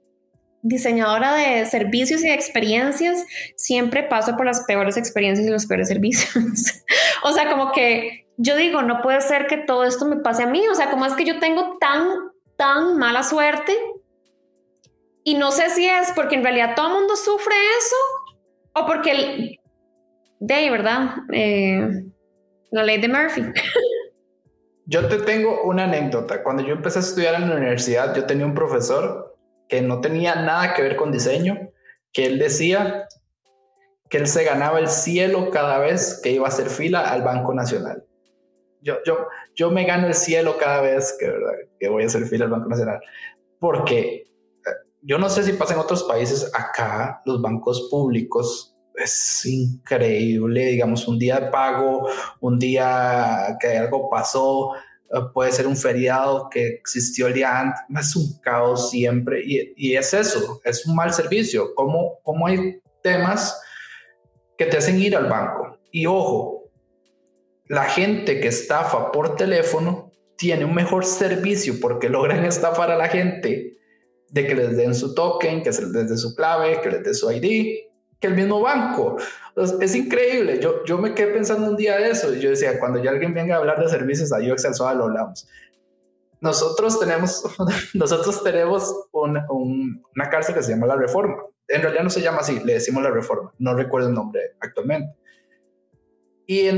diseñadora 0.63 1.35
de 1.35 1.67
servicios 1.67 2.25
y 2.25 2.29
de 2.29 2.35
experiencias, 2.35 3.25
siempre 3.55 4.03
paso 4.03 4.35
por 4.37 4.47
las 4.47 4.65
peores 4.65 4.97
experiencias 4.97 5.47
y 5.47 5.51
los 5.51 5.67
peores 5.67 5.89
servicios. 5.89 6.35
o 7.23 7.33
sea, 7.33 7.51
como 7.51 7.71
que 7.73 8.27
yo 8.37 8.57
digo, 8.57 8.83
no 8.83 9.03
puede 9.03 9.21
ser 9.21 9.47
que 9.47 9.59
todo 9.59 9.85
esto 9.85 10.07
me 10.07 10.17
pase 10.17 10.43
a 10.43 10.47
mí. 10.47 10.67
O 10.69 10.75
sea, 10.75 10.91
como 10.91 11.07
es 11.07 11.13
que 11.13 11.25
yo 11.25 11.39
tengo 11.39 11.77
tan, 11.79 12.09
tan 12.57 12.97
mala 12.99 13.23
suerte? 13.23 13.77
Y 15.23 15.35
no 15.35 15.51
sé 15.51 15.71
si 15.71 15.87
es 15.87 16.13
porque 16.15 16.37
en 16.37 16.43
realidad 16.43 16.75
todo 16.75 16.89
el 16.89 16.95
mundo 16.95 17.17
sufre 17.17 17.55
eso 17.79 17.97
o 18.75 18.87
porque 18.87 19.11
el, 19.11 19.61
de 20.41 20.71
verdad, 20.71 21.17
eh, 21.33 22.05
la 22.71 22.83
ley 22.83 23.01
de 23.01 23.09
Murphy. 23.09 23.43
yo 24.87 25.09
te 25.09 25.19
tengo 25.19 25.63
una 25.63 25.85
anécdota. 25.85 26.43
Cuando 26.43 26.63
yo 26.63 26.75
empecé 26.75 26.99
a 26.99 27.03
estudiar 27.03 27.35
en 27.35 27.49
la 27.49 27.57
universidad, 27.57 28.15
yo 28.15 28.25
tenía 28.27 28.47
un 28.47 28.55
profesor 28.55 29.37
que 29.69 29.81
no 29.81 30.01
tenía 30.01 30.35
nada 30.35 30.75
que 30.75 30.83
ver 30.83 30.97
con 30.97 31.11
diseño, 31.11 31.71
que 32.13 32.27
él 32.27 32.39
decía 32.39 33.09
que 34.11 34.19
él 34.19 34.27
se 34.27 34.45
ganaba 34.45 34.79
el 34.79 34.89
cielo 34.89 35.51
cada 35.51 35.79
vez 35.79 36.21
que 36.23 36.31
iba 36.31 36.47
a 36.47 36.49
hacer 36.49 36.69
fila 36.69 37.01
al 37.11 37.23
Banco 37.23 37.55
Nacional. 37.55 38.05
Yo, 38.83 38.97
yo, 39.07 39.27
yo 39.55 39.71
me 39.71 39.85
gano 39.85 40.07
el 40.07 40.15
cielo 40.15 40.57
cada 40.59 40.83
vez 40.83 41.17
que, 41.19 41.33
que 41.81 41.89
voy 41.89 42.03
a 42.03 42.07
hacer 42.07 42.27
fila 42.27 42.45
al 42.45 42.51
Banco 42.51 42.69
Nacional, 42.69 43.01
porque 43.59 44.05
eh, 44.17 44.71
yo 45.01 45.19
no 45.19 45.31
sé 45.31 45.43
si 45.43 45.55
pasa 45.55 45.73
en 45.73 45.81
otros 45.81 46.03
países, 46.05 46.51
acá 46.55 47.23
los 47.25 47.41
bancos 47.41 47.89
públicos 47.91 48.74
es 48.97 49.45
increíble, 49.47 50.67
digamos, 50.67 51.07
un 51.09 51.19
día 51.19 51.41
de 51.41 51.51
pago, 51.51 52.09
un 52.41 52.59
día 52.59 53.57
que 53.61 53.77
algo 53.77 54.09
pasó, 54.09 54.73
eh, 55.13 55.21
puede 55.33 55.53
ser 55.53 55.67
un 55.67 55.77
feriado 55.77 56.49
que 56.51 56.67
existió 56.67 57.27
el 57.27 57.35
día 57.35 57.61
antes, 57.61 57.81
es 57.99 58.17
un 58.17 58.41
caos 58.41 58.91
siempre 58.91 59.43
y, 59.45 59.95
es 59.95 60.15
eso, 60.15 60.61
es 60.65 60.87
un 60.87 60.95
mal 60.95 61.13
servicio, 61.13 61.75
como, 61.75 62.21
como 62.23 62.47
hay 62.47 62.81
temas 63.03 63.61
que 64.57 64.67
te 64.67 64.77
hacen 64.77 65.01
ir 65.01 65.17
al 65.17 65.29
banco. 65.29 65.79
Y 65.91 66.07
ojo, 66.07 66.71
la 67.67 67.85
gente 67.85 68.41
que 68.41 68.49
estafa 68.49 69.13
por 69.13 69.37
teléfono 69.37 70.13
tiene 70.37 70.65
un 70.65 70.75
mejor 70.75 71.05
servicio 71.05 71.75
porque 71.81 72.09
logran 72.09 72.45
estafar 72.47 72.91
a 72.91 72.97
la 72.97 73.09
gente 73.09 73.77
de 74.31 74.47
que 74.47 74.55
les 74.55 74.77
den 74.77 74.95
su 74.95 75.15
token, 75.15 75.63
que 75.63 75.71
les 75.71 75.93
den 75.93 76.19
su 76.19 76.35
clave, 76.35 76.81
que 76.81 76.91
les 76.91 77.05
den 77.05 77.15
su 77.15 77.31
ID, 77.31 77.94
que 78.21 78.27
el 78.29 78.35
mismo 78.35 78.61
banco. 78.61 79.17
Es 79.81 79.95
increíble. 79.95 80.59
Yo, 80.61 80.85
yo 80.85 80.99
me 80.99 81.15
quedé 81.15 81.33
pensando 81.33 81.71
un 81.71 81.77
día 81.77 81.97
de 81.97 82.11
eso 82.11 82.35
y 82.35 82.41
yo 82.41 82.51
decía, 82.51 82.79
cuando 82.79 83.03
ya 83.03 83.11
alguien 83.11 83.35
venga 83.35 83.55
a 83.55 83.59
hablar 83.59 83.81
de 83.81 83.89
servicios 83.89 84.33
a 84.33 84.39
UX 84.39 84.81
al 84.81 84.99
lo 84.99 85.05
hablamos. 85.05 85.49
Nosotros 86.41 86.99
tenemos, 86.99 87.45
nosotros 87.95 88.43
tenemos 88.43 89.07
una, 89.13 89.47
una 89.51 90.31
cárcel 90.31 90.55
que 90.55 90.63
se 90.63 90.73
llama 90.73 90.87
La 90.87 90.97
Reforma. 90.97 91.37
En 91.69 91.83
realidad 91.83 92.05
no 92.05 92.11
se 92.11 92.21
llama 92.21 92.39
así, 92.39 92.61
le 92.65 92.75
decimos 92.75 93.03
La 93.03 93.11
Reforma. 93.11 93.53
No 93.59 93.75
recuerdo 93.75 94.09
el 94.09 94.15
nombre 94.15 94.57
actualmente. 94.61 95.17
Y 96.47 96.69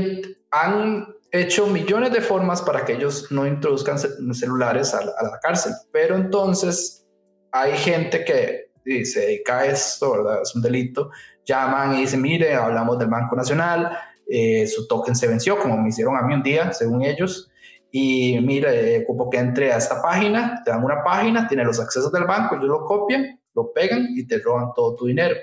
han 0.51 1.07
hecho 1.31 1.67
millones 1.67 2.13
de 2.13 2.21
formas 2.21 2.61
para 2.61 2.85
que 2.85 2.93
ellos 2.93 3.31
no 3.31 3.45
introduzcan 3.45 3.99
celulares 4.33 4.93
a 4.93 4.99
a 4.99 5.23
la 5.23 5.39
cárcel. 5.41 5.73
Pero 5.91 6.15
entonces 6.15 7.05
hay 7.51 7.73
gente 7.77 8.23
que 8.23 8.66
y 8.87 9.05
se 9.05 9.21
dedica 9.21 9.59
a 9.59 9.65
esto, 9.65 10.11
¿verdad? 10.11 10.41
Es 10.41 10.55
un 10.55 10.61
delito, 10.61 11.11
llaman 11.45 11.95
y 11.95 12.01
dicen, 12.01 12.21
mire, 12.21 12.53
hablamos 12.53 12.97
del 12.97 13.09
Banco 13.09 13.35
Nacional, 13.35 13.97
eh, 14.27 14.65
su 14.67 14.87
token 14.87 15.15
se 15.15 15.27
venció, 15.27 15.59
como 15.59 15.77
me 15.77 15.89
hicieron 15.89 16.15
a 16.15 16.21
mí 16.21 16.33
un 16.33 16.43
día, 16.43 16.71
según 16.71 17.03
ellos, 17.03 17.51
y 17.91 18.39
mire, 18.41 19.03
ocupo 19.03 19.29
que 19.29 19.37
entre 19.37 19.71
a 19.71 19.77
esta 19.77 20.01
página, 20.01 20.61
te 20.63 20.71
dan 20.71 20.83
una 20.83 21.03
página, 21.03 21.47
tiene 21.47 21.63
los 21.63 21.79
accesos 21.79 22.11
del 22.11 22.25
banco, 22.25 22.55
ellos 22.55 22.67
lo 22.67 22.85
copian, 22.85 23.39
lo 23.53 23.71
pegan 23.73 24.07
y 24.15 24.25
te 24.25 24.39
roban 24.39 24.73
todo 24.75 24.95
tu 24.95 25.07
dinero. 25.07 25.35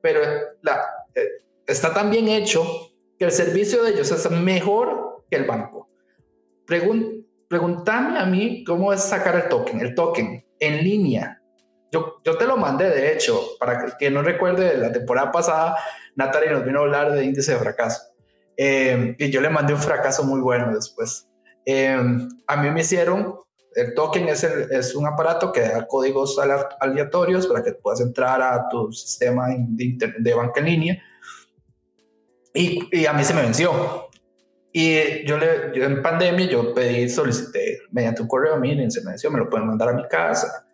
Pero 0.00 0.20
la, 0.62 0.80
eh, 1.14 1.44
está 1.66 1.92
tan 1.92 2.10
bien 2.10 2.28
hecho 2.28 2.64
que 3.18 3.24
el 3.26 3.32
servicio 3.32 3.82
de 3.82 3.90
ellos 3.90 4.10
es 4.10 4.30
mejor 4.30 5.24
que 5.30 5.36
el 5.36 5.44
banco. 5.44 5.88
Pregun 6.66 7.26
pregúntame 7.48 8.16
a 8.16 8.26
mí 8.26 8.62
cómo 8.62 8.92
es 8.92 9.02
sacar 9.02 9.34
el 9.34 9.48
token, 9.48 9.80
el 9.80 9.94
token 9.96 10.46
en 10.60 10.84
línea 10.84 11.39
yo, 11.90 12.20
yo 12.24 12.36
te 12.36 12.46
lo 12.46 12.56
mandé, 12.56 12.88
de 12.88 13.12
hecho, 13.12 13.40
para 13.58 13.96
que, 13.98 14.10
no 14.10 14.22
recuerde, 14.22 14.76
la 14.76 14.92
temporada 14.92 15.32
pasada, 15.32 15.76
Natalie 16.14 16.50
nos 16.50 16.64
vino 16.64 16.80
a 16.80 16.82
hablar 16.82 17.12
de 17.12 17.24
índice 17.24 17.52
de 17.52 17.58
fracaso. 17.58 18.02
Eh, 18.56 19.16
y 19.18 19.30
yo 19.30 19.40
le 19.40 19.50
mandé 19.50 19.74
un 19.74 19.80
fracaso 19.80 20.22
muy 20.24 20.40
bueno 20.40 20.72
después. 20.72 21.28
Eh, 21.66 21.98
a 22.46 22.56
mí 22.56 22.70
me 22.70 22.80
hicieron, 22.80 23.34
el 23.74 23.94
token 23.94 24.28
es, 24.28 24.44
es 24.44 24.94
un 24.94 25.06
aparato 25.06 25.52
que 25.52 25.60
da 25.60 25.86
códigos 25.86 26.38
aleatorios 26.80 27.46
para 27.46 27.62
que 27.62 27.72
puedas 27.72 28.00
entrar 28.00 28.40
a 28.42 28.68
tu 28.68 28.92
sistema 28.92 29.48
de, 29.48 30.14
de 30.18 30.34
banca 30.34 30.60
en 30.60 30.66
línea. 30.66 31.02
Y, 32.54 32.88
y, 32.92 33.06
a 33.06 33.12
mí 33.12 33.24
se 33.24 33.34
me 33.34 33.42
venció. 33.42 34.08
Y 34.72 35.24
yo, 35.26 35.38
le, 35.38 35.72
yo 35.74 35.84
en 35.84 36.02
pandemia 36.02 36.46
yo 36.46 36.72
pedí, 36.72 37.08
solicité 37.08 37.80
mediante 37.90 38.22
un 38.22 38.28
correo, 38.28 38.56
miren, 38.58 38.90
se 38.90 39.00
me 39.00 39.10
venció, 39.10 39.30
me 39.30 39.38
lo 39.38 39.50
pueden 39.50 39.66
mandar 39.66 39.88
a 39.88 39.92
mi 39.92 40.06
casa 40.06 40.64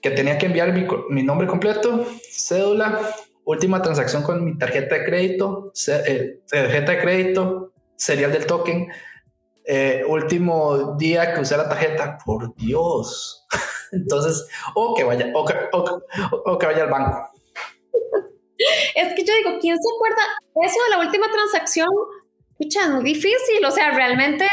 que 0.00 0.10
tenía 0.10 0.38
que 0.38 0.46
enviar 0.46 0.72
mi, 0.72 1.22
nombre 1.22 1.46
completo, 1.46 2.06
cédula, 2.30 3.14
última 3.44 3.82
transacción 3.82 4.22
con 4.22 4.44
mi 4.44 4.56
tarjeta 4.56 4.96
de 4.96 5.04
crédito, 5.04 5.72
eh, 6.06 6.40
tarjeta 6.48 6.92
de 6.92 6.98
crédito, 7.00 7.72
serial 7.96 8.32
del 8.32 8.46
token, 8.46 8.88
eh, 9.64 10.02
último 10.06 10.96
día 10.96 11.34
que 11.34 11.40
usé 11.40 11.56
la 11.56 11.68
tarjeta, 11.68 12.18
por 12.24 12.54
Dios. 12.54 13.46
Entonces, 13.92 14.46
o 14.74 14.94
que 14.94 15.04
vaya, 15.04 15.30
o 15.34 15.44
que, 16.58 16.66
vaya 16.66 16.84
al 16.84 16.90
banco. 16.90 17.30
Es 18.94 19.14
que 19.14 19.24
yo 19.24 19.34
digo, 19.34 19.58
¿quién 19.60 19.76
se 19.76 19.88
acuerda 19.94 20.22
eso 20.64 20.84
de 20.84 20.90
la 20.96 20.98
última 21.06 21.30
transacción? 21.30 21.88
Pucha, 22.56 22.88
muy 22.88 23.04
difícil, 23.04 23.64
o 23.64 23.70
sea, 23.70 23.90
realmente 23.92 24.48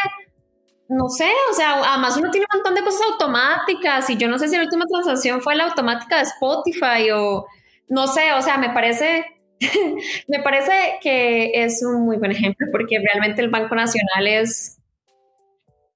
no 0.87 1.09
sé, 1.09 1.29
o 1.51 1.53
sea, 1.53 1.81
además 1.93 2.15
uno 2.17 2.29
tiene 2.31 2.45
un 2.51 2.59
montón 2.59 2.75
de 2.75 2.83
cosas 2.83 3.01
automáticas 3.11 4.09
y 4.09 4.17
yo 4.17 4.27
no 4.27 4.37
sé 4.37 4.47
si 4.47 4.55
la 4.55 4.63
última 4.63 4.85
transacción 4.85 5.41
fue 5.41 5.55
la 5.55 5.65
automática 5.65 6.17
de 6.17 6.23
Spotify 6.23 7.09
o 7.13 7.45
no 7.87 8.07
sé, 8.07 8.33
o 8.33 8.41
sea, 8.41 8.57
me 8.57 8.69
parece, 8.69 9.25
me 10.27 10.43
parece 10.43 10.99
que 11.01 11.63
es 11.63 11.83
un 11.83 12.05
muy 12.05 12.17
buen 12.17 12.31
ejemplo 12.31 12.67
porque 12.71 12.99
realmente 12.99 13.41
el 13.41 13.49
Banco 13.49 13.73
Nacional 13.75 14.27
es, 14.27 14.79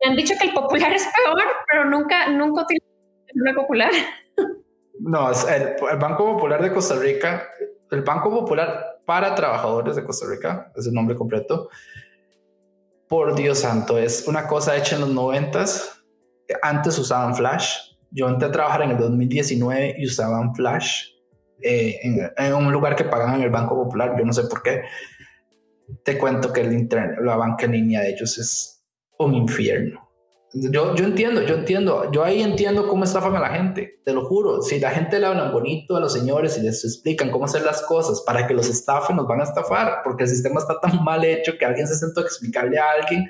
me 0.04 0.12
han 0.12 0.16
dicho 0.16 0.34
que 0.40 0.48
el 0.48 0.54
popular 0.54 0.92
es 0.94 1.04
peor, 1.04 1.44
pero 1.72 1.86
nunca, 1.86 2.30
nunca 2.30 2.64
utilizo 2.64 2.86
el 3.28 3.56
popular. 3.56 3.92
No, 5.02 5.32
el, 5.32 5.78
el 5.92 5.98
Banco 5.98 6.34
Popular 6.34 6.62
de 6.62 6.74
Costa 6.74 6.96
Rica, 6.96 7.48
el 7.90 8.02
Banco 8.02 8.30
Popular 8.30 9.00
para 9.06 9.34
Trabajadores 9.34 9.96
de 9.96 10.04
Costa 10.04 10.26
Rica, 10.30 10.74
es 10.76 10.88
el 10.88 10.94
nombre 10.94 11.16
completo, 11.16 11.70
por 13.10 13.36
Dios 13.36 13.60
santo, 13.60 13.98
es 13.98 14.28
una 14.28 14.48
cosa 14.48 14.78
hecha 14.78 14.96
en 14.96 15.02
los 15.02 15.10
noventas. 15.10 16.04
Antes 16.62 16.98
usaban 17.00 17.36
Flash. 17.36 17.76
Yo 18.12 18.30
entré 18.30 18.48
a 18.48 18.52
trabajar 18.52 18.84
en 18.84 18.92
el 18.92 18.98
2019 18.98 19.96
y 19.98 20.06
usaban 20.06 20.54
Flash 20.54 21.08
eh, 21.62 22.00
en, 22.38 22.54
un 22.54 22.72
lugar 22.72 22.96
que 22.96 23.04
pagaban 23.04 23.36
en 23.36 23.42
el 23.42 23.50
Banco 23.50 23.76
Popular. 23.76 24.16
Yo 24.18 24.24
no 24.24 24.32
sé 24.32 24.44
por 24.44 24.62
qué. 24.62 24.84
Te 26.04 26.20
cuento 26.20 26.54
que 26.54 26.62
el 26.62 26.72
internet, 26.72 27.18
la 27.22 27.36
banca 27.36 27.66
en 27.66 27.72
línea 27.72 28.02
de 28.02 28.12
ellos 28.12 28.38
es 28.38 28.86
un 29.18 29.34
infierno. 29.34 30.09
Yo, 30.54 30.96
yo 30.96 31.06
entiendo, 31.06 31.44
yo 31.44 31.56
entiendo, 31.56 32.12
yo 32.12 32.24
ahí 32.24 32.42
entiendo 32.42 32.88
cómo 32.88 33.04
estafan 33.04 33.36
a 33.36 33.40
la 33.40 33.50
gente, 33.50 34.00
te 34.04 34.14
lo 34.14 34.26
juro. 34.26 34.64
Si 34.64 34.80
la 34.80 34.90
gente 34.90 35.20
le 35.20 35.28
hablan 35.28 35.52
bonito 35.52 35.96
a 35.96 36.00
los 36.00 36.12
señores 36.12 36.58
y 36.58 36.62
les 36.62 36.84
explican 36.84 37.30
cómo 37.30 37.46
hacer 37.46 37.62
las 37.62 37.84
cosas 37.84 38.24
para 38.26 38.48
que 38.48 38.56
los 38.56 38.68
estafen, 38.68 39.16
nos 39.16 39.28
van 39.28 39.42
a 39.42 39.44
estafar, 39.44 40.02
porque 40.04 40.24
el 40.24 40.30
sistema 40.30 40.60
está 40.60 40.80
tan 40.80 41.04
mal 41.04 41.24
hecho 41.24 41.56
que 41.58 41.66
alguien 41.66 41.88
se 41.88 41.96
sentó 41.96 42.22
a 42.22 42.24
explicarle 42.24 42.80
a 42.80 42.86
alguien, 43.00 43.30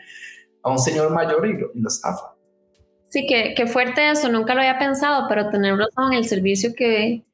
a 0.64 0.72
un 0.72 0.80
señor 0.80 1.12
mayor 1.12 1.46
y 1.46 1.58
lo, 1.58 1.88
estafa. 1.90 2.36
Sí, 3.10 3.28
que, 3.28 3.54
que, 3.54 3.68
fuerte 3.68 4.12
eso, 4.12 4.30
nunca 4.30 4.54
lo 4.54 4.62
había 4.62 4.80
pensado, 4.80 5.26
pero 5.28 5.50
tener 5.50 5.76
razón, 5.76 6.14
el 6.14 6.26
servicio 6.26 6.72
que, 6.74 7.26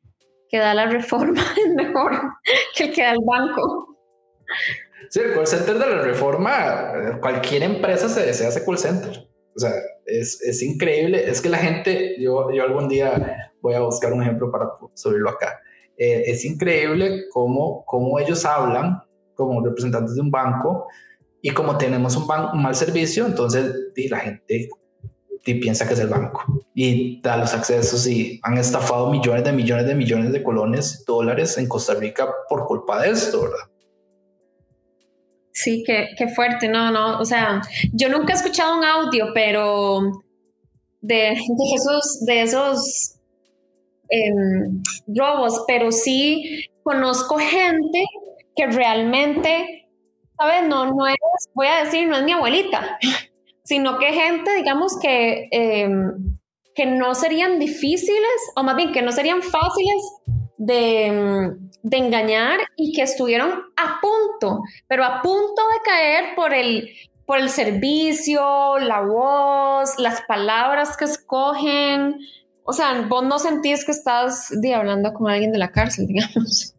que 0.49 0.57
da 0.57 0.73
la 0.73 0.87
reforma 0.87 1.43
es 1.63 1.73
mejor 1.75 2.19
que 2.75 2.85
el 2.85 2.93
que 2.93 3.03
da 3.03 3.11
el 3.11 3.19
banco. 3.23 3.97
Sí, 5.11 5.19
el 5.19 5.33
call 5.33 5.45
center 5.45 5.77
de 5.77 5.89
la 5.89 6.01
reforma, 6.01 7.19
cualquier 7.21 7.63
empresa 7.63 8.09
se, 8.09 8.33
se 8.33 8.47
hace 8.47 8.65
call 8.65 8.79
center. 8.79 9.27
O 9.55 9.59
sea, 9.59 9.71
es, 10.05 10.41
es, 10.41 10.61
increíble. 10.61 11.29
Es 11.29 11.41
que 11.41 11.49
la 11.49 11.57
gente, 11.57 12.15
yo, 12.19 12.51
yo 12.51 12.63
algún 12.63 12.89
día 12.89 13.53
voy 13.61 13.73
a 13.73 13.79
buscar 13.79 14.11
un 14.13 14.21
ejemplo 14.21 14.51
para 14.51 14.71
subirlo 14.93 15.29
acá. 15.29 15.59
Eh, 15.97 16.23
es 16.27 16.43
increíble 16.43 17.25
cómo, 17.31 17.85
cómo 17.85 18.19
ellos 18.19 18.45
hablan 18.45 19.01
como 19.33 19.63
representantes 19.65 20.15
de 20.15 20.21
un 20.21 20.31
banco 20.31 20.87
y 21.41 21.51
como 21.51 21.77
tenemos 21.77 22.15
un, 22.17 22.25
un 22.53 22.61
mal 22.61 22.75
servicio, 22.75 23.25
entonces 23.25 23.73
la 24.09 24.19
gente 24.19 24.69
piensa 25.53 25.87
que 25.87 25.93
es 25.93 25.99
el 25.99 26.07
banco 26.07 26.43
y 26.73 27.21
da 27.21 27.37
los 27.37 27.53
accesos 27.53 28.07
y 28.07 28.39
han 28.43 28.57
estafado 28.57 29.11
millones 29.11 29.43
de 29.43 29.51
millones 29.51 29.85
de 29.85 29.95
millones 29.95 30.31
de 30.31 30.41
colones, 30.41 31.03
dólares 31.05 31.57
en 31.57 31.67
Costa 31.67 31.93
Rica 31.93 32.27
por 32.49 32.65
culpa 32.65 33.01
de 33.01 33.11
esto, 33.11 33.43
¿verdad? 33.43 33.69
Sí, 35.55 35.85
qué, 35.87 36.09
qué 36.17 36.27
fuerte, 36.27 36.67
no, 36.67 36.91
no, 36.91 37.17
o 37.17 37.23
sea, 37.23 37.61
yo 37.93 38.09
nunca 38.09 38.33
he 38.33 38.35
escuchado 38.35 38.77
un 38.77 38.83
audio, 38.83 39.27
pero 39.33 40.01
de, 40.99 41.29
de 41.29 41.73
esos, 41.73 42.25
de 42.25 42.41
esos 42.41 43.15
em, 44.09 44.83
robos, 45.07 45.63
pero 45.65 45.93
sí 45.93 46.65
conozco 46.83 47.37
gente 47.37 48.03
que 48.53 48.67
realmente, 48.67 49.87
¿sabes? 50.37 50.67
No, 50.67 50.93
no 50.93 51.07
es, 51.07 51.15
voy 51.53 51.67
a 51.67 51.85
decir, 51.85 52.05
no 52.05 52.17
es 52.17 52.23
mi 52.23 52.33
abuelita, 52.33 52.99
sino 53.63 53.97
que 53.97 54.11
gente, 54.11 54.53
digamos, 54.55 54.99
que, 54.99 55.47
em, 55.51 56.37
que 56.75 56.85
no 56.85 57.15
serían 57.15 57.59
difíciles, 57.59 58.51
o 58.57 58.63
más 58.63 58.75
bien 58.75 58.91
que 58.91 59.01
no 59.01 59.13
serían 59.13 59.41
fáciles 59.41 60.03
de, 60.57 61.05
em, 61.07 61.69
de, 61.83 61.97
engañar 61.97 62.59
y 62.75 62.93
que 62.93 63.01
estuvieron 63.01 63.51
a 63.75 63.99
punto, 64.01 64.61
pero 64.87 65.03
a 65.03 65.21
punto 65.21 65.61
de 65.61 65.81
caer 65.83 66.35
por 66.35 66.53
el, 66.53 66.89
por 67.25 67.39
el 67.39 67.49
servicio, 67.49 68.77
la 68.79 69.01
voz, 69.01 69.97
las 69.97 70.21
palabras 70.21 70.97
que 70.97 71.05
escogen. 71.05 72.19
O 72.63 72.73
sea, 72.73 73.05
vos 73.07 73.23
no 73.23 73.39
sentís 73.39 73.85
que 73.85 73.91
estás 73.91 74.51
hablando 74.73 75.13
con 75.13 75.29
alguien 75.29 75.51
de 75.51 75.59
la 75.59 75.71
cárcel, 75.71 76.07
digamos. 76.09 76.73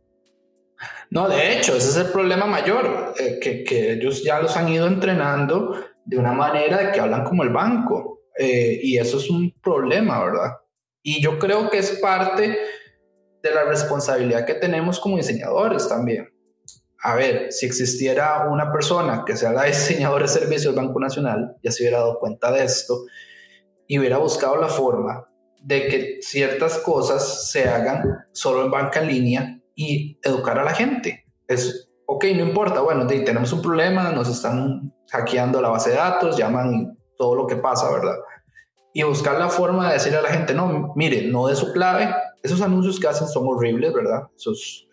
No, 1.10 1.28
de 1.28 1.56
hecho, 1.56 1.76
ese 1.76 1.90
es 1.90 1.96
el 1.96 2.12
problema 2.12 2.46
mayor, 2.46 3.14
eh, 3.18 3.38
que, 3.40 3.64
que 3.64 3.92
ellos 3.92 4.24
ya 4.24 4.40
los 4.40 4.56
han 4.56 4.68
ido 4.68 4.86
entrenando 4.86 5.76
de 6.04 6.18
una 6.18 6.32
manera 6.32 6.78
de 6.78 6.92
que 6.92 7.00
hablan 7.00 7.24
como 7.24 7.42
el 7.42 7.50
banco. 7.50 8.16
Eh, 8.38 8.80
y 8.82 8.98
eso 8.98 9.18
es 9.18 9.30
un 9.30 9.52
problema, 9.62 10.22
¿verdad? 10.22 10.52
Y 11.02 11.22
yo 11.22 11.38
creo 11.38 11.70
que 11.70 11.78
es 11.78 11.92
parte 12.00 12.58
de 13.48 13.54
la 13.54 13.64
responsabilidad 13.64 14.44
que 14.44 14.54
tenemos 14.54 15.00
como 15.00 15.16
diseñadores 15.16 15.88
también. 15.88 16.28
A 17.02 17.14
ver, 17.14 17.52
si 17.52 17.66
existiera 17.66 18.48
una 18.50 18.72
persona 18.72 19.22
que 19.24 19.36
sea 19.36 19.52
la 19.52 19.64
diseñadora 19.64 20.22
de 20.22 20.28
servicios 20.28 20.74
del 20.74 20.84
Banco 20.84 20.98
Nacional, 20.98 21.56
ya 21.62 21.70
se 21.70 21.82
hubiera 21.82 21.98
dado 21.98 22.18
cuenta 22.18 22.50
de 22.50 22.64
esto 22.64 23.04
y 23.86 23.98
hubiera 23.98 24.18
buscado 24.18 24.56
la 24.56 24.68
forma 24.68 25.28
de 25.62 25.88
que 25.88 26.18
ciertas 26.20 26.78
cosas 26.78 27.50
se 27.50 27.68
hagan 27.68 28.26
solo 28.32 28.64
en 28.64 28.70
banca 28.70 29.00
en 29.00 29.08
línea 29.08 29.60
y 29.74 30.18
educar 30.22 30.58
a 30.58 30.64
la 30.64 30.74
gente. 30.74 31.26
Es, 31.46 31.90
ok, 32.06 32.24
no 32.36 32.42
importa, 32.42 32.80
bueno, 32.80 33.06
tenemos 33.06 33.52
un 33.52 33.62
problema, 33.62 34.10
nos 34.10 34.28
están 34.28 34.92
hackeando 35.10 35.60
la 35.60 35.68
base 35.68 35.90
de 35.90 35.96
datos, 35.96 36.36
llaman 36.36 36.98
todo 37.16 37.34
lo 37.34 37.46
que 37.46 37.56
pasa, 37.56 37.90
¿verdad? 37.90 38.16
Y 38.92 39.02
buscar 39.02 39.38
la 39.38 39.48
forma 39.48 39.88
de 39.88 39.94
decirle 39.94 40.18
a 40.18 40.22
la 40.22 40.30
gente, 40.30 40.54
no, 40.54 40.92
mire, 40.96 41.28
no 41.28 41.46
de 41.46 41.54
su 41.54 41.72
clave, 41.72 42.14
esos 42.46 42.62
anuncios 42.62 42.98
que 42.98 43.06
hacen 43.06 43.28
son 43.28 43.46
horribles, 43.46 43.92
¿verdad? 43.92 44.28
Esos, 44.36 44.88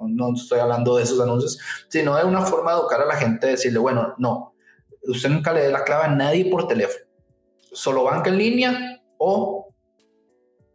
no 0.00 0.34
estoy 0.34 0.58
hablando 0.58 0.96
de 0.96 1.04
esos 1.04 1.20
anuncios, 1.20 1.58
sino 1.88 2.16
de 2.16 2.24
una 2.24 2.42
forma 2.42 2.72
de 2.72 2.80
educar 2.80 3.00
a 3.00 3.06
la 3.06 3.16
gente, 3.16 3.46
decirle, 3.46 3.78
bueno, 3.78 4.14
no, 4.18 4.54
usted 5.02 5.28
nunca 5.28 5.52
le 5.52 5.62
dé 5.62 5.72
la 5.72 5.84
clave 5.84 6.04
a 6.04 6.08
nadie 6.08 6.50
por 6.50 6.66
teléfono, 6.66 7.04
solo 7.72 8.04
banca 8.04 8.30
en 8.30 8.38
línea 8.38 9.02
o 9.18 9.68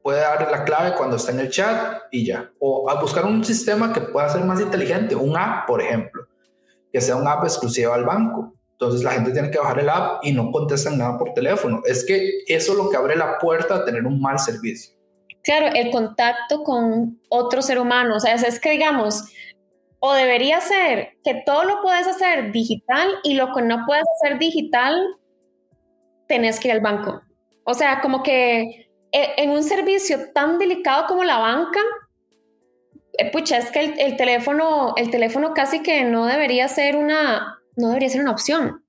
puede 0.01 0.19
dar 0.19 0.51
la 0.51 0.65
clave 0.65 0.95
cuando 0.95 1.15
está 1.15 1.31
en 1.31 1.39
el 1.39 1.49
chat 1.49 2.03
y 2.11 2.25
ya. 2.25 2.51
O 2.59 2.89
a 2.89 2.99
buscar 2.99 3.25
un 3.25 3.43
sistema 3.43 3.93
que 3.93 4.01
pueda 4.01 4.29
ser 4.29 4.43
más 4.43 4.59
inteligente, 4.59 5.15
un 5.15 5.35
app, 5.37 5.65
por 5.65 5.81
ejemplo, 5.81 6.27
que 6.91 6.99
sea 6.99 7.15
un 7.15 7.27
app 7.27 7.43
exclusivo 7.45 7.93
al 7.93 8.03
banco. 8.03 8.53
Entonces 8.73 9.03
la 9.03 9.11
gente 9.11 9.31
tiene 9.31 9.49
que 9.49 9.59
bajar 9.59 9.79
el 9.79 9.89
app 9.89 10.25
y 10.25 10.33
no 10.33 10.51
contestan 10.51 10.97
nada 10.97 11.17
por 11.17 11.33
teléfono. 11.33 11.81
Es 11.85 12.05
que 12.05 12.43
eso 12.47 12.73
es 12.73 12.77
lo 12.77 12.89
que 12.89 12.97
abre 12.97 13.15
la 13.15 13.39
puerta 13.39 13.75
a 13.75 13.85
tener 13.85 14.05
un 14.05 14.19
mal 14.19 14.39
servicio. 14.39 14.92
Claro, 15.43 15.67
el 15.73 15.91
contacto 15.91 16.63
con 16.63 17.19
otro 17.29 17.61
ser 17.61 17.79
humano. 17.79 18.15
O 18.15 18.19
sea, 18.19 18.35
es 18.35 18.59
que 18.59 18.71
digamos, 18.71 19.23
o 19.99 20.13
debería 20.13 20.59
ser 20.61 21.17
que 21.23 21.43
todo 21.45 21.63
lo 21.63 21.81
puedes 21.81 22.07
hacer 22.07 22.51
digital 22.51 23.09
y 23.23 23.35
lo 23.35 23.53
que 23.53 23.61
no 23.61 23.85
puedes 23.85 24.03
hacer 24.15 24.39
digital, 24.39 25.01
tenés 26.27 26.59
que 26.59 26.69
ir 26.69 26.73
al 26.73 26.81
banco. 26.81 27.21
O 27.65 27.73
sea, 27.73 28.01
como 28.01 28.23
que 28.23 28.89
eh, 29.11 29.33
en 29.37 29.51
un 29.51 29.63
servicio 29.63 30.31
tan 30.33 30.59
delicado 30.59 31.07
como 31.07 31.23
la 31.23 31.37
banca, 31.37 31.79
eh, 33.17 33.31
pucha, 33.31 33.57
es 33.57 33.71
que 33.71 33.93
el, 33.97 34.17
teléfono, 34.17 34.93
el 34.97 35.11
teléfono 35.11 35.53
casi 35.53 35.83
que 35.83 36.03
no 36.03 36.25
debería 36.25 36.67
ser 36.67 36.95
una, 36.95 37.59
no 37.75 37.89
debería 37.89 38.09
ser 38.09 38.21
una 38.21 38.31
opción. 38.31 38.83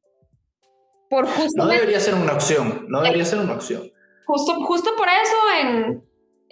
Por 1.10 1.28
no 1.54 1.66
debería 1.66 2.00
ser 2.00 2.14
una 2.14 2.32
opción, 2.32 2.86
no 2.88 3.02
debería 3.02 3.24
ser 3.24 3.38
una 3.38 3.54
opción. 3.54 3.82
Justo, 4.26 4.54
justo 4.64 4.96
por 4.96 5.06
eso 5.08 5.36
en, 5.60 6.04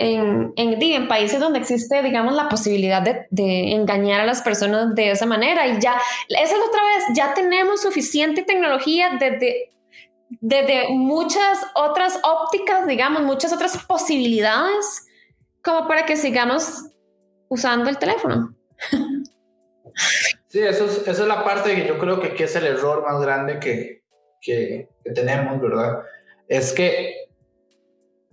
en, 0.02 0.52
en, 0.56 0.82
en, 0.82 1.08
países 1.08 1.40
donde 1.40 1.58
existe, 1.58 2.02
digamos, 2.02 2.34
la 2.34 2.48
posibilidad 2.48 3.02
de, 3.02 3.26
de, 3.30 3.72
engañar 3.72 4.20
a 4.20 4.26
las 4.26 4.42
personas 4.42 4.94
de 4.94 5.10
esa 5.10 5.26
manera. 5.26 5.66
Y 5.66 5.80
ya, 5.80 6.00
esa 6.28 6.56
es 6.56 6.62
otra 6.68 6.82
vez, 6.82 7.16
ya 7.16 7.34
tenemos 7.34 7.80
suficiente 7.80 8.42
tecnología 8.42 9.16
desde 9.18 9.72
desde 10.40 10.88
muchas 10.90 11.58
otras 11.74 12.18
ópticas, 12.22 12.86
digamos, 12.86 13.22
muchas 13.22 13.52
otras 13.52 13.76
posibilidades, 13.84 15.06
como 15.62 15.86
para 15.86 16.06
que 16.06 16.16
sigamos 16.16 16.86
usando 17.48 17.90
el 17.90 17.98
teléfono. 17.98 18.54
Sí, 20.48 20.60
eso 20.60 20.86
es, 20.86 20.98
esa 20.98 21.10
es 21.22 21.28
la 21.28 21.44
parte 21.44 21.74
que 21.74 21.86
yo 21.86 21.98
creo 21.98 22.20
que 22.20 22.28
aquí 22.28 22.42
es 22.42 22.56
el 22.56 22.66
error 22.66 23.02
más 23.02 23.20
grande 23.20 23.58
que, 23.58 24.02
que, 24.40 24.88
tenemos, 25.14 25.60
¿verdad? 25.60 26.02
Es 26.48 26.72
que, 26.72 27.21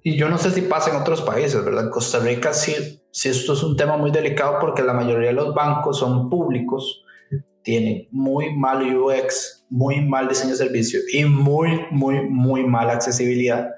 y 0.03 0.15
yo 0.17 0.29
no 0.29 0.37
sé 0.37 0.51
si 0.51 0.61
pasa 0.61 0.91
en 0.91 1.01
otros 1.01 1.21
países, 1.21 1.63
¿verdad? 1.63 1.85
En 1.85 1.89
Costa 1.89 2.19
Rica 2.19 2.53
sí, 2.53 3.01
sí 3.11 3.29
esto 3.29 3.53
es 3.53 3.63
un 3.63 3.75
tema 3.75 3.97
muy 3.97 4.11
delicado 4.11 4.57
porque 4.59 4.83
la 4.83 4.93
mayoría 4.93 5.29
de 5.29 5.33
los 5.33 5.53
bancos 5.53 5.99
son 5.99 6.29
públicos 6.29 7.03
tiene 7.63 8.07
muy 8.11 8.55
mal 8.55 8.81
UX, 8.95 9.65
muy 9.69 10.01
mal 10.01 10.27
diseño 10.27 10.51
de 10.51 10.57
servicio 10.57 11.01
y 11.11 11.25
muy, 11.25 11.85
muy, 11.91 12.27
muy 12.27 12.65
mala 12.65 12.93
accesibilidad. 12.93 13.69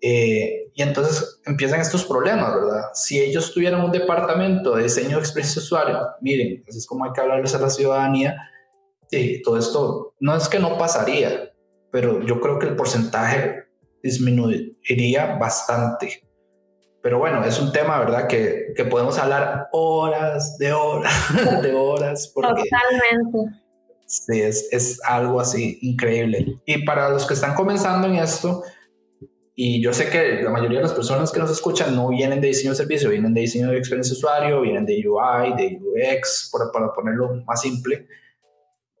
Eh, 0.00 0.70
y 0.74 0.82
entonces 0.82 1.40
empiezan 1.46 1.80
estos 1.80 2.04
problemas, 2.04 2.54
¿verdad? 2.54 2.82
Si 2.92 3.18
ellos 3.18 3.52
tuvieran 3.52 3.82
un 3.82 3.90
departamento 3.90 4.76
de 4.76 4.84
diseño 4.84 5.16
de 5.16 5.22
experiencia 5.22 5.60
de 5.60 5.64
usuario, 5.64 5.98
miren, 6.20 6.62
así 6.68 6.78
es 6.78 6.86
como 6.86 7.04
hay 7.04 7.12
que 7.12 7.22
hablarles 7.22 7.54
a 7.54 7.60
la 7.60 7.70
ciudadanía, 7.70 8.36
y 9.10 9.42
todo 9.42 9.58
esto 9.58 10.14
no 10.20 10.36
es 10.36 10.48
que 10.48 10.58
no 10.58 10.76
pasaría, 10.76 11.52
pero 11.90 12.20
yo 12.22 12.40
creo 12.40 12.58
que 12.58 12.66
el 12.66 12.76
porcentaje 12.76 13.63
disminuiría 14.04 15.36
bastante. 15.36 16.22
Pero 17.02 17.18
bueno, 17.18 17.42
es 17.44 17.58
un 17.58 17.72
tema, 17.72 17.98
¿verdad? 17.98 18.28
Que, 18.28 18.72
que 18.76 18.84
podemos 18.84 19.18
hablar 19.18 19.68
horas, 19.72 20.56
de 20.58 20.72
horas, 20.72 21.12
de 21.62 21.74
horas. 21.74 22.30
Porque 22.32 22.62
Totalmente. 22.62 23.60
Sí, 24.06 24.40
es, 24.40 24.68
es 24.70 25.00
algo 25.04 25.40
así 25.40 25.78
increíble. 25.80 26.60
Y 26.66 26.84
para 26.84 27.08
los 27.08 27.26
que 27.26 27.34
están 27.34 27.54
comenzando 27.54 28.06
en 28.06 28.16
esto, 28.16 28.62
y 29.56 29.82
yo 29.82 29.92
sé 29.92 30.10
que 30.10 30.42
la 30.42 30.50
mayoría 30.50 30.78
de 30.78 30.84
las 30.84 30.92
personas 30.92 31.32
que 31.32 31.40
nos 31.40 31.50
escuchan 31.50 31.96
no 31.96 32.08
vienen 32.08 32.40
de 32.40 32.48
diseño 32.48 32.70
de 32.70 32.76
servicio, 32.76 33.10
vienen 33.10 33.32
de 33.32 33.40
diseño 33.40 33.70
de 33.70 33.78
experiencia 33.78 34.12
de 34.12 34.18
usuario, 34.18 34.60
vienen 34.60 34.84
de 34.84 35.02
UI, 35.06 35.54
de 35.56 35.80
UX, 35.80 36.50
para, 36.52 36.70
para 36.70 36.92
ponerlo 36.92 37.42
más 37.46 37.62
simple. 37.62 38.06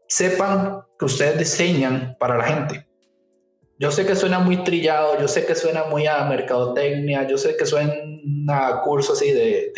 Sepan 0.08 0.80
que 0.98 1.04
ustedes 1.04 1.38
diseñan 1.38 2.16
para 2.18 2.38
la 2.38 2.44
gente. 2.44 2.86
Yo 3.84 3.90
sé 3.90 4.06
que 4.06 4.16
suena 4.16 4.38
muy 4.38 4.64
trillado, 4.64 5.20
yo 5.20 5.28
sé 5.28 5.44
que 5.44 5.54
suena 5.54 5.84
muy 5.84 6.06
a 6.06 6.24
mercadotecnia, 6.24 7.28
yo 7.28 7.36
sé 7.36 7.54
que 7.54 7.66
suena 7.66 7.92
a 8.48 8.80
cursos 8.80 9.18
así 9.18 9.30
de, 9.30 9.74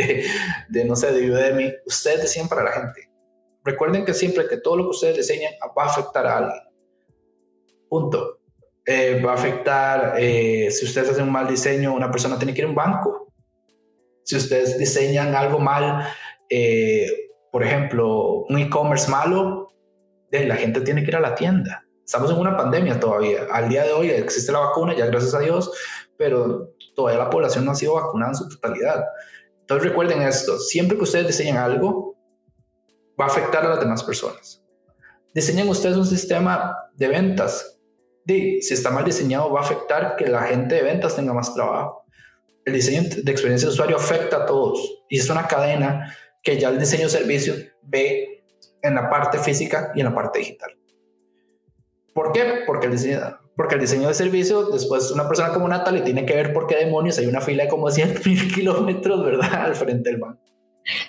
de, 0.68 0.84
no 0.84 0.94
sé, 0.94 1.10
de 1.10 1.28
Udemy. 1.28 1.72
Ustedes 1.84 2.22
diseñan 2.22 2.48
para 2.48 2.62
la 2.62 2.70
gente. 2.70 3.10
Recuerden 3.64 4.04
que 4.04 4.14
siempre 4.14 4.46
que 4.46 4.58
todo 4.58 4.76
lo 4.76 4.84
que 4.84 4.90
ustedes 4.90 5.16
diseñan 5.16 5.54
va 5.76 5.82
a 5.82 5.86
afectar 5.86 6.24
a 6.24 6.38
alguien. 6.38 6.62
Punto. 7.88 8.42
Eh, 8.86 9.20
va 9.26 9.32
a 9.32 9.34
afectar, 9.34 10.14
eh, 10.20 10.70
si 10.70 10.84
ustedes 10.84 11.10
hacen 11.10 11.24
un 11.24 11.32
mal 11.32 11.48
diseño, 11.48 11.92
una 11.92 12.08
persona 12.08 12.38
tiene 12.38 12.54
que 12.54 12.60
ir 12.60 12.66
a 12.66 12.68
un 12.68 12.76
banco. 12.76 13.32
Si 14.22 14.36
ustedes 14.36 14.78
diseñan 14.78 15.34
algo 15.34 15.58
mal, 15.58 16.06
eh, 16.48 17.08
por 17.50 17.64
ejemplo, 17.64 18.44
un 18.48 18.56
e-commerce 18.56 19.10
malo, 19.10 19.72
la 20.30 20.54
gente 20.54 20.80
tiene 20.82 21.02
que 21.02 21.10
ir 21.10 21.16
a 21.16 21.20
la 21.20 21.34
tienda 21.34 21.85
estamos 22.06 22.30
en 22.30 22.38
una 22.38 22.56
pandemia 22.56 23.00
todavía. 23.00 23.48
Al 23.50 23.68
día 23.68 23.84
de 23.84 23.92
hoy 23.92 24.10
existe 24.10 24.52
la 24.52 24.60
vacuna, 24.60 24.94
ya 24.94 25.06
gracias 25.06 25.34
a 25.34 25.40
Dios, 25.40 25.72
pero 26.16 26.72
todavía 26.94 27.18
la 27.24 27.28
población 27.28 27.64
no 27.64 27.72
ha 27.72 27.74
sido 27.74 27.94
vacunada 27.94 28.30
en 28.30 28.36
su 28.36 28.48
totalidad. 28.48 29.04
Entonces 29.60 29.88
recuerden 29.88 30.22
esto, 30.22 30.56
siempre 30.58 30.96
que 30.96 31.02
ustedes 31.02 31.26
diseñen 31.26 31.56
algo, 31.56 32.14
va 33.20 33.24
a 33.24 33.28
afectar 33.28 33.66
a 33.66 33.70
las 33.70 33.80
demás 33.80 34.04
personas. 34.04 34.62
Diseñen 35.34 35.68
ustedes 35.68 35.96
un 35.96 36.06
sistema 36.06 36.76
de 36.94 37.08
ventas. 37.08 37.78
si 38.26 38.60
está 38.70 38.90
mal 38.90 39.04
diseñado, 39.04 39.52
va 39.52 39.60
a 39.60 39.64
afectar 39.64 40.14
que 40.16 40.28
la 40.28 40.42
gente 40.42 40.76
de 40.76 40.82
ventas 40.82 41.16
tenga 41.16 41.32
más 41.32 41.52
trabajo. 41.52 42.04
El 42.64 42.74
diseño 42.74 43.02
de 43.02 43.30
experiencia 43.32 43.68
de 43.68 43.74
usuario 43.74 43.96
afecta 43.96 44.38
a 44.38 44.46
todos 44.46 45.04
y 45.08 45.18
es 45.18 45.28
una 45.28 45.46
cadena 45.46 46.16
que 46.42 46.58
ya 46.58 46.68
el 46.68 46.78
diseño 46.78 47.04
de 47.04 47.10
servicio 47.10 47.54
ve 47.82 48.44
en 48.80 48.94
la 48.94 49.10
parte 49.10 49.38
física 49.38 49.92
y 49.94 50.00
en 50.00 50.06
la 50.06 50.14
parte 50.14 50.38
digital. 50.38 50.76
¿Por 52.16 52.32
qué? 52.32 52.62
Porque 52.66 52.86
el 52.86 52.92
diseño, 52.92 53.20
porque 53.56 53.74
el 53.74 53.82
diseño 53.82 54.08
de 54.08 54.14
servicio, 54.14 54.70
después 54.70 55.10
una 55.10 55.28
persona 55.28 55.52
como 55.52 55.68
Natalie 55.68 56.00
tiene 56.00 56.24
que 56.24 56.34
ver 56.34 56.54
por 56.54 56.66
qué 56.66 56.76
demonios 56.76 57.18
hay 57.18 57.26
una 57.26 57.42
fila 57.42 57.64
de 57.64 57.68
como 57.68 57.90
100 57.90 58.20
mil 58.24 58.54
kilómetros, 58.54 59.22
¿verdad? 59.22 59.66
Al 59.66 59.74
frente 59.74 60.08
del 60.08 60.18
banco. 60.18 60.40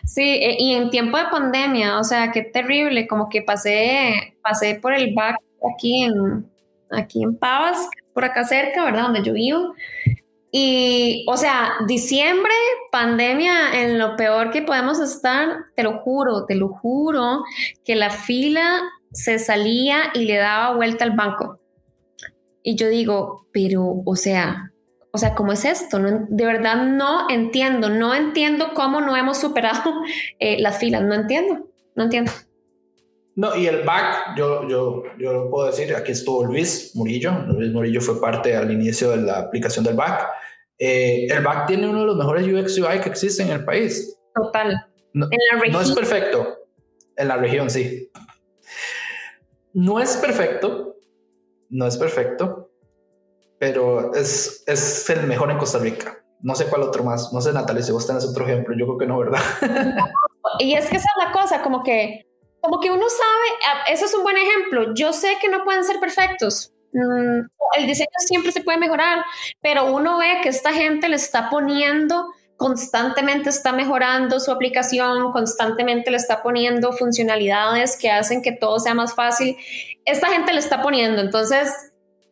Sí, 0.04 0.22
eh, 0.22 0.58
y 0.60 0.74
en 0.74 0.90
tiempo 0.90 1.18
de 1.18 1.24
pandemia, 1.32 1.98
o 1.98 2.04
sea, 2.04 2.34
qué 2.34 2.42
terrible, 2.42 3.08
como 3.08 3.30
que 3.30 3.42
pasé, 3.42 4.36
pasé 4.44 4.76
por 4.82 4.94
el 4.94 5.14
back 5.14 5.38
aquí 5.74 6.04
en, 6.04 6.46
aquí 6.92 7.24
en 7.24 7.38
Pavas, 7.38 7.88
por 8.14 8.26
acá 8.26 8.44
cerca, 8.44 8.84
¿verdad? 8.84 9.04
Donde 9.04 9.24
yo 9.24 9.32
vivo. 9.32 9.76
Y, 10.52 11.24
o 11.30 11.38
sea, 11.38 11.72
diciembre, 11.88 12.52
pandemia, 12.92 13.82
en 13.82 13.98
lo 13.98 14.18
peor 14.18 14.52
que 14.52 14.62
podemos 14.62 15.00
estar, 15.00 15.66
te 15.74 15.84
lo 15.84 16.00
juro, 16.00 16.46
te 16.46 16.56
lo 16.56 16.68
juro, 16.68 17.44
que 17.86 17.96
la 17.96 18.10
fila 18.10 18.82
se 19.12 19.40
salía 19.40 20.12
y 20.14 20.26
le 20.26 20.38
daba 20.38 20.76
vuelta 20.76 21.06
al 21.06 21.16
banco. 21.16 21.60
Y 22.64 22.76
yo 22.76 22.90
digo, 22.90 23.48
pero, 23.52 24.04
o 24.06 24.16
sea, 24.16 24.72
o 25.12 25.18
sea, 25.18 25.34
¿cómo 25.34 25.52
es 25.52 25.66
esto? 25.66 26.00
de 26.00 26.46
verdad 26.46 26.86
no 26.86 27.30
entiendo, 27.30 27.90
no 27.90 28.14
entiendo 28.14 28.74
cómo 28.76 29.02
no 29.02 29.16
hemos 29.16 29.40
superado 29.40 29.94
eh, 30.40 30.60
las 30.60 30.78
filas, 30.78 31.02
no 31.02 31.16
entiendo, 31.16 31.70
no 31.96 32.04
entiendo. 32.04 32.32
No, 33.36 33.56
y 33.56 33.68
el 33.68 33.84
back, 33.84 34.36
yo, 34.36 34.68
yo, 34.68 35.04
yo 35.20 35.32
lo 35.32 35.50
puedo 35.50 35.68
decir, 35.68 35.96
aquí 35.96 36.12
estuvo 36.12 36.44
Luis 36.44 36.92
Murillo, 36.96 37.32
Luis 37.48 37.72
Murillo 37.72 38.02
fue 38.02 38.20
parte 38.20 38.56
al 38.56 38.72
inicio 38.72 39.12
de 39.12 39.18
la 39.18 39.40
aplicación 39.40 39.86
del 39.86 39.96
back. 39.96 40.28
Eh, 40.80 41.28
el 41.30 41.44
back 41.44 41.68
tiene 41.68 41.88
uno 41.88 42.02
de 42.02 42.06
los 42.08 42.18
mejores 42.18 42.48
UX 42.48 42.78
UI 42.80 43.00
que 43.00 43.10
existe 43.10 43.44
en 43.44 43.50
el 43.50 43.64
país. 43.64 44.20
Total. 44.34 44.88
No, 45.14 45.28
en 45.32 45.38
la 45.52 45.62
región. 45.62 45.82
No 45.82 45.82
es 45.82 45.92
perfecto, 45.92 46.58
en 47.16 47.28
la 47.28 47.38
región 47.38 47.70
sí. 47.70 48.10
No 49.78 50.00
es 50.00 50.18
perfecto, 50.18 50.96
no 51.70 51.86
es 51.86 51.98
perfecto, 51.98 52.72
pero 53.60 54.12
es, 54.16 54.64
es 54.66 55.08
el 55.12 55.28
mejor 55.28 55.52
en 55.52 55.60
Costa 55.60 55.78
Rica. 55.78 56.18
No 56.42 56.56
sé 56.56 56.66
cuál 56.66 56.82
otro 56.82 57.04
más. 57.04 57.32
No 57.32 57.40
sé, 57.42 57.54
Natalia, 57.54 57.84
si 57.84 57.92
vos 57.92 58.08
tenés 58.08 58.26
otro 58.26 58.44
ejemplo. 58.44 58.76
Yo 58.76 58.88
creo 58.88 58.98
que 58.98 59.06
no, 59.06 59.20
¿verdad? 59.20 59.40
y 60.60 60.74
es 60.74 60.90
que 60.90 60.98
esa 60.98 61.08
es 61.16 61.28
la 61.28 61.32
cosa, 61.32 61.62
como 61.62 61.84
que, 61.84 62.26
como 62.60 62.80
que 62.80 62.90
uno 62.90 63.06
sabe, 63.08 63.94
eso 63.94 64.06
es 64.06 64.16
un 64.16 64.24
buen 64.24 64.38
ejemplo. 64.38 64.96
Yo 64.96 65.14
sé 65.14 65.38
que 65.40 65.48
no 65.48 65.64
pueden 65.64 65.84
ser 65.84 66.00
perfectos. 66.00 66.74
Mm, 66.94 67.42
el 67.78 67.86
diseño 67.86 68.10
siempre 68.18 68.52
se 68.52 68.62
puede 68.62 68.80
mejorar, 68.80 69.24
pero 69.62 69.94
uno 69.94 70.18
ve 70.18 70.40
que 70.42 70.50
esta 70.50 70.74
gente 70.74 71.08
le 71.08 71.18
está 71.18 71.52
poniendo 71.52 72.34
constantemente 72.58 73.50
está 73.50 73.72
mejorando 73.72 74.40
su 74.40 74.52
aplicación, 74.52 75.32
constantemente 75.32 76.12
le 76.12 76.18
está 76.18 76.44
poniendo 76.44 76.92
funcionalidades 76.92 77.98
que 77.98 78.10
hacen 78.12 78.42
que 78.42 78.52
todo 78.52 78.80
sea 78.80 78.96
más 78.96 79.16
fácil. 79.16 79.56
Esta 80.06 80.28
gente 80.28 80.52
le 80.54 80.60
está 80.60 80.82
poniendo, 80.82 81.22
entonces 81.22 81.72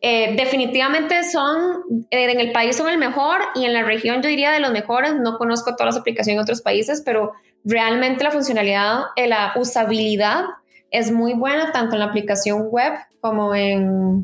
eh, 0.02 0.34
definitivamente 0.36 1.24
son, 1.24 2.06
eh, 2.10 2.30
en 2.30 2.40
el 2.40 2.52
país 2.52 2.76
son 2.76 2.88
el 2.88 2.98
mejor 2.98 3.40
y 3.54 3.64
en 3.64 3.72
la 3.72 3.82
región 3.82 4.22
yo 4.22 4.28
diría 4.28 4.52
de 4.52 4.60
los 4.60 4.72
mejores. 4.72 5.14
No 5.14 5.38
conozco 5.38 5.74
todas 5.74 5.94
las 5.94 6.00
aplicaciones 6.00 6.38
en 6.38 6.42
otros 6.42 6.60
países, 6.60 7.02
pero 7.04 7.32
realmente 7.64 8.22
la 8.22 8.30
funcionalidad, 8.30 9.06
eh, 9.16 9.26
la 9.26 9.52
usabilidad 9.56 10.44
es 10.90 11.10
muy 11.10 11.34
buena 11.34 11.72
tanto 11.72 11.94
en 11.94 12.00
la 12.00 12.06
aplicación 12.06 12.68
web 12.70 12.92
como 13.20 13.54
en, 13.54 14.22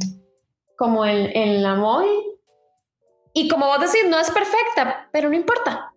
como 0.76 1.04
en, 1.06 1.62
la 1.62 1.74
móvil. 1.74 2.10
Y 3.34 3.48
como 3.48 3.66
vos 3.66 3.80
decís, 3.80 4.08
no 4.08 4.18
es 4.18 4.30
perfecta, 4.30 5.08
pero 5.10 5.28
no 5.28 5.34
importa. 5.34 5.91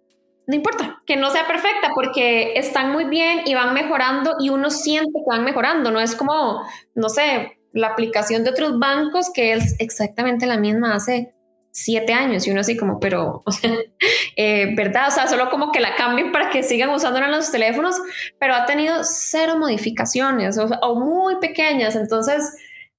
No 0.48 0.56
importa 0.56 1.02
que 1.06 1.16
no 1.16 1.30
sea 1.32 1.48
perfecta 1.48 1.92
porque 1.96 2.54
están 2.56 2.92
muy 2.92 3.06
bien 3.06 3.42
y 3.46 3.54
van 3.56 3.74
mejorando 3.74 4.36
y 4.40 4.50
uno 4.50 4.70
siente 4.70 5.12
que 5.12 5.30
van 5.30 5.44
mejorando. 5.44 5.92
No 5.92 6.00
es 6.00 6.16
como, 6.16 6.62
no 6.94 7.10
sé, 7.10 7.60
la 7.74 7.88
aplicación 7.88 8.44
de 8.44 8.52
otros 8.52 8.80
bancos 8.80 9.32
que 9.34 9.54
es 9.54 9.76
exactamente 9.80 10.46
la 10.46 10.58
misma 10.58 10.96
hace 10.96 11.36
siete 11.76 12.14
años 12.14 12.48
y 12.48 12.52
uno 12.52 12.62
así 12.62 12.78
como, 12.78 13.02
pero, 13.02 13.44
eh, 14.38 14.74
¿verdad? 14.78 15.10
O 15.10 15.12
sea, 15.12 15.28
solo 15.28 15.50
como 15.50 15.74
que 15.74 15.82
la 15.82 15.96
cambien 15.96 16.32
para 16.32 16.50
que 16.50 16.64
sigan 16.64 16.90
usándola 16.90 17.26
en 17.26 17.34
los 17.34 17.52
teléfonos, 17.52 17.98
pero 18.40 18.56
ha 18.56 18.66
tenido 18.66 19.04
cero 19.04 19.58
modificaciones 19.60 20.58
o, 20.58 20.96
muy 20.96 21.36
pequeñas. 21.42 21.98
Entonces, 21.98 22.56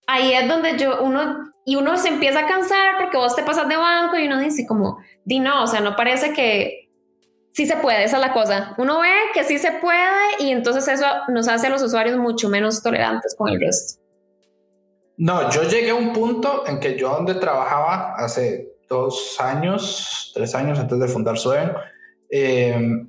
ahí 0.06 0.34
es 0.34 0.46
donde 0.46 0.76
yo, 0.76 1.02
uno, 1.02 1.52
y 1.64 1.76
uno 1.76 1.96
se 1.96 2.08
empieza 2.08 2.40
a 2.40 2.46
cansar 2.46 2.98
porque 3.00 3.16
vos 3.16 3.34
te 3.34 3.44
pasas 3.44 3.66
de 3.66 3.76
banco 3.76 4.18
y 4.18 4.26
uno 4.26 4.38
dice 4.38 4.66
como, 4.66 4.98
di 5.24 5.40
no, 5.40 5.62
o 5.62 5.66
sea, 5.66 5.80
no 5.80 5.96
parece 5.96 6.34
que 6.34 6.85
sí 7.56 7.64
se 7.64 7.76
puede, 7.78 8.04
esa 8.04 8.16
es 8.16 8.20
la 8.20 8.34
cosa. 8.34 8.74
Uno 8.76 9.00
ve 9.00 9.14
que 9.32 9.42
sí 9.42 9.58
se 9.58 9.72
puede 9.72 10.12
y 10.40 10.50
entonces 10.50 10.86
eso 10.88 11.06
nos 11.28 11.48
hace 11.48 11.68
a 11.68 11.70
los 11.70 11.82
usuarios 11.82 12.18
mucho 12.18 12.50
menos 12.50 12.82
tolerantes 12.82 13.34
con 13.34 13.48
el 13.48 13.58
resto. 13.58 13.98
No, 15.16 15.50
yo 15.50 15.62
llegué 15.62 15.88
a 15.88 15.94
un 15.94 16.12
punto 16.12 16.64
en 16.66 16.78
que 16.78 16.98
yo 16.98 17.08
donde 17.08 17.34
trabajaba 17.36 18.14
hace 18.16 18.76
dos 18.90 19.40
años, 19.40 20.32
tres 20.34 20.54
años 20.54 20.78
antes 20.78 20.98
de 20.98 21.08
fundar 21.08 21.38
Sueven, 21.38 21.72
em, 22.28 23.08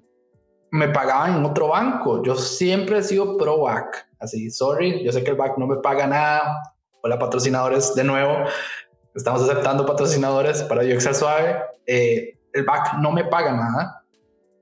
me 0.72 0.88
pagaban 0.88 1.36
en 1.36 1.46
otro 1.46 1.68
banco. 1.68 2.24
Yo 2.24 2.38
siempre 2.38 3.00
he 3.00 3.04
sido 3.04 3.36
pro 3.36 3.64
back. 3.64 4.08
Así, 4.18 4.50
sorry, 4.50 5.04
yo 5.04 5.12
sé 5.12 5.26
que 5.26 5.32
el 5.32 5.38
back 5.38 5.58
no 5.58 5.68
me 5.68 5.76
paga 5.76 6.08
nada. 6.08 6.74
Hola 7.04 7.20
patrocinadores, 7.20 7.94
de 7.96 8.06
nuevo. 8.06 8.46
Estamos 9.14 9.42
aceptando 9.42 9.86
patrocinadores 9.86 10.64
para 10.64 10.84
UX 10.84 11.18
Suave. 11.18 11.58
Eh, 11.86 12.40
el 12.54 12.64
back 12.64 12.94
no 13.00 13.12
me 13.12 13.26
paga 13.26 13.52
nada. 13.52 13.97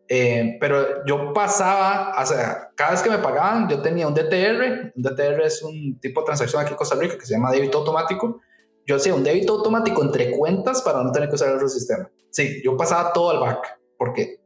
Eh, 0.08 0.58
pero 0.60 1.04
yo 1.06 1.34
pasaba, 1.34 2.14
o 2.22 2.26
sea, 2.26 2.70
cada 2.76 2.92
vez 2.92 3.02
que 3.02 3.10
me 3.10 3.18
pagaban, 3.18 3.68
yo 3.68 3.82
tenía 3.82 4.08
un 4.08 4.14
DTR. 4.14 4.94
Un 4.96 5.02
DTR 5.02 5.42
es 5.44 5.64
un 5.64 6.00
tipo 6.00 6.22
de 6.22 6.26
transacción 6.26 6.62
aquí 6.62 6.72
en 6.72 6.78
Costa 6.78 6.96
Rica 6.96 7.18
que 7.18 7.26
se 7.26 7.34
llama 7.34 7.52
débito 7.52 7.80
automático. 7.80 8.42
Yo 8.86 8.98
hacía 8.98 9.16
un 9.16 9.24
débito 9.24 9.54
automático 9.54 10.04
entre 10.04 10.32
cuentas 10.32 10.82
para 10.84 11.02
no 11.02 11.12
tener 11.12 11.30
que 11.30 11.36
usar 11.36 11.50
el 11.50 11.56
otro 11.56 11.70
sistema. 11.70 12.10
Sí, 12.30 12.62
yo 12.64 12.78
pasaba 12.78 13.14
todo 13.14 13.32
al 13.32 13.40
back 13.40 13.80
porque 13.98 14.40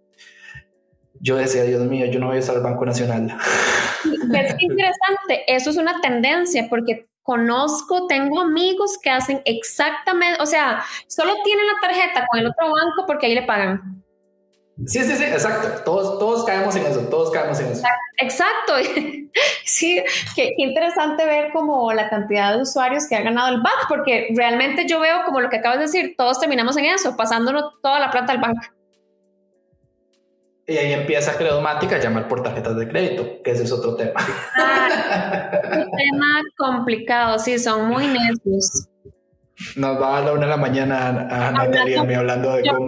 yo 1.19 1.35
decía, 1.35 1.63
Dios 1.63 1.81
mío, 1.81 2.05
yo 2.05 2.19
no 2.19 2.27
voy 2.27 2.37
a 2.37 2.39
usar 2.39 2.55
el 2.55 2.61
Banco 2.61 2.85
Nacional. 2.85 3.37
Es 4.33 4.55
interesante, 4.59 5.43
eso 5.47 5.69
es 5.69 5.77
una 5.77 5.99
tendencia 5.99 6.67
porque 6.69 7.09
conozco, 7.21 8.07
tengo 8.07 8.39
amigos 8.39 8.97
que 9.01 9.09
hacen 9.09 9.41
exactamente, 9.43 10.41
o 10.41 10.45
sea, 10.45 10.83
solo 11.07 11.33
tienen 11.43 11.67
la 11.67 11.73
tarjeta 11.81 12.25
con 12.29 12.39
el 12.39 12.47
otro 12.47 12.67
banco 12.67 13.05
porque 13.05 13.25
ahí 13.25 13.35
le 13.35 13.43
pagan. 13.43 14.03
Sí, 14.85 14.99
sí, 15.03 15.15
sí, 15.15 15.23
exacto. 15.23 15.83
Todos, 15.83 16.19
todos 16.19 16.45
caemos 16.45 16.75
en 16.75 16.85
eso, 16.85 17.01
todos 17.01 17.31
caemos 17.31 17.59
en 17.59 17.67
eso. 17.67 17.83
Exacto. 18.17 18.75
sí, 19.65 20.01
qué, 20.35 20.53
interesante 20.57 21.25
ver 21.25 21.51
como 21.51 21.91
la 21.91 22.09
cantidad 22.09 22.55
de 22.55 22.61
usuarios 22.61 23.07
que 23.07 23.15
han 23.15 23.25
ganado 23.25 23.49
el 23.49 23.61
back, 23.61 23.87
porque 23.89 24.29
realmente 24.35 24.87
yo 24.87 24.99
veo 24.99 25.23
como 25.25 25.41
lo 25.41 25.49
que 25.49 25.57
acabas 25.57 25.79
de 25.79 25.85
decir, 25.85 26.15
todos 26.17 26.39
terminamos 26.39 26.77
en 26.77 26.85
eso, 26.85 27.15
pasándonos 27.17 27.73
toda 27.81 27.99
la 27.99 28.09
plata 28.09 28.31
al 28.31 28.39
banco. 28.39 28.61
Y 30.65 30.77
ahí 30.77 30.93
empieza 30.93 31.35
Credomática 31.35 31.95
a 31.95 31.99
llamar 31.99 32.27
por 32.27 32.43
tarjetas 32.43 32.77
de 32.77 32.87
crédito, 32.87 33.41
que 33.43 33.51
ese 33.51 33.63
es 33.63 33.71
otro 33.71 33.95
tema. 33.95 34.21
un 34.21 35.91
tema 35.97 36.41
complicado, 36.55 37.39
sí, 37.39 37.57
son 37.57 37.89
muy 37.89 38.05
necios. 38.05 38.87
Nos 39.75 40.01
va 40.01 40.19
a 40.19 40.21
la 40.21 40.31
una 40.31 40.45
de 40.45 40.51
la 40.51 40.57
mañana 40.57 41.27
a 41.29 41.51
Natalia 41.51 42.03
me 42.03 42.15
hablando 42.15 42.53
de 42.53 42.69
cómo 42.69 42.87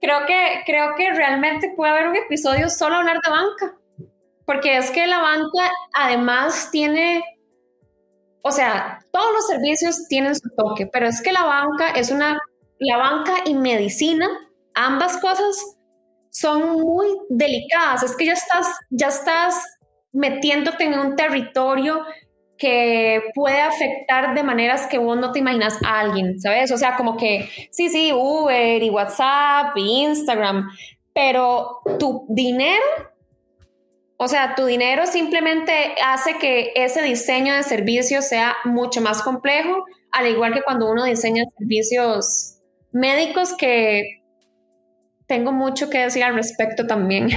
creo 0.00 0.26
que, 0.26 0.62
creo 0.66 0.94
que 0.96 1.12
realmente 1.12 1.72
puede 1.76 1.92
haber 1.92 2.08
un 2.08 2.16
episodio 2.16 2.68
solo 2.68 2.96
hablar 2.96 3.18
de 3.24 3.30
banca, 3.30 3.78
porque 4.44 4.76
es 4.76 4.90
que 4.90 5.06
la 5.06 5.20
banca 5.20 5.70
además 5.94 6.70
tiene, 6.70 7.24
o 8.42 8.50
sea, 8.50 9.00
todos 9.12 9.32
los 9.32 9.46
servicios 9.46 10.06
tienen 10.08 10.34
su 10.34 10.48
toque, 10.56 10.86
pero 10.86 11.06
es 11.06 11.20
que 11.22 11.32
la 11.32 11.44
banca 11.44 11.90
es 11.90 12.10
una, 12.10 12.38
la 12.78 12.96
banca 12.96 13.32
y 13.44 13.54
medicina, 13.54 14.28
ambas 14.74 15.18
cosas 15.18 15.76
son 16.30 16.80
muy 16.80 17.08
delicadas, 17.28 18.02
es 18.02 18.16
que 18.16 18.26
ya 18.26 18.34
estás, 18.34 18.66
ya 18.90 19.08
estás 19.08 19.78
metiéndote 20.12 20.84
en 20.84 20.98
un 20.98 21.16
territorio 21.16 22.04
que 22.58 23.22
puede 23.34 23.60
afectar 23.60 24.34
de 24.34 24.42
maneras 24.42 24.88
que 24.88 24.98
vos 24.98 25.16
no 25.16 25.30
te 25.30 25.38
imaginas 25.38 25.78
a 25.84 26.00
alguien, 26.00 26.40
¿sabes? 26.40 26.72
O 26.72 26.76
sea, 26.76 26.96
como 26.96 27.16
que, 27.16 27.48
sí, 27.70 27.88
sí, 27.88 28.12
Uber 28.12 28.82
y 28.82 28.90
WhatsApp 28.90 29.76
y 29.76 30.02
Instagram, 30.02 30.68
pero 31.14 31.80
tu 32.00 32.26
dinero, 32.28 32.84
o 34.16 34.26
sea, 34.26 34.56
tu 34.56 34.66
dinero 34.66 35.06
simplemente 35.06 35.94
hace 36.04 36.38
que 36.38 36.72
ese 36.74 37.00
diseño 37.02 37.54
de 37.54 37.62
servicios 37.62 38.24
sea 38.24 38.56
mucho 38.64 39.00
más 39.00 39.22
complejo, 39.22 39.84
al 40.10 40.26
igual 40.26 40.52
que 40.52 40.62
cuando 40.62 40.90
uno 40.90 41.04
diseña 41.04 41.44
servicios 41.56 42.58
médicos 42.90 43.54
que 43.56 44.24
tengo 45.28 45.52
mucho 45.52 45.90
que 45.90 45.98
decir 45.98 46.24
al 46.24 46.34
respecto 46.34 46.86
también. 46.86 47.28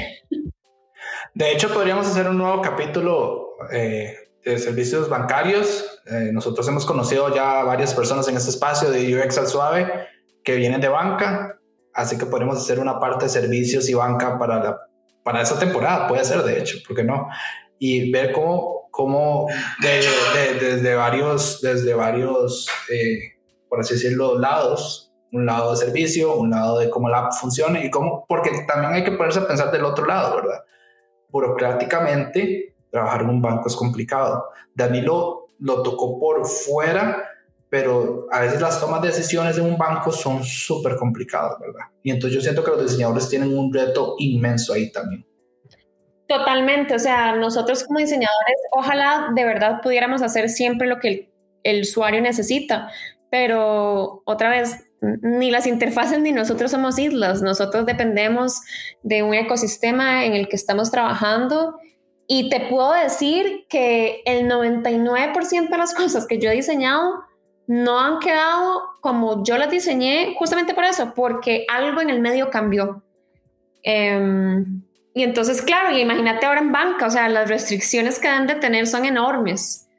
De 1.36 1.51
hecho, 1.51 1.72
podríamos 1.72 2.07
hacer 2.07 2.28
un 2.28 2.39
nuevo 2.39 2.61
capítulo 2.61 3.57
eh, 3.72 4.15
de 4.43 4.57
servicios 4.57 5.09
bancarios. 5.09 6.01
Eh, 6.05 6.29
nosotros 6.31 6.67
hemos 6.67 6.85
conocido 6.85 7.33
ya 7.33 7.63
varias 7.63 7.93
personas 7.93 8.27
en 8.27 8.37
este 8.37 8.49
espacio 8.49 8.89
de 8.89 9.15
UX 9.15 9.37
al 9.37 9.47
suave 9.47 10.07
que 10.43 10.55
vienen 10.55 10.81
de 10.81 10.87
banca, 10.87 11.59
así 11.93 12.17
que 12.17 12.25
podemos 12.25 12.57
hacer 12.57 12.79
una 12.79 12.99
parte 12.99 13.25
de 13.25 13.29
servicios 13.29 13.87
y 13.89 13.93
banca 13.93 14.39
para, 14.39 14.63
la, 14.63 14.79
para 15.23 15.41
esa 15.41 15.59
temporada, 15.59 16.07
puede 16.07 16.25
ser 16.25 16.41
de 16.43 16.57
hecho, 16.57 16.79
¿por 16.87 16.95
qué 16.95 17.03
no? 17.03 17.27
y 17.83 18.11
ver 18.11 18.31
cómo, 18.31 18.89
cómo 18.91 19.47
desde 19.81 20.95
varios, 20.95 21.61
desde 21.61 21.95
varios 21.95 22.67
eh, 22.91 23.33
por 23.71 23.79
así 23.79 23.93
decirlo, 23.93 24.37
lados, 24.37 25.13
un 25.31 25.45
lado 25.45 25.71
de 25.71 25.77
servicio, 25.77 26.35
un 26.35 26.49
lado 26.49 26.77
de 26.77 26.89
cómo 26.89 27.07
la 27.07 27.19
app 27.19 27.31
funciona 27.31 27.81
y 27.81 27.89
cómo, 27.89 28.25
porque 28.27 28.51
también 28.67 28.91
hay 28.91 29.03
que 29.05 29.13
ponerse 29.13 29.39
a 29.39 29.47
pensar 29.47 29.71
del 29.71 29.85
otro 29.85 30.05
lado, 30.05 30.35
¿verdad? 30.35 30.59
Burocráticamente, 31.29 32.70
trabajar 32.91 33.21
en 33.21 33.29
un 33.29 33.41
banco 33.41 33.67
es 33.67 33.75
complicado. 33.75 34.45
Danilo 34.75 35.49
lo 35.59 35.81
tocó 35.81 36.19
por 36.19 36.45
fuera, 36.45 37.23
pero 37.69 38.27
a 38.31 38.41
veces 38.41 38.59
las 38.59 38.79
tomas 38.79 39.01
de 39.01 39.07
decisiones 39.07 39.55
de 39.55 39.61
un 39.61 39.77
banco 39.77 40.11
son 40.11 40.43
súper 40.43 40.97
complicadas, 40.97 41.57
¿verdad? 41.59 41.85
Y 42.03 42.11
entonces 42.11 42.35
yo 42.35 42.41
siento 42.41 42.63
que 42.63 42.71
los 42.71 42.81
diseñadores 42.81 43.29
tienen 43.29 43.57
un 43.57 43.73
reto 43.73 44.15
inmenso 44.19 44.73
ahí 44.73 44.91
también. 44.91 45.25
Totalmente, 46.27 46.95
o 46.95 46.99
sea, 46.99 47.35
nosotros 47.35 47.83
como 47.83 47.99
diseñadores, 47.99 48.57
ojalá 48.71 49.29
de 49.35 49.43
verdad 49.43 49.81
pudiéramos 49.81 50.21
hacer 50.21 50.49
siempre 50.49 50.87
lo 50.87 50.99
que 50.99 51.07
el, 51.07 51.29
el 51.63 51.81
usuario 51.81 52.21
necesita, 52.21 52.89
pero 53.29 54.21
otra 54.25 54.49
vez, 54.49 54.77
ni 55.01 55.51
las 55.51 55.65
interfaces 55.65 56.19
ni 56.19 56.31
nosotros 56.31 56.71
somos 56.71 56.99
islas, 56.99 57.41
nosotros 57.41 57.85
dependemos 57.85 58.61
de 59.03 59.23
un 59.23 59.33
ecosistema 59.33 60.25
en 60.25 60.33
el 60.33 60.47
que 60.47 60.55
estamos 60.55 60.91
trabajando 60.91 61.75
y 62.34 62.47
te 62.47 62.61
puedo 62.61 62.93
decir 62.93 63.65
que 63.67 64.21
el 64.23 64.49
99% 64.49 65.69
de 65.69 65.77
las 65.77 65.93
cosas 65.93 66.25
que 66.25 66.39
yo 66.39 66.49
he 66.49 66.55
diseñado 66.55 67.25
no 67.67 67.99
han 67.99 68.19
quedado 68.19 68.84
como 69.01 69.43
yo 69.43 69.57
las 69.57 69.69
diseñé 69.69 70.34
justamente 70.38 70.73
por 70.73 70.86
eso, 70.86 71.11
porque 71.13 71.65
algo 71.69 71.99
en 71.99 72.09
el 72.09 72.21
medio 72.21 72.49
cambió. 72.49 73.03
Em, 73.84 74.82
y 75.13 75.23
entonces, 75.23 75.61
claro, 75.61 75.93
y 75.93 75.99
imagínate 75.99 76.45
ahora 76.45 76.61
en 76.61 76.71
banca, 76.71 77.07
o 77.07 77.09
sea, 77.09 77.27
las 77.27 77.49
restricciones 77.49 78.17
que 78.17 78.29
deben 78.29 78.47
de 78.47 78.55
tener 78.55 78.88
son 78.88 79.03
enormes. 79.03 79.89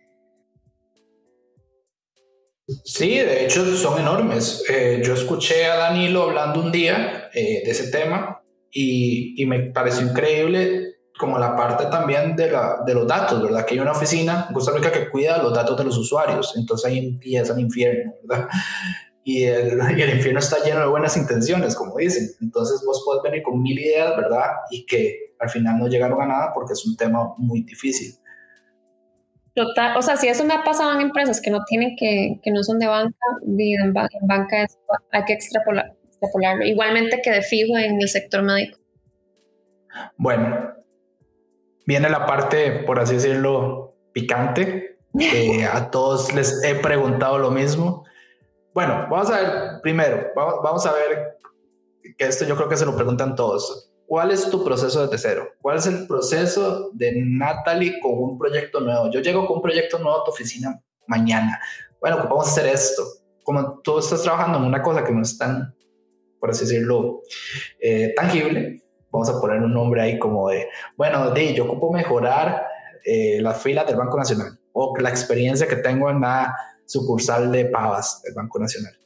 Sí, 2.82 3.18
de 3.18 3.44
hecho 3.44 3.76
son 3.76 4.00
enormes. 4.00 4.64
Eh, 4.70 5.02
yo 5.04 5.12
escuché 5.12 5.66
a 5.66 5.76
Danilo 5.76 6.22
hablando 6.22 6.62
un 6.62 6.72
día 6.72 7.28
eh, 7.34 7.60
de 7.62 7.70
ese 7.70 7.90
tema 7.90 8.42
y, 8.70 9.34
y, 9.36 9.44
me 9.44 9.64
pareció 9.64 10.06
increíble 10.06 10.91
como 11.22 11.38
la 11.38 11.54
parte 11.54 11.86
también 11.86 12.34
de, 12.34 12.50
la, 12.50 12.82
de 12.84 12.94
los 12.94 13.06
datos, 13.06 13.40
¿verdad? 13.40 13.64
Que 13.64 13.74
hay 13.74 13.80
una 13.80 13.92
oficina 13.92 14.46
en 14.48 14.54
Costa 14.54 14.72
Rica 14.72 14.90
que 14.90 15.08
cuida 15.08 15.40
los 15.40 15.54
datos 15.54 15.78
de 15.78 15.84
los 15.84 15.96
usuarios, 15.96 16.52
entonces 16.56 16.90
ahí 16.90 16.98
empieza 16.98 17.52
el 17.52 17.60
infierno, 17.60 18.14
¿verdad? 18.24 18.48
Y 19.24 19.44
el, 19.44 19.78
y 19.96 20.02
el 20.02 20.16
infierno 20.16 20.40
está 20.40 20.64
lleno 20.64 20.80
de 20.80 20.86
buenas 20.86 21.16
intenciones, 21.16 21.76
como 21.76 21.96
dicen. 21.96 22.28
Entonces 22.40 22.82
vos 22.84 23.04
podés 23.06 23.22
venir 23.22 23.44
con 23.44 23.62
mil 23.62 23.78
ideas, 23.78 24.16
¿verdad? 24.16 24.46
Y 24.72 24.84
que 24.84 25.36
al 25.38 25.48
final 25.48 25.78
no 25.78 25.86
llegaron 25.86 26.20
a 26.20 26.26
nada 26.26 26.50
porque 26.52 26.72
es 26.72 26.84
un 26.84 26.96
tema 26.96 27.32
muy 27.38 27.62
difícil. 27.62 28.16
Total, 29.54 29.96
o 29.96 30.02
sea, 30.02 30.16
si 30.16 30.26
eso 30.26 30.44
me 30.44 30.54
ha 30.54 30.64
pasado 30.64 30.92
en 30.94 31.02
empresas 31.02 31.40
que 31.40 31.52
no 31.52 31.62
tienen 31.64 31.94
que, 31.96 32.40
que 32.42 32.50
no 32.50 32.64
son 32.64 32.80
de 32.80 32.88
banca, 32.88 33.16
en, 33.46 33.92
banca 33.92 34.66
hay 35.12 35.24
que 35.24 35.34
extrapolar, 35.34 35.94
extrapolarlo. 36.04 36.64
Igualmente 36.64 37.20
que 37.22 37.30
de 37.30 37.42
fijo 37.42 37.78
en 37.78 38.02
el 38.02 38.08
sector 38.08 38.42
médico. 38.42 38.80
Bueno, 40.16 40.81
viene 41.86 42.08
la 42.08 42.26
parte, 42.26 42.82
por 42.86 42.98
así 42.98 43.14
decirlo, 43.14 43.94
picante. 44.12 44.98
a 45.72 45.90
todos 45.90 46.32
les 46.32 46.62
he 46.64 46.74
preguntado 46.76 47.38
lo 47.38 47.50
mismo. 47.50 48.04
Bueno, 48.74 49.06
vamos 49.10 49.30
a 49.30 49.40
ver 49.40 49.80
primero, 49.82 50.28
vamos 50.34 50.86
a 50.86 50.92
ver 50.92 51.38
que 52.16 52.24
esto 52.24 52.46
yo 52.46 52.56
creo 52.56 52.68
que 52.68 52.76
se 52.76 52.86
lo 52.86 52.96
preguntan 52.96 53.36
todos. 53.36 53.92
¿Cuál 54.06 54.30
es 54.30 54.48
tu 54.50 54.64
proceso 54.64 55.06
de 55.06 55.18
cero? 55.18 55.48
¿Cuál 55.60 55.78
es 55.78 55.86
el 55.86 56.06
proceso 56.06 56.90
de 56.92 57.12
Natalie 57.16 57.98
con 58.00 58.12
un 58.12 58.38
proyecto 58.38 58.80
nuevo? 58.80 59.10
Yo 59.10 59.20
llego 59.20 59.46
con 59.46 59.56
un 59.56 59.62
proyecto 59.62 59.98
nuevo 59.98 60.20
a 60.20 60.24
tu 60.24 60.30
oficina 60.30 60.82
mañana. 61.06 61.60
Bueno, 62.00 62.18
vamos 62.18 62.46
a 62.48 62.50
hacer 62.50 62.66
esto. 62.66 63.02
Como 63.42 63.80
tú 63.80 63.98
estás 63.98 64.22
trabajando 64.22 64.58
en 64.58 64.64
una 64.64 64.82
cosa 64.82 65.04
que 65.04 65.12
no 65.12 65.22
es 65.22 65.36
tan, 65.38 65.74
por 66.38 66.50
así 66.50 66.64
decirlo, 66.64 67.22
eh, 67.80 68.12
tangible, 68.14 68.82
vamos 69.12 69.28
a 69.28 69.40
poner 69.40 69.62
un 69.62 69.72
nombre 69.72 70.00
ahí 70.00 70.18
como 70.18 70.48
de, 70.48 70.68
bueno, 70.96 71.30
de, 71.30 71.54
yo 71.54 71.66
ocupo 71.66 71.92
mejorar 71.92 72.66
eh, 73.04 73.40
las 73.40 73.62
filas 73.62 73.86
del 73.86 73.96
Banco 73.96 74.16
Nacional 74.16 74.58
o 74.72 74.94
la 74.98 75.10
experiencia 75.10 75.68
que 75.68 75.76
tengo 75.76 76.10
en 76.10 76.22
la 76.22 76.56
sucursal 76.86 77.52
de 77.52 77.66
Pavas 77.66 78.22
del 78.22 78.34
Banco 78.34 78.58
Nacional. 78.58 78.96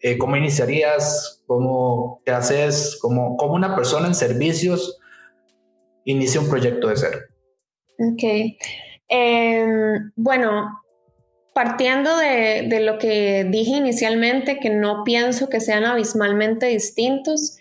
Eh, 0.00 0.16
¿Cómo 0.16 0.36
iniciarías? 0.36 1.42
¿Cómo 1.46 2.22
te 2.24 2.32
haces? 2.32 2.98
¿Cómo, 3.02 3.36
¿Cómo 3.36 3.54
una 3.54 3.76
persona 3.76 4.06
en 4.06 4.14
servicios 4.14 4.98
inicia 6.04 6.40
un 6.40 6.48
proyecto 6.48 6.88
de 6.88 6.96
cero? 6.96 7.18
Ok. 7.98 8.56
Em, 9.08 10.10
bueno, 10.16 10.82
partiendo 11.52 12.16
de, 12.16 12.66
de, 12.66 12.80
lo 12.80 12.96
que 12.96 13.44
dije 13.44 13.72
inicialmente, 13.72 14.58
que 14.58 14.70
no 14.70 15.04
pienso 15.04 15.50
que 15.50 15.60
sean 15.60 15.84
abismalmente 15.84 16.66
distintos, 16.66 17.58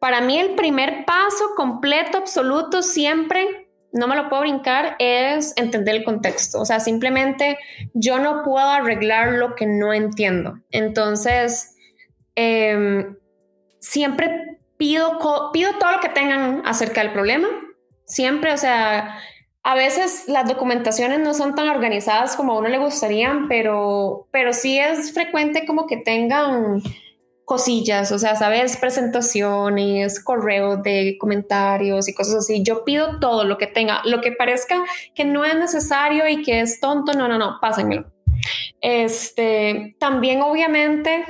para 0.00 0.20
mí 0.20 0.38
el 0.38 0.56
primer 0.56 1.04
paso 1.04 1.54
completo, 1.56 2.18
absoluto, 2.18 2.82
siempre 2.82 3.68
no 3.92 4.06
me 4.06 4.16
lo 4.16 4.28
puedo 4.28 4.42
brincar 4.42 4.96
es 4.98 5.52
entender 5.56 5.96
el 5.96 6.04
contexto. 6.04 6.60
O 6.60 6.64
sea, 6.64 6.80
simplemente 6.80 7.58
yo 7.92 8.18
no 8.18 8.42
puedo 8.42 8.66
arreglar 8.66 9.32
lo 9.32 9.54
que 9.54 9.66
no 9.66 9.92
entiendo. 9.92 10.58
Entonces, 10.70 11.74
em, 12.34 13.16
siempre 13.80 14.58
pido, 14.76 15.18
pido 15.52 15.72
todo 15.78 15.92
lo 15.92 16.00
que 16.00 16.08
tengan 16.08 16.62
acerca 16.64 17.02
del 17.02 17.12
problema. 17.12 17.48
Siempre, 18.06 18.52
o 18.52 18.56
sea, 18.56 19.18
a 19.62 19.74
veces 19.74 20.24
las 20.28 20.48
documentaciones 20.48 21.18
no 21.20 21.34
son 21.34 21.54
tan 21.54 21.68
organizadas 21.68 22.36
como 22.36 22.52
a 22.52 22.58
uno 22.58 22.68
le 22.68 22.78
gustaría, 22.78 23.40
pero, 23.48 24.28
pero 24.30 24.52
sí 24.52 24.78
es 24.78 25.12
frecuente 25.12 25.66
como 25.66 25.86
que 25.86 25.98
tengan 25.98 26.80
cosillas, 27.50 28.12
o 28.12 28.18
sea, 28.20 28.36
sabes, 28.36 28.76
presentaciones, 28.76 30.22
correos 30.22 30.84
de 30.84 31.16
comentarios 31.18 32.06
y 32.06 32.14
cosas 32.14 32.36
así. 32.36 32.62
Yo 32.62 32.84
pido 32.84 33.18
todo 33.18 33.42
lo 33.42 33.58
que 33.58 33.66
tenga, 33.66 34.02
lo 34.04 34.20
que 34.20 34.30
parezca 34.30 34.84
que 35.16 35.24
no 35.24 35.44
es 35.44 35.56
necesario 35.56 36.28
y 36.28 36.44
que 36.44 36.60
es 36.60 36.78
tonto, 36.78 37.12
no, 37.12 37.26
no, 37.26 37.38
no, 37.38 37.58
pásenmelo. 37.60 38.06
Este, 38.80 39.96
también 39.98 40.42
obviamente 40.42 41.24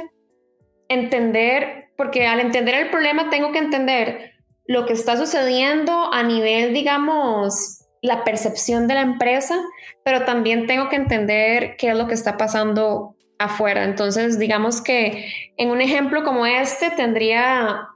entender, 0.91 1.89
porque 1.97 2.27
al 2.27 2.41
entender 2.41 2.75
el 2.75 2.91
problema 2.91 3.31
tengo 3.31 3.51
que 3.51 3.59
entender 3.61 4.33
lo 4.67 4.85
que 4.85 4.93
está 4.93 5.17
sucediendo 5.17 6.13
a 6.13 6.23
nivel, 6.23 6.75
digamos, 6.75 7.87
la 8.03 8.25
percepción 8.25 8.89
de 8.89 8.95
la 8.95 9.01
empresa, 9.01 9.59
pero 10.05 10.27
también 10.27 10.67
tengo 10.67 10.91
que 10.91 10.97
entender 10.97 11.77
qué 11.79 11.89
es 11.89 11.97
lo 11.97 12.09
que 12.09 12.15
está 12.15 12.37
pasando 12.37 13.17
afuera. 13.41 13.85
Entonces, 13.85 14.39
digamos 14.39 14.81
que 14.81 15.33
en 15.57 15.71
un 15.71 15.81
ejemplo 15.81 16.23
como 16.23 16.47
este 16.47 16.91
tendría, 16.91 17.89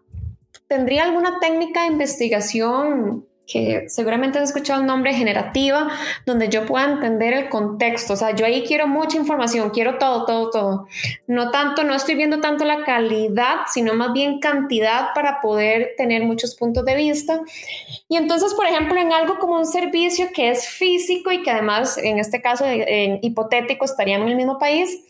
tendría 0.66 1.04
alguna 1.04 1.38
técnica 1.38 1.82
de 1.82 1.88
investigación 1.88 3.26
que 3.46 3.84
seguramente 3.88 4.38
has 4.38 4.48
escuchado 4.48 4.80
el 4.80 4.86
nombre 4.86 5.12
generativa, 5.12 5.88
donde 6.24 6.48
yo 6.48 6.64
pueda 6.64 6.86
entender 6.86 7.34
el 7.34 7.50
contexto. 7.50 8.14
O 8.14 8.16
sea, 8.16 8.34
yo 8.34 8.46
ahí 8.46 8.64
quiero 8.66 8.86
mucha 8.86 9.18
información, 9.18 9.68
quiero 9.68 9.98
todo, 9.98 10.24
todo, 10.24 10.48
todo. 10.48 10.86
No 11.26 11.50
tanto, 11.50 11.84
no 11.84 11.94
estoy 11.94 12.14
viendo 12.14 12.40
tanto 12.40 12.64
la 12.64 12.84
calidad, 12.84 13.56
sino 13.70 13.92
más 13.92 14.14
bien 14.14 14.40
cantidad 14.40 15.08
para 15.14 15.42
poder 15.42 15.90
tener 15.98 16.22
muchos 16.22 16.54
puntos 16.54 16.86
de 16.86 16.96
vista. 16.96 17.42
Y 18.08 18.16
entonces, 18.16 18.54
por 18.54 18.64
ejemplo, 18.66 18.98
en 18.98 19.12
algo 19.12 19.38
como 19.38 19.58
un 19.58 19.66
servicio 19.66 20.28
que 20.34 20.48
es 20.48 20.66
físico 20.66 21.30
y 21.30 21.42
que 21.42 21.50
además, 21.50 21.98
en 21.98 22.18
este 22.18 22.40
caso 22.40 22.64
en 22.66 23.18
hipotético, 23.20 23.84
estaría 23.84 24.16
en 24.16 24.26
el 24.26 24.36
mismo 24.36 24.58
país, 24.58 25.04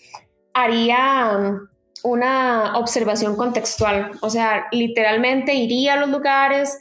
haría 0.55 1.61
una 2.03 2.79
observación 2.79 3.37
contextual, 3.37 4.13
o 4.21 4.31
sea, 4.31 4.67
literalmente 4.73 5.55
iría 5.55 5.95
a 5.95 5.97
los 5.97 6.11
lugares, 6.11 6.79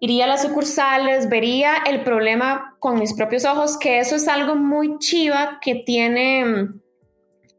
iría 0.00 0.24
a 0.24 0.28
las 0.28 0.42
sucursales, 0.42 1.28
vería 1.28 1.76
el 1.86 2.02
problema 2.02 2.76
con 2.78 2.98
mis 2.98 3.14
propios 3.14 3.44
ojos, 3.44 3.78
que 3.78 3.98
eso 3.98 4.16
es 4.16 4.28
algo 4.28 4.54
muy 4.54 4.98
chiva 4.98 5.58
que 5.62 5.76
tienen 5.76 6.82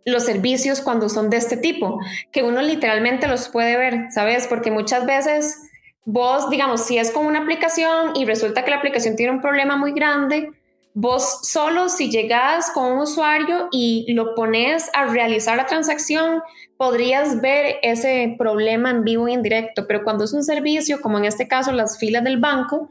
los 0.06 0.24
servicios 0.24 0.82
cuando 0.82 1.10
son 1.10 1.32
de 1.32 1.38
este 1.38 1.58
tipo, 1.58 2.00
que 2.32 2.44
uno 2.44 2.62
literalmente 2.62 3.28
los 3.28 3.50
puede 3.50 3.76
ver, 3.78 4.12
¿sabes? 4.12 4.46
Porque 4.48 4.70
muchas 4.70 5.08
veces 5.08 5.60
vos, 6.06 6.52
digamos, 6.52 6.86
si 6.86 7.00
es 7.00 7.10
con 7.10 7.26
una 7.26 7.40
aplicación 7.40 8.16
y 8.16 8.26
resulta 8.26 8.64
que 8.64 8.70
la 8.70 8.78
aplicación 8.78 9.16
tiene 9.16 9.34
un 9.34 9.42
problema 9.42 9.76
muy 9.76 9.94
grande, 9.94 10.52
Vos 10.98 11.42
solo 11.44 11.90
si 11.90 12.10
llegas 12.10 12.72
con 12.72 12.94
un 12.94 13.00
usuario 13.00 13.68
y 13.70 14.06
lo 14.14 14.34
pones 14.34 14.90
a 14.94 15.06
realizar 15.08 15.58
la 15.58 15.66
transacción, 15.66 16.42
podrías 16.78 17.42
ver 17.42 17.80
ese 17.82 18.34
problema 18.38 18.92
en 18.92 19.04
vivo 19.04 19.28
y 19.28 19.34
en 19.34 19.44
directo, 19.44 19.88
pero 19.88 20.06
cuando 20.06 20.24
es 20.24 20.32
un 20.32 20.42
servicio, 20.42 21.02
como 21.02 21.18
en 21.18 21.26
este 21.26 21.50
caso 21.50 21.74
las 21.74 22.00
filas 22.00 22.24
del 22.24 22.38
banco, 22.38 22.90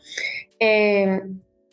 eh, 0.61 1.23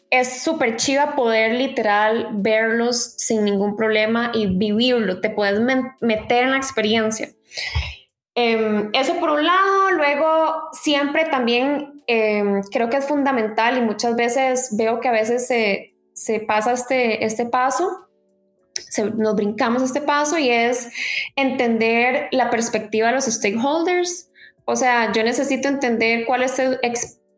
es 0.10 0.42
súper 0.42 0.78
chiva 0.78 1.18
poder 1.18 1.56
literal 1.56 2.30
verlos 2.32 3.16
sin 3.18 3.44
ningún 3.44 3.76
problema 3.76 4.32
y 4.34 4.46
vivirlo, 4.46 5.20
te 5.20 5.32
puedes 5.32 5.60
meter 6.00 6.44
en 6.44 6.52
la 6.52 6.58
experiencia. 6.58 7.28
Em, 8.36 8.90
eso 8.94 9.20
por 9.20 9.32
un 9.32 9.46
lado, 9.46 9.92
luego 9.92 10.70
siempre 10.72 11.26
también 11.26 12.02
em, 12.08 12.62
creo 12.72 12.90
que 12.90 12.98
es 12.98 13.06
fundamental 13.06 13.78
y 13.78 13.82
muchas 13.82 14.16
veces 14.16 14.70
veo 14.78 15.02
que 15.02 15.10
a 15.10 15.12
veces 15.12 15.48
se, 15.48 15.91
se 16.14 16.40
pasa 16.40 16.74
este, 16.74 17.26
este 17.26 17.46
paso, 17.46 18.08
nos 19.16 19.36
brincamos 19.36 19.84
este 19.84 20.02
paso 20.02 20.38
y 20.38 20.50
es 20.50 20.90
entender 21.36 22.28
la 22.32 22.50
perspectiva 22.50 23.08
de 23.08 23.14
los 23.14 23.26
stakeholders. 23.26 24.30
O 24.66 24.76
sea, 24.76 25.12
yo 25.12 25.24
necesito 25.24 25.68
entender 25.68 26.26
cuál 26.26 26.44
es 26.44 26.62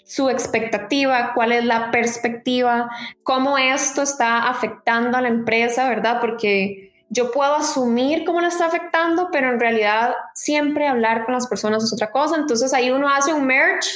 su 0.03 0.29
expectativa, 0.29 1.31
cuál 1.33 1.51
es 1.51 1.65
la 1.65 1.91
perspectiva, 1.91 2.89
cómo 3.23 3.57
esto 3.57 4.01
está 4.01 4.49
afectando 4.49 5.17
a 5.17 5.21
la 5.21 5.29
empresa, 5.29 5.87
¿verdad? 5.87 6.19
Porque 6.21 6.93
yo 7.09 7.31
puedo 7.31 7.55
asumir 7.55 8.25
cómo 8.25 8.41
lo 8.41 8.47
está 8.47 8.65
afectando, 8.65 9.29
pero 9.31 9.49
en 9.49 9.59
realidad 9.59 10.15
siempre 10.33 10.87
hablar 10.87 11.25
con 11.25 11.33
las 11.33 11.47
personas 11.47 11.83
es 11.83 11.93
otra 11.93 12.11
cosa. 12.11 12.35
Entonces 12.35 12.73
ahí 12.73 12.89
uno 12.91 13.07
hace 13.07 13.33
un 13.33 13.45
merge 13.45 13.87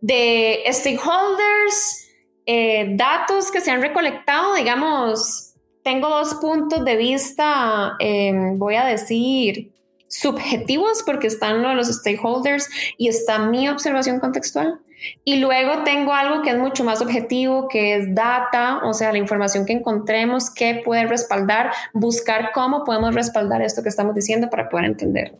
de 0.00 0.62
stakeholders, 0.70 2.03
eh, 2.46 2.94
datos 2.96 3.50
que 3.50 3.60
se 3.60 3.70
han 3.70 3.80
recolectado, 3.80 4.54
digamos, 4.54 5.54
tengo 5.82 6.08
dos 6.08 6.34
puntos 6.34 6.84
de 6.84 6.96
vista, 6.96 7.96
em, 8.00 8.58
voy 8.58 8.74
a 8.74 8.84
decir, 8.84 9.72
subjetivos, 10.08 11.02
porque 11.04 11.26
están 11.26 11.62
los 11.76 11.88
stakeholders 11.88 12.68
y 12.96 13.08
está 13.08 13.38
mi 13.38 13.68
observación 13.68 14.20
contextual. 14.20 14.80
Y 15.24 15.36
luego 15.36 15.82
tengo 15.84 16.14
algo 16.14 16.42
que 16.42 16.50
es 16.50 16.56
mucho 16.56 16.84
más 16.84 17.02
objetivo, 17.02 17.68
que 17.68 17.96
es 17.96 18.14
data, 18.14 18.80
o 18.84 18.94
sea, 18.94 19.12
la 19.12 19.18
información 19.18 19.66
que 19.66 19.74
encontremos 19.74 20.50
que 20.50 20.80
puede 20.84 21.06
respaldar, 21.06 21.72
buscar 21.92 22.52
cómo 22.52 22.84
podemos 22.84 23.14
respaldar 23.14 23.60
esto 23.60 23.82
que 23.82 23.90
estamos 23.90 24.14
diciendo 24.14 24.48
para 24.48 24.68
poder 24.68 24.86
entender. 24.86 25.34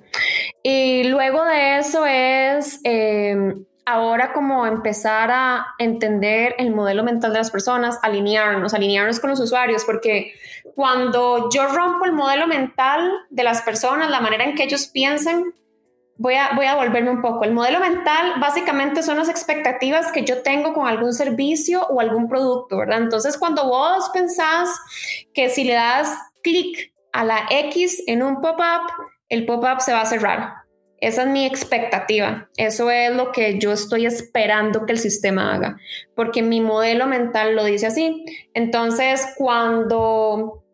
Y 0.62 1.04
luego 1.04 1.44
de 1.44 1.78
eso 1.78 2.04
es... 2.06 2.80
Em, 2.84 3.64
ahora 3.86 4.32
como 4.32 4.66
empezar 4.66 5.30
a 5.30 5.66
entender 5.78 6.54
el 6.58 6.74
modelo 6.74 7.04
mental 7.04 7.32
de 7.32 7.38
las 7.38 7.50
personas, 7.50 7.98
alinearnos, 8.02 8.74
alinearnos 8.74 9.20
con 9.20 9.30
los 9.30 9.40
usuarios, 9.40 9.84
porque 9.84 10.34
cuando 10.74 11.48
yo 11.50 11.66
rompo 11.68 12.04
el 12.04 12.12
modelo 12.12 12.46
mental 12.46 13.12
de 13.30 13.44
las 13.44 13.62
personas, 13.62 14.10
la 14.10 14.20
manera 14.20 14.44
en 14.44 14.54
que 14.54 14.64
ellos 14.64 14.86
piensan, 14.86 15.52
voy 16.16 16.34
a, 16.34 16.52
voy 16.54 16.66
volverme 16.76 17.10
un 17.10 17.22
poco. 17.22 17.44
El 17.44 17.52
modelo 17.52 17.80
mental 17.80 18.34
básicamente 18.40 19.02
son 19.02 19.18
las 19.18 19.28
expectativas 19.28 20.12
que 20.12 20.24
yo 20.24 20.42
tengo 20.42 20.72
con 20.72 20.86
algún 20.86 21.12
servicio 21.12 21.86
o 21.86 22.00
algún 22.00 22.28
producto, 22.28 22.78
¿verdad? 22.78 22.98
Entonces, 22.98 23.36
cuando 23.36 23.66
vos 23.66 24.10
pensás 24.12 24.68
que 25.32 25.48
si 25.48 25.64
le 25.64 25.74
das 25.74 26.16
clic 26.42 26.92
a 27.12 27.24
la 27.24 27.46
X 27.50 28.02
en 28.06 28.22
un 28.22 28.40
pop-up, 28.40 28.90
el 29.28 29.46
pop-up 29.46 29.80
se 29.80 29.92
va 29.92 30.02
a 30.02 30.06
cerrar. 30.06 30.63
Esa 31.04 31.22
es 31.22 31.28
mi 31.28 31.44
expectativa. 31.44 32.48
Eso 32.56 32.90
es 32.90 33.14
lo 33.14 33.32
que 33.32 33.58
yo 33.58 33.72
estoy 33.72 34.06
esperando 34.06 34.86
que 34.86 34.92
el 34.92 34.98
sistema 34.98 35.54
haga, 35.54 35.78
porque 36.14 36.42
mi 36.42 36.60
modelo 36.60 37.06
mental 37.06 37.54
lo 37.54 37.64
dice 37.64 37.86
así. 37.86 38.24
Entonces, 38.54 39.26
cuando 39.36 40.64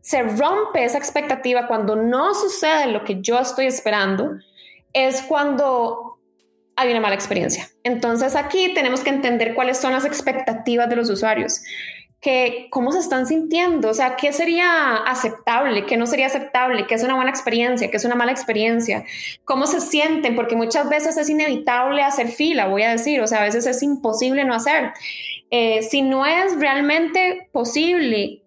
se 0.00 0.22
rompe 0.22 0.84
esa 0.84 0.98
expectativa, 0.98 1.66
cuando 1.66 1.96
no 1.96 2.34
sucede 2.34 2.86
lo 2.86 3.04
que 3.04 3.20
yo 3.20 3.38
estoy 3.38 3.66
esperando, 3.66 4.38
es 4.92 5.22
cuando 5.22 6.18
hay 6.76 6.90
una 6.90 7.00
mala 7.00 7.14
experiencia. 7.14 7.68
Entonces 7.82 8.36
aquí 8.36 8.72
tenemos 8.72 9.00
que 9.00 9.10
entender 9.10 9.54
cuáles 9.54 9.78
son 9.78 9.92
las 9.92 10.04
expectativas 10.04 10.88
de 10.88 10.96
los 10.96 11.10
usuarios, 11.10 11.60
que 12.20 12.68
cómo 12.70 12.92
se 12.92 12.98
están 12.98 13.26
sintiendo, 13.26 13.90
o 13.90 13.94
sea, 13.94 14.16
qué 14.16 14.32
sería 14.32 14.96
aceptable, 14.96 15.86
qué 15.86 15.96
no 15.96 16.06
sería 16.06 16.26
aceptable, 16.26 16.86
qué 16.86 16.94
es 16.94 17.02
una 17.02 17.14
buena 17.14 17.30
experiencia, 17.30 17.90
qué 17.90 17.96
es 17.96 18.04
una 18.04 18.14
mala 18.14 18.30
experiencia, 18.30 19.04
cómo 19.44 19.66
se 19.66 19.80
sienten, 19.80 20.36
porque 20.36 20.54
muchas 20.54 20.88
veces 20.90 21.16
es 21.16 21.30
inevitable 21.30 22.02
hacer 22.02 22.28
fila, 22.28 22.68
voy 22.68 22.82
a 22.82 22.90
decir, 22.90 23.22
o 23.22 23.26
sea, 23.26 23.40
a 23.40 23.44
veces 23.44 23.66
es 23.66 23.82
imposible 23.82 24.44
no 24.44 24.54
hacer. 24.54 24.92
Eh, 25.50 25.82
si 25.82 26.02
no 26.02 26.26
es 26.26 26.58
realmente 26.60 27.48
posible 27.52 28.42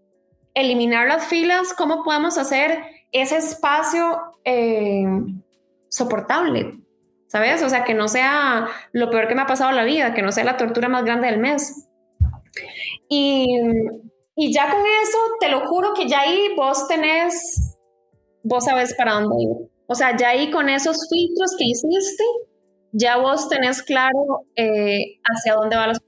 eliminar 0.53 1.07
las 1.07 1.25
filas, 1.25 1.73
¿cómo 1.75 2.03
podemos 2.03 2.37
hacer 2.37 2.83
ese 3.11 3.37
espacio? 3.37 4.21
Eh, 4.45 5.05
soportable, 5.93 6.79
¿sabes? 7.27 7.61
O 7.61 7.69
sea, 7.69 7.83
que 7.83 7.93
no 7.93 8.07
sea 8.07 8.67
lo 8.93 9.11
peor 9.11 9.27
que 9.27 9.35
me 9.35 9.43
ha 9.43 9.47
pasado 9.47 9.69
en 9.69 9.75
la 9.75 9.83
vida, 9.83 10.13
que 10.15 10.23
no 10.23 10.31
sea 10.31 10.43
la 10.43 10.57
tortura 10.57 10.89
más 10.89 11.05
grande 11.05 11.27
del 11.27 11.39
mes. 11.39 11.87
Y, 13.09 13.47
y 14.35 14.53
ya 14.53 14.69
con 14.71 14.81
eso, 14.81 15.17
te 15.39 15.49
lo 15.49 15.67
juro 15.67 15.93
que 15.93 16.07
ya 16.07 16.21
ahí 16.21 16.53
vos 16.55 16.87
tenés, 16.87 17.77
vos 18.43 18.65
sabes 18.65 18.93
para 18.95 19.13
dónde 19.13 19.35
ir. 19.43 19.49
O 19.87 19.95
sea, 19.95 20.15
ya 20.17 20.29
ahí 20.29 20.49
con 20.49 20.69
esos 20.69 20.97
filtros 21.09 21.55
que 21.57 21.65
hiciste, 21.65 22.23
ya 22.91 23.17
vos 23.17 23.49
tenés 23.49 23.81
claro 23.81 24.45
eh, 24.55 25.19
hacia 25.23 25.55
dónde 25.55 25.75
va 25.75 25.87
la 25.87 25.99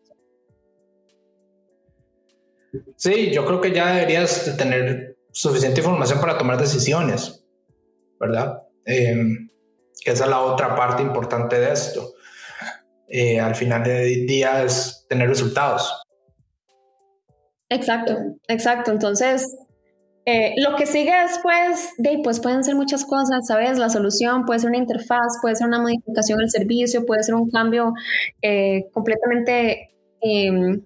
Sí, 2.98 3.32
yo 3.32 3.46
creo 3.46 3.62
que 3.62 3.72
ya 3.72 3.94
deberías 3.94 4.56
tener 4.58 5.18
suficiente 5.32 5.82
información 5.82 6.20
para 6.20 6.38
tomar 6.38 6.58
decisiones, 6.58 7.44
¿verdad? 8.20 8.64
Eh, 8.86 9.16
esa 10.04 10.24
es 10.24 10.30
la 10.30 10.42
otra 10.42 10.76
parte 10.76 11.02
importante 11.02 11.60
de 11.60 11.72
esto. 11.72 12.14
Eh, 13.08 13.40
al 13.40 13.56
final 13.56 13.84
del 13.84 14.26
día 14.26 14.64
es 14.64 15.06
tener 15.08 15.28
resultados. 15.28 16.05
Exacto, 17.70 18.18
exacto. 18.48 18.92
Entonces, 18.92 19.58
eh, 20.26 20.56
lo 20.58 20.76
que 20.76 20.86
sigue 20.86 21.14
después, 21.22 21.94
de, 21.98 22.20
pues 22.24 22.40
pueden 22.40 22.64
ser 22.64 22.76
muchas 22.76 23.06
cosas, 23.06 23.48
¿sabes? 23.48 23.78
La 23.78 23.90
solución 23.90 24.46
puede 24.46 24.60
ser 24.60 24.70
una 24.70 24.80
interfaz, 24.80 25.38
puede 25.42 25.56
ser 25.56 25.68
una 25.68 25.80
modificación 25.80 26.40
del 26.40 26.50
servicio, 26.50 27.06
puede 27.06 27.24
ser 27.24 27.36
un 27.36 27.50
cambio 27.50 27.94
eh, 28.42 28.86
completamente 28.92 29.92
em, 30.22 30.82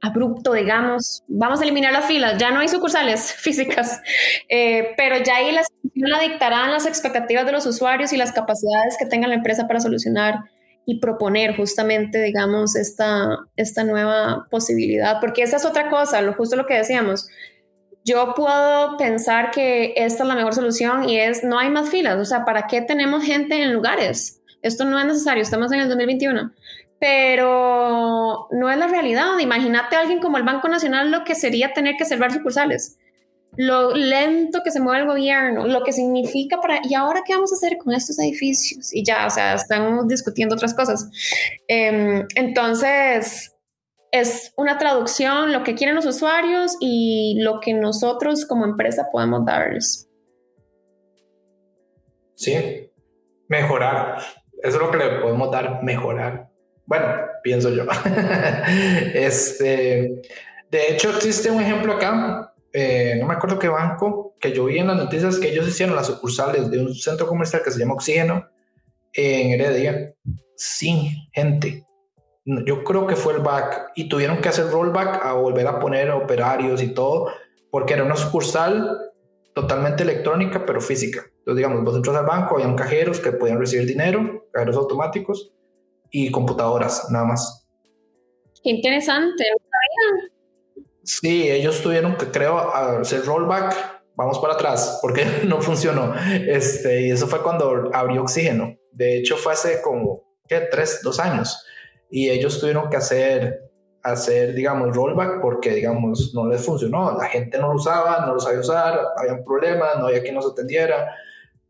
abrupto, 0.00 0.52
digamos, 0.52 1.22
vamos 1.28 1.60
a 1.60 1.64
eliminar 1.64 1.92
las 1.92 2.06
filas, 2.06 2.38
ya 2.38 2.50
no 2.50 2.60
hay 2.60 2.68
sucursales 2.68 3.32
físicas, 3.38 4.00
eh, 4.48 4.90
pero 4.96 5.16
ya 5.24 5.36
ahí 5.36 5.52
la 5.52 5.62
la 5.94 6.18
dictarán 6.20 6.72
las 6.72 6.86
expectativas 6.86 7.46
de 7.46 7.52
los 7.52 7.66
usuarios 7.66 8.12
y 8.12 8.16
las 8.16 8.32
capacidades 8.32 8.96
que 8.98 9.06
tenga 9.06 9.28
la 9.28 9.34
empresa 9.34 9.66
para 9.66 9.80
solucionar 9.80 10.40
y 10.84 10.98
proponer 11.00 11.56
justamente, 11.56 12.20
digamos, 12.22 12.76
esta, 12.76 13.38
esta 13.56 13.84
nueva 13.84 14.46
posibilidad, 14.50 15.20
porque 15.20 15.42
esa 15.42 15.56
es 15.56 15.64
otra 15.64 15.88
cosa, 15.88 16.20
lo, 16.22 16.34
justo 16.34 16.56
lo 16.56 16.66
que 16.66 16.74
decíamos. 16.74 17.28
Yo 18.04 18.34
puedo 18.34 18.96
pensar 18.96 19.52
que 19.52 19.94
esta 19.96 20.24
es 20.24 20.28
la 20.28 20.34
mejor 20.34 20.54
solución 20.54 21.08
y 21.08 21.18
es 21.18 21.44
no 21.44 21.58
hay 21.58 21.70
más 21.70 21.88
filas, 21.88 22.18
o 22.18 22.24
sea, 22.24 22.44
¿para 22.44 22.66
qué 22.66 22.82
tenemos 22.82 23.24
gente 23.24 23.62
en 23.62 23.72
lugares? 23.72 24.40
Esto 24.60 24.84
no 24.84 24.98
es 24.98 25.06
necesario, 25.06 25.42
estamos 25.42 25.70
en 25.72 25.80
el 25.80 25.88
2021 25.88 26.52
pero 27.02 28.46
no 28.52 28.70
es 28.70 28.78
la 28.78 28.86
realidad. 28.86 29.36
Imagínate 29.40 29.96
a 29.96 29.98
alguien 29.98 30.20
como 30.20 30.36
el 30.36 30.44
Banco 30.44 30.68
Nacional 30.68 31.10
lo 31.10 31.24
que 31.24 31.34
sería 31.34 31.72
tener 31.72 31.96
que 31.96 32.04
cerrar 32.04 32.32
sucursales, 32.32 32.96
lo 33.56 33.94
lento 33.94 34.62
que 34.64 34.70
se 34.70 34.80
mueve 34.80 35.02
el 35.02 35.08
gobierno, 35.08 35.66
lo 35.66 35.82
que 35.82 35.92
significa 35.92 36.60
para, 36.60 36.80
¿y 36.82 36.94
ahora 36.94 37.22
qué 37.26 37.34
vamos 37.34 37.52
a 37.52 37.56
hacer 37.56 37.76
con 37.76 37.92
estos 37.92 38.18
edificios? 38.18 38.94
Y 38.94 39.04
ya, 39.04 39.26
o 39.26 39.30
sea, 39.30 39.54
estamos 39.54 40.08
discutiendo 40.08 40.54
otras 40.54 40.74
cosas. 40.74 41.10
Em, 41.68 42.26
entonces, 42.34 43.54
es 44.10 44.52
una 44.56 44.78
traducción, 44.78 45.52
lo 45.52 45.64
que 45.64 45.74
quieren 45.74 45.94
los 45.94 46.06
usuarios 46.06 46.76
y 46.80 47.38
lo 47.40 47.60
que 47.60 47.74
nosotros 47.74 48.46
como 48.46 48.64
empresa 48.64 49.08
podemos 49.12 49.44
darles. 49.44 50.08
Sí, 52.34 52.90
mejorar. 53.48 54.18
Eso 54.62 54.76
es 54.76 54.82
lo 54.82 54.90
que 54.90 54.98
le 54.98 55.20
podemos 55.20 55.50
dar, 55.50 55.82
mejorar. 55.82 56.48
Bueno, 56.86 57.06
pienso 57.42 57.70
yo. 57.70 57.84
este, 59.14 60.22
de 60.70 60.88
hecho, 60.90 61.10
existe 61.10 61.50
un 61.50 61.60
ejemplo 61.60 61.94
acá, 61.94 62.51
eh, 62.72 63.16
no 63.20 63.26
me 63.26 63.34
acuerdo 63.34 63.58
qué 63.58 63.68
banco, 63.68 64.34
que 64.40 64.52
yo 64.52 64.64
vi 64.64 64.78
en 64.78 64.88
las 64.88 64.96
noticias 64.96 65.38
que 65.38 65.50
ellos 65.50 65.68
hicieron 65.68 65.94
las 65.94 66.06
sucursales 66.06 66.70
de 66.70 66.78
un 66.78 66.94
centro 66.94 67.26
comercial 67.26 67.62
que 67.62 67.70
se 67.70 67.78
llama 67.78 67.94
Oxígeno 67.94 68.48
en 69.12 69.50
Heredia, 69.52 70.14
sin 70.56 71.28
gente. 71.32 71.86
Yo 72.44 72.82
creo 72.82 73.06
que 73.06 73.14
fue 73.14 73.34
el 73.34 73.40
back 73.40 73.92
y 73.94 74.08
tuvieron 74.08 74.38
que 74.38 74.48
hacer 74.48 74.66
rollback 74.70 75.24
a 75.24 75.34
volver 75.34 75.66
a 75.66 75.78
poner 75.78 76.10
operarios 76.10 76.82
y 76.82 76.88
todo, 76.88 77.28
porque 77.70 77.94
era 77.94 78.04
una 78.04 78.16
sucursal 78.16 78.98
totalmente 79.54 80.02
electrónica, 80.02 80.64
pero 80.66 80.80
física. 80.80 81.24
Entonces, 81.38 81.56
digamos, 81.56 81.84
vos 81.84 81.94
entras 81.94 82.16
al 82.16 82.26
banco, 82.26 82.56
habían 82.56 82.74
cajeros 82.74 83.20
que 83.20 83.32
podían 83.32 83.58
recibir 83.58 83.86
dinero, 83.86 84.48
cajeros 84.52 84.76
automáticos, 84.76 85.52
y 86.12 86.30
computadoras, 86.30 87.10
nada 87.10 87.24
más. 87.24 87.66
Interesante. 88.62 89.44
Sí, 91.04 91.50
ellos 91.50 91.82
tuvieron 91.82 92.16
que, 92.16 92.26
creo, 92.26 92.58
hacer 92.74 93.24
rollback, 93.24 93.74
vamos 94.14 94.38
para 94.38 94.54
atrás, 94.54 94.98
porque 95.00 95.24
no 95.46 95.60
funcionó. 95.60 96.14
Este, 96.46 97.02
y 97.02 97.10
eso 97.10 97.26
fue 97.26 97.42
cuando 97.42 97.90
abrió 97.92 98.22
oxígeno. 98.22 98.76
De 98.92 99.18
hecho, 99.18 99.36
fue 99.36 99.52
hace 99.54 99.80
como, 99.82 100.22
¿qué? 100.46 100.60
Tres, 100.70 101.00
dos 101.02 101.18
años. 101.18 101.64
Y 102.10 102.28
ellos 102.28 102.60
tuvieron 102.60 102.90
que 102.90 102.96
hacer, 102.96 103.70
hacer, 104.02 104.54
digamos, 104.54 104.94
rollback 104.94 105.40
porque, 105.40 105.70
digamos, 105.70 106.32
no 106.34 106.46
les 106.46 106.64
funcionó. 106.64 107.16
La 107.16 107.26
gente 107.26 107.58
no 107.58 107.68
lo 107.68 107.76
usaba, 107.76 108.26
no 108.26 108.34
lo 108.34 108.40
sabía 108.40 108.60
usar, 108.60 109.00
había 109.16 109.42
problemas, 109.42 109.98
no 109.98 110.06
había 110.06 110.22
quien 110.22 110.34
nos 110.34 110.46
atendiera. 110.46 111.14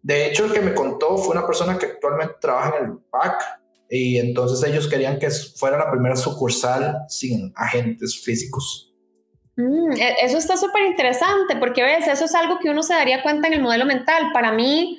De 0.03 0.27
hecho, 0.27 0.47
el 0.47 0.53
que 0.53 0.61
me 0.61 0.75
contó 0.75 1.17
fue 1.17 1.37
una 1.37 1.47
persona 1.47 1.79
que 1.79 1.87
actualmente 1.87 2.35
trabaja 2.41 2.77
en 2.79 2.85
el 2.87 2.99
PAC 3.09 3.41
y 3.89 4.19
entonces 4.19 4.69
ellos 4.69 4.89
querían 4.89 5.19
que 5.19 5.31
fuera 5.31 5.79
la 5.79 5.91
primera 5.91 6.17
sucursal 6.17 7.03
sin 7.09 7.53
agentes 7.55 8.21
físicos. 8.25 8.92
Mm, 9.57 9.93
e, 9.93 10.17
eso 10.23 10.39
está 10.39 10.57
súper 10.57 10.83
interesante 10.85 11.57
porque 11.57 11.83
ves, 11.83 12.07
eso 12.07 12.25
es 12.25 12.35
algo 12.35 12.59
que 12.59 12.71
uno 12.71 12.83
se 12.83 12.95
daría 12.95 13.23
cuenta 13.23 13.49
en 13.49 13.55
el 13.55 13.63
modelo 13.63 13.85
mental. 13.85 14.31
Para 14.33 14.53
mí, 14.53 14.99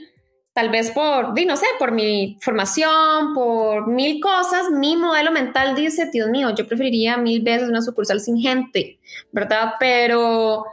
tal 0.54 0.70
vez 0.70 0.92
por, 0.92 1.40
no 1.46 1.58
sé, 1.58 1.66
por 1.80 1.92
mi 1.92 2.38
formación, 2.42 3.34
por 3.34 3.88
mil 3.88 4.22
cosas, 4.22 4.70
mi 4.70 4.96
modelo 4.96 5.32
mental 5.32 5.76
dice, 5.76 6.10
Dios 6.12 6.30
mío, 6.30 6.52
yo 6.56 6.68
preferiría 6.68 7.18
mil 7.18 7.42
veces 7.42 7.70
una 7.70 7.82
sucursal 7.82 8.20
sin 8.20 8.38
gente, 8.38 9.00
¿verdad? 9.32 9.74
Pero 9.80 10.66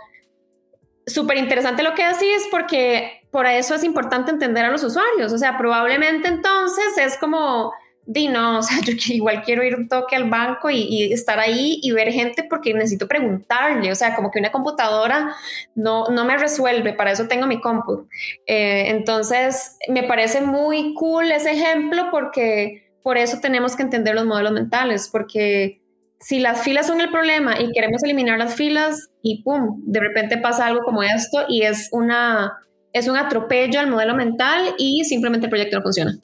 súper 1.07 1.39
interesante 1.39 1.83
lo 1.83 1.95
que 1.95 2.07
decís 2.07 2.47
porque 2.51 3.26
por 3.31 3.47
eso 3.47 3.74
es 3.74 3.85
importante 3.85 4.31
entender 4.31 4.64
a 4.64 4.70
los 4.70 4.83
usuarios. 4.83 5.33
O 5.33 5.39
sea, 5.39 5.57
probablemente 5.57 6.28
entonces 6.28 6.99
es 6.99 7.16
como 7.16 7.72
di 8.11 8.27
no, 8.27 8.59
o 8.59 8.63
sea, 8.63 8.79
yo 8.85 9.15
igual 9.15 9.43
quiero 9.43 9.63
ir 9.63 9.77
un 9.77 9.89
toque 9.89 10.17
al 10.17 10.29
banco 10.29 10.69
y, 10.69 11.13
estar 11.13 11.39
ahí 11.39 11.79
y 11.81 11.93
ver 11.93 12.11
gente 12.11 12.45
porque 12.49 12.75
necesito 12.75 13.07
preguntarle, 13.07 13.93
o 13.93 13.95
sea, 13.95 14.17
como 14.17 14.33
que 14.33 14.41
una 14.41 14.51
computadora 14.51 15.37
no, 15.77 16.09
no 16.09 16.25
me 16.25 16.37
resuelve, 16.37 16.93
para 16.93 17.13
eso 17.13 17.29
tengo 17.29 17.47
mi 17.47 17.61
compu. 17.61 18.09
Eh, 18.47 18.89
entonces, 18.89 19.77
me 19.89 20.03
parece 20.03 20.41
muy 20.41 20.95
cool 20.95 21.31
ese 21.31 21.53
ejemplo 21.53 22.09
porque 22.11 22.91
por 23.05 23.17
eso 23.17 23.39
tenemos 23.41 23.77
que 23.77 23.85
entender 23.85 24.17
los 24.17 24.27
modelos 24.27 24.53
mentales, 24.53 25.09
porque 25.11 25.81
si 26.19 26.41
las 26.41 26.63
filas 26.63 26.89
son 26.89 27.01
el 27.01 27.11
problema 27.11 27.61
y 27.61 27.71
queremos 27.71 28.03
eliminar 28.03 28.39
las 28.39 28.55
filas 28.57 29.09
y 29.23 29.43
pum, 29.45 29.83
de 29.85 30.01
repente 30.01 30.37
pasa 30.37 30.67
algo 30.67 30.83
como 30.83 31.05
esto 31.05 31.45
y 31.49 31.63
es 31.63 31.89
una 31.93 32.59
es 32.93 33.07
un 33.07 33.17
atropello 33.17 33.79
al 33.79 33.87
modelo 33.87 34.17
mental 34.17 34.75
y 34.77 35.05
simplemente 35.05 35.47
el 35.47 35.51
proyecto 35.51 35.77
no 35.77 35.83
funciona. 35.85 36.19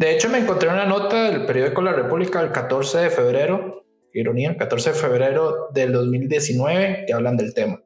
De 0.00 0.14
hecho, 0.14 0.30
me 0.30 0.38
encontré 0.38 0.70
una 0.70 0.86
nota 0.86 1.30
del 1.30 1.44
periódico 1.44 1.82
La 1.82 1.92
República 1.92 2.40
el 2.40 2.52
14 2.52 3.00
de 3.00 3.10
febrero, 3.10 3.84
ironía, 4.14 4.48
el 4.48 4.56
14 4.56 4.92
de 4.92 4.96
febrero 4.96 5.68
del 5.74 5.92
2019, 5.92 7.04
que 7.06 7.12
hablan 7.12 7.36
del 7.36 7.52
tema, 7.52 7.82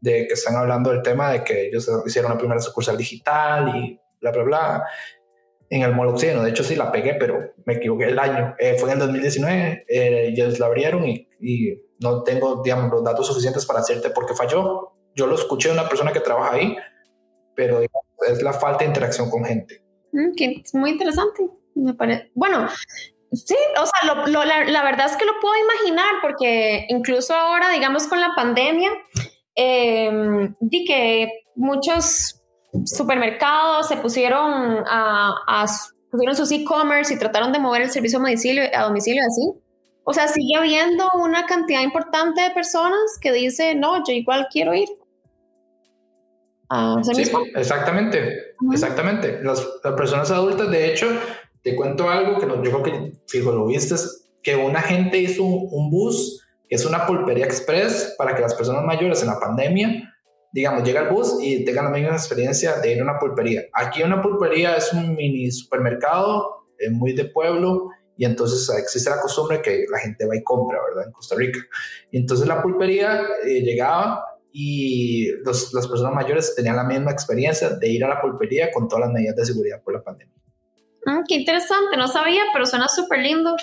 de 0.00 0.26
que 0.26 0.32
están 0.32 0.56
hablando 0.56 0.88
del 0.90 1.02
tema 1.02 1.30
de 1.30 1.44
que 1.44 1.66
ellos 1.66 1.86
hicieron 2.06 2.30
la 2.30 2.38
primera 2.38 2.58
sucursal 2.58 2.96
digital 2.96 3.76
y 3.76 4.00
bla, 4.18 4.30
bla, 4.30 4.42
bla, 4.44 4.84
en 5.68 5.82
el 5.82 5.94
Mall 5.94 6.16
De 6.16 6.48
hecho, 6.48 6.64
sí 6.64 6.74
la 6.74 6.90
pegué, 6.90 7.16
pero 7.16 7.52
me 7.66 7.74
equivoqué 7.74 8.06
el 8.06 8.18
año. 8.18 8.56
Eh, 8.58 8.76
fue 8.78 8.88
en 8.88 8.94
el 8.94 9.00
2019, 9.00 9.84
eh, 9.86 10.28
ellos 10.28 10.58
la 10.58 10.64
abrieron 10.64 11.06
y, 11.06 11.28
no 12.00 12.22
tengo, 12.22 12.62
digamos, 12.62 12.90
los 12.90 13.04
datos 13.04 13.26
suficientes 13.26 13.66
para 13.66 13.80
decirte 13.80 14.08
por 14.08 14.24
qué 14.24 14.32
falló. 14.32 14.94
Yo 15.14 15.26
lo 15.26 15.34
escuché 15.34 15.68
de 15.68 15.74
una 15.74 15.86
persona 15.86 16.14
que 16.14 16.20
trabaja 16.20 16.54
ahí, 16.54 16.78
pero 17.54 17.82
es 17.82 18.42
la 18.42 18.54
falta 18.54 18.84
de 18.84 18.86
interacción 18.86 19.28
con 19.28 19.44
gente. 19.44 19.82
Mm, 20.12 20.32
es 20.64 20.74
muy 20.74 20.92
interesante, 20.92 21.50
me 21.78 21.94
parece. 21.94 22.30
Bueno, 22.34 22.68
sí, 23.32 23.56
o 23.80 23.86
sea, 23.86 24.14
la, 24.26 24.82
verdad 24.82 25.06
es 25.06 25.16
que 25.16 25.24
lo 25.24 25.38
puedo 25.40 25.54
imaginar 25.56 26.08
porque 26.22 26.86
incluso 26.88 27.34
ahora, 27.34 27.70
digamos, 27.70 28.06
con 28.06 28.20
la 28.20 28.30
pandemia, 28.36 28.90
eh, 29.54 30.10
di 30.60 30.84
que 30.84 31.44
muchos 31.56 32.40
supermercados 32.84 33.88
se 33.88 33.96
pusieron 33.96 34.84
a, 34.86 35.34
a 35.46 35.66
pusieron 36.10 36.36
sus 36.36 36.50
e-commerce 36.52 37.14
y 37.14 37.18
trataron 37.18 37.52
de 37.52 37.58
mover 37.58 37.82
el 37.82 37.90
servicio 37.90 38.18
a 38.18 38.22
domicilio, 38.22 38.64
a 38.74 38.82
domicilio 38.84 39.22
así. 39.26 39.60
O 40.04 40.12
sea, 40.14 40.26
sigue 40.26 40.56
habiendo 40.56 41.06
una 41.14 41.44
cantidad 41.44 41.82
importante 41.82 42.40
de 42.40 42.50
personas 42.50 43.18
que 43.20 43.32
dice, 43.32 43.74
no, 43.74 43.98
yo 44.06 44.14
igual 44.14 44.48
quiero 44.50 44.74
ir 44.74 44.88
sí, 47.02 47.22
Exactamente, 47.54 48.54
exactamente. 48.72 49.40
Las, 49.42 49.60
personas 49.96 50.30
adultas, 50.30 50.70
de 50.70 50.92
hecho, 50.92 51.08
te 51.62 51.76
cuento 51.76 52.08
algo 52.08 52.38
que 52.38 52.46
no, 52.46 52.62
yo 52.62 52.82
que, 52.82 53.12
fijo, 53.26 53.52
lo 53.52 53.66
viste, 53.66 53.94
que 54.42 54.56
una 54.56 54.80
gente 54.80 55.18
hizo 55.18 55.44
un, 55.44 55.90
bus, 55.90 56.46
que 56.68 56.76
es 56.76 56.84
una 56.84 57.06
pulpería 57.06 57.44
express, 57.44 58.14
para 58.16 58.34
que 58.34 58.42
las 58.42 58.54
personas 58.54 58.84
mayores 58.84 59.20
en 59.22 59.28
la 59.28 59.40
pandemia, 59.40 60.14
digamos, 60.52 60.84
llega 60.84 61.02
el 61.02 61.08
bus 61.08 61.38
y 61.40 61.64
tengan 61.64 61.86
la 61.86 61.90
misma 61.90 62.12
experiencia 62.12 62.78
de 62.80 62.92
ir 62.92 63.00
a 63.00 63.04
una 63.04 63.18
pulpería. 63.18 63.64
Aquí 63.72 64.02
una 64.02 64.22
pulpería 64.22 64.76
es 64.76 64.92
un 64.92 65.14
mini 65.14 65.50
supermercado, 65.50 66.66
es 66.78 66.90
muy 66.90 67.12
de 67.12 67.26
pueblo, 67.26 67.90
y 68.16 68.24
entonces 68.24 68.68
existe 68.76 69.10
la 69.10 69.20
costumbre 69.20 69.62
que 69.62 69.84
la 69.88 69.98
gente 69.98 70.26
va 70.26 70.36
y 70.36 70.42
compra, 70.42 70.78
¿verdad? 70.88 71.06
En 71.06 71.12
Costa 71.12 71.36
Rica. 71.36 71.60
Y 72.10 72.18
entonces 72.18 72.48
la 72.48 72.60
pulpería 72.60 73.22
eh, 73.46 73.60
llegaba 73.62 74.24
y 74.50 75.30
las 75.44 75.86
personas 75.88 76.14
mayores 76.14 76.52
tenían 76.56 76.74
la 76.74 76.84
misma 76.84 77.12
experiencia 77.12 77.70
de 77.70 77.88
ir 77.88 78.04
a 78.04 78.08
la 78.08 78.20
pulpería 78.20 78.72
con 78.72 78.88
todas 78.88 79.06
las 79.06 79.14
medidas 79.14 79.36
de 79.36 79.46
seguridad 79.46 79.82
por 79.84 79.94
la 79.94 80.02
pandemia. 80.02 80.34
Mm, 81.06 81.24
qué 81.28 81.36
interesante, 81.36 81.96
no 81.96 82.08
sabía, 82.08 82.42
pero 82.52 82.66
suena 82.66 82.88
súper 82.88 83.20
lindo. 83.20 83.56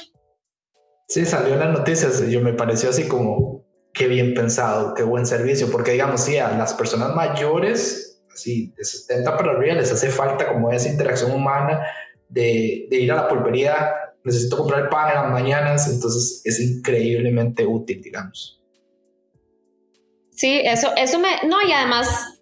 Sí, 1.07 1.25
salió 1.25 1.53
en 1.53 1.59
las 1.59 1.77
noticias, 1.77 2.27
yo 2.29 2.41
me 2.41 2.53
pareció 2.53 2.89
así 2.89 3.07
como, 3.07 3.63
qué 3.93 4.07
bien 4.07 4.33
pensado, 4.33 4.93
qué 4.93 5.03
buen 5.03 5.25
servicio, 5.25 5.69
porque 5.71 5.91
digamos, 5.91 6.21
sí, 6.21 6.37
a 6.37 6.49
las 6.57 6.73
personas 6.73 7.13
mayores, 7.15 8.23
así 8.33 8.73
de 8.75 8.83
70 8.83 9.37
para 9.37 9.51
arriba, 9.51 9.75
les 9.75 9.91
hace 9.91 10.09
falta 10.09 10.51
como 10.51 10.71
esa 10.71 10.89
interacción 10.89 11.31
humana 11.31 11.85
de, 12.27 12.87
de 12.89 12.97
ir 12.97 13.11
a 13.11 13.15
la 13.15 13.27
pulpería, 13.27 13.93
necesito 14.23 14.57
comprar 14.57 14.83
el 14.83 14.89
pan 14.89 15.09
en 15.09 15.15
las 15.15 15.31
mañanas, 15.31 15.87
entonces 15.87 16.41
es 16.43 16.59
increíblemente 16.59 17.65
útil, 17.65 18.01
digamos. 18.01 18.59
Sí, 20.31 20.61
eso, 20.65 20.91
eso 20.97 21.17
me, 21.19 21.47
no, 21.47 21.57
y 21.65 21.71
además, 21.71 22.39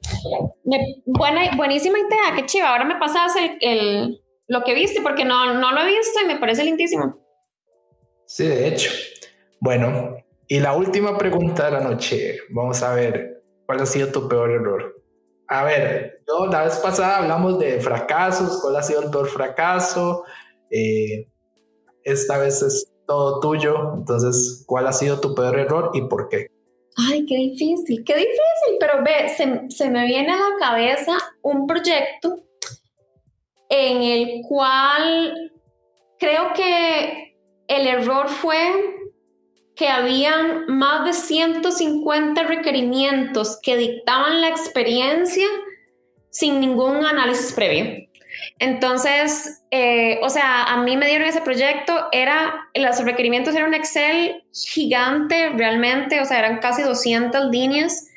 buena, 1.05 1.55
buenísima 1.55 1.99
idea, 1.99 2.35
qué 2.35 2.45
chiva, 2.45 2.69
ahora 2.69 2.85
me 2.85 2.95
pasas 2.95 3.35
el, 3.35 3.57
el, 3.61 4.22
lo 4.47 4.63
que 4.63 4.73
viste, 4.73 5.01
porque 5.01 5.25
no, 5.25 5.53
no 5.53 5.71
lo 5.71 5.81
he 5.81 5.87
visto 5.87 6.19
y 6.21 6.27
me 6.27 6.37
parece 6.37 6.63
lindísimo. 6.63 7.19
Sí, 8.25 8.47
de 8.47 8.67
hecho. 8.67 8.91
Bueno, 9.59 10.17
y 10.47 10.59
la 10.59 10.75
última 10.75 11.17
pregunta 11.17 11.65
de 11.65 11.71
la 11.71 11.79
noche, 11.79 12.37
vamos 12.49 12.81
a 12.83 12.93
ver, 12.93 13.43
¿cuál 13.65 13.79
ha 13.81 13.85
sido 13.85 14.11
tu 14.11 14.27
peor 14.27 14.51
error? 14.51 15.01
A 15.47 15.63
ver, 15.63 16.23
yo 16.27 16.47
la 16.47 16.63
vez 16.63 16.77
pasada 16.77 17.17
hablamos 17.17 17.59
de 17.59 17.79
fracasos, 17.79 18.59
¿cuál 18.61 18.75
ha 18.75 18.83
sido 18.83 19.03
el 19.03 19.09
peor 19.09 19.27
fracaso? 19.27 20.23
Eh, 20.69 21.29
esta 22.03 22.37
vez 22.37 22.61
es 22.61 22.91
todo 23.07 23.39
tuyo, 23.39 23.93
entonces, 23.95 24.63
¿cuál 24.65 24.87
ha 24.87 24.93
sido 24.93 25.19
tu 25.19 25.35
peor 25.35 25.57
error 25.59 25.91
y 25.93 26.01
por 26.01 26.29
qué? 26.29 26.47
Ay, 27.09 27.25
qué 27.25 27.35
difícil, 27.35 28.03
qué 28.03 28.15
difícil, 28.15 28.77
pero 28.79 29.03
ve, 29.03 29.29
se, 29.29 29.69
se 29.69 29.89
me 29.89 30.05
viene 30.05 30.31
a 30.31 30.37
la 30.37 30.55
cabeza 30.59 31.13
un 31.41 31.65
proyecto 31.65 32.43
en 33.75 34.03
el 34.03 34.41
cual 34.47 35.51
creo 36.19 36.53
que 36.53 37.35
el 37.67 37.87
error 37.87 38.29
fue 38.29 38.59
que 39.75 39.87
habían 39.87 40.67
más 40.67 41.05
de 41.05 41.13
150 41.13 42.43
requerimientos 42.43 43.59
que 43.63 43.75
dictaban 43.75 44.41
la 44.41 44.49
experiencia 44.49 45.47
sin 46.29 46.59
ningún 46.59 47.03
análisis 47.03 47.51
previo. 47.53 48.07
Entonces, 48.59 49.63
eh, 49.71 50.19
o 50.21 50.29
sea, 50.29 50.65
a 50.65 50.83
mí 50.83 50.95
me 50.95 51.07
dieron 51.07 51.27
ese 51.27 51.41
proyecto, 51.41 52.09
era, 52.11 52.69
los 52.75 53.03
requerimientos 53.03 53.55
eran 53.55 53.69
un 53.69 53.73
Excel 53.73 54.43
gigante 54.53 55.49
realmente, 55.49 56.21
o 56.21 56.25
sea, 56.25 56.37
eran 56.37 56.59
casi 56.59 56.83
200 56.83 57.49
líneas, 57.49 58.07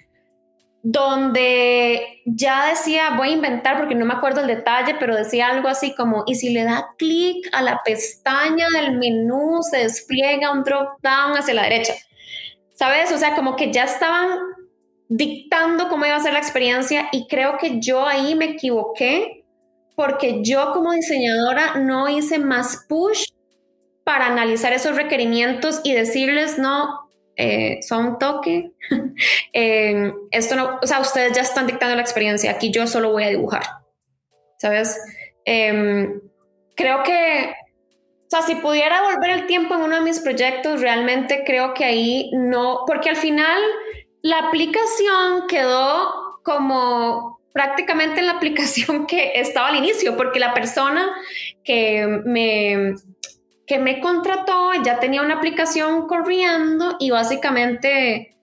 donde 0.89 2.23
ya 2.27 2.69
decía, 2.69 3.11
voy 3.17 3.31
a 3.31 3.33
inventar 3.33 3.77
porque 3.77 3.97
no 3.97 4.07
me 4.07 4.15
acuerdo 4.15 4.43
el 4.43 4.47
detalle, 4.47 4.95
pero 5.01 5.17
decía 5.17 5.49
algo 5.49 5.67
así 5.67 5.97
como, 5.97 6.23
y 6.29 6.37
si 6.37 6.51
le 6.51 6.63
da 6.63 6.91
clic 6.97 7.49
a 7.53 7.61
la 7.61 7.83
pestaña 7.85 8.69
del 8.73 8.97
menú, 8.97 9.63
se 9.69 9.79
despliega 9.79 10.53
un 10.53 10.63
drop 10.63 11.01
down 11.03 11.37
hacia 11.37 11.55
la 11.55 11.65
derecha. 11.65 11.95
¿Sabes? 12.73 13.11
O 13.11 13.19
sea, 13.19 13.35
como 13.35 13.57
que 13.57 13.73
ya 13.73 13.83
estaban 13.83 14.39
dictando 15.09 15.89
cómo 15.89 16.07
iba 16.07 16.15
a 16.15 16.21
ser 16.21 16.35
la 16.35 16.39
experiencia 16.39 17.09
y 17.11 17.27
creo 17.27 17.59
que 17.59 17.81
yo 17.81 18.07
ahí 18.07 18.37
me 18.37 18.45
equivoqué 18.45 19.45
porque 19.97 20.45
yo 20.45 20.73
como 20.73 20.93
diseñadora 20.93 21.79
no 21.79 22.09
hice 22.09 22.39
más 22.39 22.87
push 22.89 23.25
para 24.05 24.27
analizar 24.27 24.73
esos 24.73 24.95
requerimientos 24.95 25.81
y 25.83 25.95
decirles, 25.95 26.61
no, 26.61 27.06
eh, 27.37 27.81
son 27.83 28.19
toque, 28.19 28.73
eh, 29.53 30.13
esto 30.31 30.57
no, 30.57 30.79
o 30.83 30.87
sea, 30.87 31.01
ustedes 31.01 31.33
ya 31.33 31.43
están 31.43 31.67
dictando 31.67 31.95
la 31.95 32.03
experiencia, 32.03 32.51
aquí 32.51 32.71
yo 32.71 32.87
solo 32.87 33.13
voy 33.13 33.25
a 33.25 33.29
dibujar, 33.29 33.63
¿sabes? 34.59 34.99
Em, 35.45 36.21
creo 36.75 37.03
que, 37.03 37.55
o 38.27 38.29
sea, 38.31 38.43
si 38.43 38.55
pudiera 38.57 39.03
volver 39.03 39.31
el 39.31 39.47
tiempo 39.47 39.75
en 39.75 39.83
uno 39.83 39.97
de 39.97 40.03
mis 40.03 40.21
proyectos, 40.21 40.81
realmente 40.81 41.45
creo 41.47 41.75
que 41.75 41.85
ahí 41.85 42.31
no, 42.33 42.85
porque 42.87 43.11
al 43.11 43.17
final 43.17 43.61
la 44.23 44.39
aplicación 44.39 45.47
quedó 45.47 46.41
como 46.43 47.41
prácticamente 47.53 48.21
en 48.21 48.27
la 48.27 48.33
aplicación 48.37 49.07
que 49.07 49.33
estaba 49.37 49.69
al 49.69 49.77
inicio, 49.77 50.17
porque 50.17 50.39
la 50.39 50.55
persona 50.55 51.07
que 51.65 52.07
me, 52.25 52.95
que 53.67 53.79
me 53.79 54.01
contrató 54.01 54.71
ya 54.85 55.01
tenía 55.01 55.23
una 55.23 55.35
aplicación 55.35 56.07
corriendo 56.07 56.97
y 57.01 57.11
básicamente, 57.11 58.39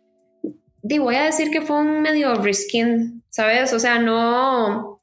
voy 0.81 1.15
a 1.15 1.23
decir 1.23 1.49
que 1.49 1.61
fue 1.61 1.77
un 1.77 2.01
medio 2.01 2.35
risking, 2.35 3.23
¿sabes? 3.29 3.71
O 3.73 3.79
sea, 3.79 3.99
no, 3.99 5.01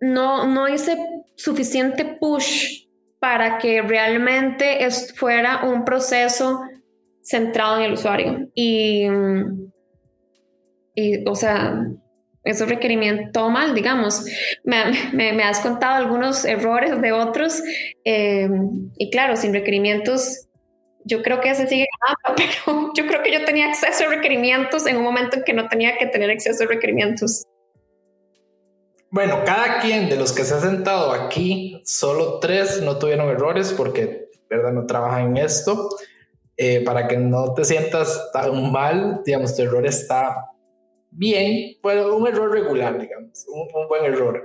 no, 0.00 0.46
no 0.46 0.68
hice 0.68 0.96
suficiente 1.36 2.04
push 2.04 2.86
para 3.18 3.58
que 3.58 3.82
realmente 3.82 4.88
fuera 5.16 5.64
un 5.64 5.84
proceso 5.84 6.60
centrado 7.22 7.78
en 7.78 7.82
el 7.84 7.92
usuario. 7.94 8.50
Y, 8.54 9.06
y 10.94 11.28
o 11.28 11.34
sea, 11.34 11.86
esos 12.44 12.68
requerimientos 12.68 13.50
mal, 13.50 13.74
digamos. 13.74 14.24
Me, 14.64 15.42
has 15.42 15.60
contado 15.60 15.96
algunos 15.96 16.44
errores 16.44 17.00
de 17.00 17.12
otros 17.12 17.62
eh, 18.04 18.48
y 18.98 19.10
claro, 19.10 19.36
sin 19.36 19.52
requerimientos, 19.52 20.48
yo 21.04 21.22
creo 21.22 21.40
que 21.40 21.54
se 21.54 21.66
sigue 21.66 21.86
yo 22.94 23.06
creo 23.06 23.22
que 23.22 23.32
yo 23.32 23.44
tenía 23.44 23.66
acceso 23.66 24.04
a 24.04 24.08
requerimientos 24.08 24.86
en 24.86 24.96
un 24.96 25.02
momento 25.02 25.36
en 25.38 25.44
que 25.44 25.52
no 25.52 25.68
tenía 25.68 25.98
que 25.98 26.06
tener 26.06 26.30
acceso 26.30 26.64
a 26.64 26.66
requerimientos. 26.66 27.44
Bueno, 29.10 29.42
cada 29.44 29.80
quien 29.80 30.08
de 30.08 30.16
los 30.16 30.32
que 30.32 30.44
se 30.44 30.54
ha 30.54 30.60
sentado 30.60 31.12
aquí, 31.12 31.82
solo 31.84 32.38
tres 32.38 32.80
no 32.80 32.98
tuvieron 32.98 33.28
errores 33.28 33.74
porque, 33.76 34.30
verdad, 34.48 34.72
no 34.72 34.86
trabajan 34.86 35.36
en 35.36 35.44
esto. 35.44 35.90
Eh, 36.56 36.82
para 36.84 37.08
que 37.08 37.16
no 37.16 37.54
te 37.54 37.64
sientas 37.64 38.30
tan 38.32 38.70
mal, 38.70 39.22
digamos, 39.24 39.56
tu 39.56 39.62
error 39.62 39.86
está 39.86 40.51
bien, 41.12 41.76
bueno, 41.82 42.16
un 42.16 42.26
error 42.26 42.50
regular, 42.50 42.98
digamos, 43.00 43.46
un, 43.48 43.88
buen 43.88 44.04
error. 44.04 44.44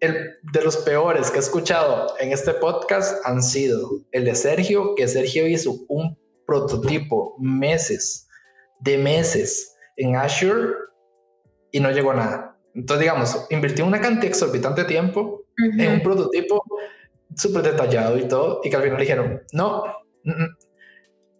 El, 0.00 0.36
de 0.52 0.62
los 0.62 0.78
peores 0.78 1.30
que 1.30 1.36
he 1.36 1.40
escuchado 1.40 2.14
en 2.18 2.32
este 2.32 2.54
podcast 2.54 3.24
han 3.24 3.42
sido 3.42 4.02
el 4.10 4.24
de 4.24 4.34
Sergio, 4.34 4.94
que 4.96 5.06
Sergio 5.06 5.46
hizo 5.46 5.76
un 5.88 6.18
prototipo 6.46 7.36
meses, 7.38 8.28
de 8.80 8.98
meses 8.98 9.76
en 9.96 10.16
Azure 10.16 10.74
y 11.70 11.80
no 11.80 11.90
llegó 11.92 12.10
a 12.10 12.16
nada. 12.16 12.58
Entonces, 12.74 13.00
digamos, 13.00 13.46
invirtió 13.50 13.86
una 13.86 14.00
cantidad 14.00 14.26
exorbitante 14.26 14.82
de 14.82 14.88
tiempo 14.88 15.44
en 15.56 15.92
un 15.92 16.02
prototipo 16.02 16.64
súper 17.36 17.62
detallado 17.62 18.18
y 18.18 18.26
todo, 18.26 18.60
y 18.64 18.70
que 18.70 18.76
al 18.76 18.82
final 18.82 18.98
dijeron, 18.98 19.42
no, 19.52 19.84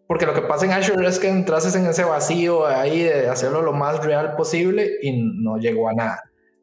porque 0.06 0.26
lo 0.26 0.34
que 0.34 0.42
pasa 0.42 0.66
en 0.66 0.72
Azure 0.72 1.06
es 1.06 1.18
que 1.18 1.28
entrases 1.28 1.74
en 1.74 1.86
ese 1.86 2.04
vacío 2.04 2.66
ahí 2.66 3.02
de 3.02 3.28
hacerlo 3.28 3.62
lo 3.62 3.72
más 3.72 4.04
real 4.04 4.36
posible 4.36 4.98
y 5.02 5.22
no 5.22 5.58
llegó 5.58 5.88
a 5.88 5.94
nada. 5.94 6.22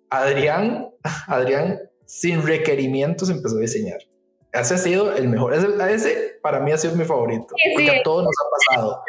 Adrián, 0.10 0.90
Adrián, 1.28 1.80
sin 2.06 2.46
requerimientos 2.46 3.30
empezó 3.30 3.58
a 3.58 3.62
diseñar. 3.62 4.00
Ese 4.52 4.74
ha 4.74 4.78
sido 4.78 5.16
el 5.16 5.30
mejor. 5.30 5.54
Ese, 5.54 6.40
para 6.42 6.60
mí 6.60 6.72
ha 6.72 6.78
sido 6.78 6.96
mi 6.96 7.06
favorito. 7.06 7.48
porque 7.76 7.92
a 7.92 8.04
todos 8.04 8.24
nos 8.24 8.34
ha 8.40 8.74
pasado. 8.74 9.04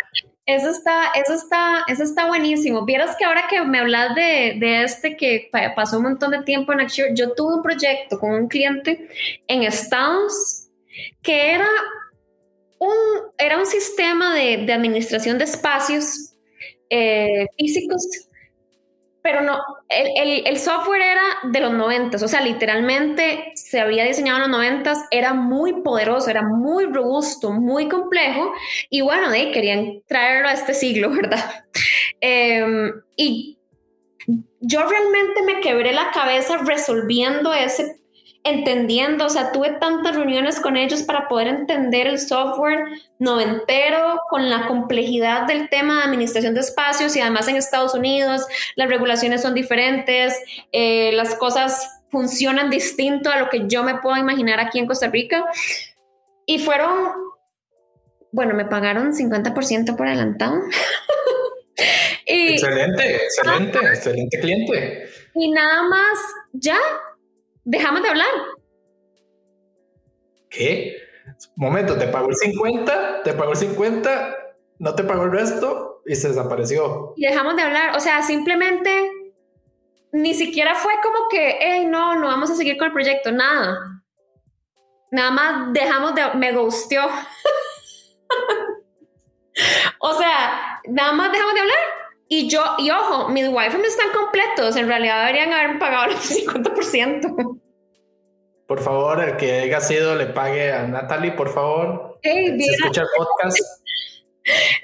Eso 0.47 0.69
está, 0.71 1.13
eso 1.15 1.35
está, 1.35 1.85
eso 1.87 2.03
está 2.03 2.27
buenísimo. 2.27 2.85
Vieras 2.85 3.17
que 3.17 3.25
ahora 3.25 3.45
que 3.49 3.63
me 3.63 3.79
hablas 3.79 4.15
de, 4.15 4.57
de, 4.59 4.83
este 4.83 5.17
que 5.17 5.49
pasó 5.77 5.99
un 5.99 6.05
montón 6.05 6.33
de 6.33 6.43
tiempo 6.43 6.73
en 6.73 6.81
Azure, 6.81 7.13
yo 7.15 7.33
tuve 7.35 7.55
un 7.55 7.63
proyecto 7.63 8.19
con 8.19 8.33
un 8.33 8.49
cliente 8.49 9.09
en 9.47 9.63
Estados 9.63 10.69
que 11.23 11.55
era 11.55 11.69
un, 12.81 12.97
era 13.39 13.59
un 13.59 13.67
sistema 13.67 14.35
de, 14.35 14.57
de 14.59 14.73
administración 14.73 15.39
de 15.39 15.45
espacios 15.45 16.35
eh, 16.89 17.47
físicos, 17.57 18.03
pero 19.23 19.43
no, 19.43 19.59
el, 19.89 20.47
el, 20.47 20.57
software 20.57 21.03
era 21.03 21.23
de 21.53 21.61
los 21.61 21.73
90, 21.73 22.17
o 22.17 22.29
sea, 22.29 22.41
literalmente 22.41 23.53
se 23.55 23.79
había 23.79 24.05
diseñado 24.05 24.39
en 24.39 24.51
los 24.51 24.59
90, 24.59 25.09
era 25.11 25.35
muy 25.35 25.83
poderoso, 25.83 26.31
era 26.31 26.43
muy 26.43 26.87
robusto, 26.87 27.53
muy 27.53 27.87
complejo, 27.89 28.51
y 28.89 29.03
bueno, 29.03 29.31
de 29.31 29.53
querían 29.53 30.03
traerlo 30.07 30.49
a 30.49 30.53
este 30.53 30.73
siglo, 30.73 31.11
¿verdad? 31.15 31.65
Em, 32.21 32.93
y 33.15 33.59
yo 34.61 34.87
realmente 34.87 35.43
me 35.43 35.61
quebré 35.61 35.93
la 35.93 36.11
cabeza 36.13 36.57
resolviendo 36.59 37.53
ese 37.53 38.00
entendiendo, 38.43 39.27
o 39.27 39.29
sea, 39.29 39.53
tuve 39.53 39.73
tantas 39.73 40.17
reuniones 40.17 40.61
con 40.61 40.77
ellos 40.77 41.03
para 41.03 41.29
poder 41.29 41.49
entender 41.49 42.07
el 42.07 42.19
software 42.19 42.85
noventero 43.19 44.21
con 44.31 44.49
la 44.49 44.67
complejidad 44.67 45.47
del 45.47 45.69
tema 45.69 45.99
de 45.99 46.05
administración 46.05 46.55
de 46.55 46.61
espacios 46.61 47.15
y 47.17 47.21
además 47.21 47.49
en 47.49 47.57
Estados 47.57 47.95
Unidos 47.95 48.47
las 48.77 48.89
regulaciones 48.89 49.43
son 49.43 49.53
diferentes, 49.53 50.35
eh, 50.73 51.13
las 51.13 51.35
cosas 51.35 52.01
funcionan 52.11 52.71
distinto 52.71 53.31
a 53.31 53.39
lo 53.39 53.49
que 53.49 53.67
yo 53.67 53.83
me 53.83 53.99
puedo 53.99 54.17
imaginar 54.17 54.61
aquí 54.61 54.79
en 54.79 54.87
Costa 54.87 55.09
Rica. 55.09 55.45
Y 56.47 56.59
fueron, 56.59 57.13
bueno, 58.33 58.55
me 58.55 58.65
pagaron 58.65 59.13
50% 59.13 59.97
por 59.97 60.07
adelantado. 60.07 60.61
excelente, 62.27 63.17
excelente, 63.17 63.79
excelente 63.79 64.41
cliente. 64.41 65.09
Y 65.35 65.51
nada 65.53 65.85
más, 65.85 66.19
ya, 66.53 66.79
dejamos 67.65 68.03
de 68.03 68.09
hablar. 68.09 68.29
¿Qué? 70.49 70.97
Momento, 71.57 71.97
te 71.97 72.09
pagó 72.09 72.29
el 72.29 72.37
50, 72.37 73.23
te 73.23 73.33
pagó 73.35 73.53
el 73.53 73.57
50, 73.57 74.37
no 74.79 74.95
te 74.95 75.05
pagó 75.05 75.25
el 75.25 75.33
resto 75.33 76.03
y 76.07 76.17
se 76.17 76.29
desapareció. 76.29 77.15
Y 77.17 77.27
dejamos 77.27 77.57
de 77.57 77.63
hablar, 77.63 77.97
o 77.97 78.01
sea, 78.01 78.23
simplemente 78.23 79.11
ni 80.13 80.35
siquiera 80.35 80.75
fue 80.75 80.95
como 81.03 81.29
que, 81.29 81.59
hey, 81.61 81.87
no, 81.87 82.17
no 82.17 82.27
vamos 82.27 82.51
a 82.51 82.57
seguir 82.57 82.77
con 82.77 82.89
el 82.89 82.93
proyecto, 82.93 83.31
nada. 83.31 84.03
Nada 85.13 85.31
más 85.31 85.73
dejamos 85.73 86.15
de, 86.15 86.35
me 86.35 86.53
gusteó. 86.53 87.07
o 90.01 90.15
sea, 90.15 90.81
nada 90.89 91.13
más 91.13 91.33
dejamos 91.33 91.55
de 91.55 91.61
hablar. 91.61 92.00
Y 92.33 92.49
yo, 92.49 92.63
y 92.79 92.89
ojo, 92.93 93.29
mis 93.29 93.49
wireframes 93.49 93.89
están 93.89 94.13
completos. 94.13 94.77
En 94.77 94.87
realidad 94.87 95.27
deberían 95.27 95.53
haber 95.53 95.81
pagado 95.81 96.05
el 96.13 96.17
50%. 96.17 97.61
Por 98.69 98.81
favor, 98.81 99.21
el 99.21 99.37
que 99.37 99.59
haya 99.63 99.81
sido 99.81 100.15
le 100.15 100.27
pague 100.27 100.73
a 100.73 100.87
Natalie, 100.87 101.33
por 101.33 101.53
favor. 101.53 102.21
Hey, 102.23 102.57
si 102.57 102.71
escucha 102.71 103.03
el 103.03 103.09
podcast. 103.17 103.59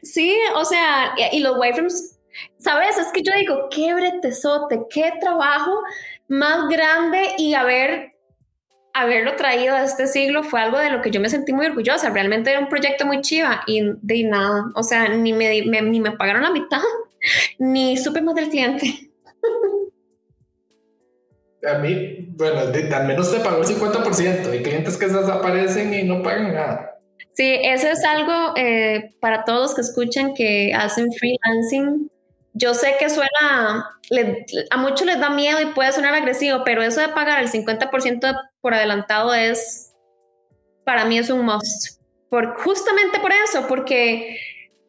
Sí, 0.02 0.36
o 0.54 0.64
sea, 0.66 1.14
y, 1.32 1.40
los 1.40 1.58
wireframes, 1.58 2.20
¿sabes? 2.58 2.98
Es 2.98 3.10
que 3.10 3.22
yo 3.22 3.32
digo, 3.32 3.68
qué 3.70 3.94
bretesote, 3.94 4.82
qué 4.90 5.14
trabajo 5.18 5.80
más 6.28 6.68
grande 6.68 7.30
y 7.38 7.54
haber 7.54 8.12
haberlo 8.92 9.34
traído 9.34 9.74
a 9.74 9.82
este 9.82 10.06
siglo 10.06 10.44
fue 10.44 10.60
algo 10.60 10.78
de 10.78 10.90
lo 10.90 11.00
que 11.00 11.10
yo 11.10 11.20
me 11.20 11.30
sentí 11.30 11.52
muy 11.54 11.66
orgullosa. 11.66 12.10
Realmente 12.10 12.50
era 12.50 12.60
un 12.60 12.68
proyecto 12.68 13.06
muy 13.06 13.22
chiva 13.22 13.62
y 13.66 13.82
de 14.02 14.24
nada, 14.24 14.66
o 14.74 14.82
sea, 14.82 15.08
ni 15.08 15.32
me, 15.32 15.62
ni 15.62 16.00
me 16.00 16.12
pagaron 16.12 16.42
la 16.42 16.50
mitad 16.50 16.82
ni 17.58 17.96
supe 17.96 18.20
más 18.20 18.34
del 18.34 18.50
cliente. 18.50 19.10
A 21.66 21.78
mí, 21.78 22.28
bueno, 22.36 22.60
al 22.60 23.06
menos 23.06 23.32
te 23.32 23.40
pagó 23.40 23.62
el 23.62 23.66
50%. 23.66 24.50
Hay 24.50 24.62
clientes 24.62 24.96
que 24.96 25.08
se 25.08 25.16
desaparecen 25.16 25.92
y 25.94 26.04
no 26.04 26.22
pagan 26.22 26.54
nada. 26.54 27.00
Sí, 27.32 27.58
eso 27.62 27.88
es 27.88 28.04
algo 28.04 28.54
eh, 28.56 29.14
para 29.20 29.44
todos 29.44 29.74
que 29.74 29.80
escuchan 29.80 30.32
que 30.34 30.72
hacen 30.74 31.08
freelancing. 31.12 32.10
Yo 32.54 32.72
sé 32.72 32.94
que 32.98 33.10
suena, 33.10 33.90
a 34.70 34.76
muchos 34.78 35.06
les 35.06 35.20
da 35.20 35.28
miedo 35.28 35.60
y 35.60 35.66
puede 35.66 35.92
sonar 35.92 36.14
agresivo, 36.14 36.62
pero 36.64 36.82
eso 36.82 37.00
de 37.00 37.08
pagar 37.08 37.42
el 37.42 37.50
50% 37.50 38.34
por 38.62 38.72
adelantado 38.72 39.34
es, 39.34 39.92
para 40.84 41.04
mí 41.04 41.18
es 41.18 41.28
un 41.28 41.44
must. 41.44 42.00
Por, 42.30 42.54
justamente 42.62 43.20
por 43.20 43.32
eso, 43.32 43.66
porque 43.68 44.38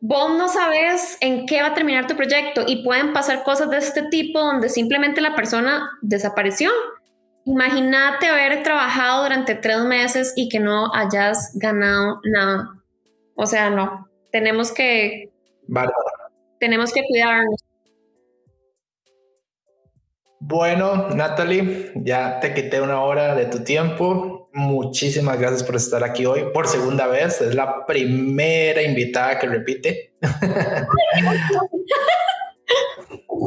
vos 0.02 0.38
no 0.38 0.48
sabes 0.48 1.18
en 1.22 1.46
qué 1.46 1.62
va 1.62 1.70
a 1.70 1.74
terminar 1.74 2.08
tu 2.08 2.16
proyecto 2.16 2.64
y 2.68 2.84
pueden 2.84 3.14
pasar 3.14 3.44
cosas 3.44 3.70
de 3.70 3.78
este 3.78 4.04
tipo 4.04 4.40
donde 4.40 4.70
simplemente 4.70 5.22
la 5.22 5.36
persona 5.36 5.92
desapareció. 6.02 6.72
Imagínate 7.46 8.28
haber 8.28 8.62
trabajado 8.64 9.24
durante 9.24 9.56
tres 9.56 9.80
meses 9.84 10.34
y 10.36 10.50
que 10.50 10.60
no 10.60 10.94
hayas 10.94 11.52
ganado 11.56 12.20
nada. 12.26 12.70
O 13.36 13.46
sea, 13.46 13.70
no. 13.70 14.08
Tenemos 14.32 14.74
que. 14.74 15.32
Tenemos 16.60 16.92
que 16.92 17.04
cuidarnos. 17.08 17.67
Bueno, 20.50 21.10
Natalie, 21.10 21.92
ya 21.94 22.40
te 22.40 22.54
quité 22.54 22.80
una 22.80 23.02
hora 23.02 23.36
de 23.36 23.48
tu 23.48 23.66
tiempo. 23.66 24.50
Muchísimas 24.54 25.38
gracias 25.38 25.62
por 25.62 25.76
estar 25.76 26.06
aquí 26.06 26.26
hoy 26.26 26.46
por 26.54 26.70
segunda 26.70 27.06
vez. 27.06 27.42
Es 27.42 27.54
la 27.54 27.86
primera 27.86 28.82
invitada 28.82 29.38
que 29.40 29.48
repite. 29.48 30.14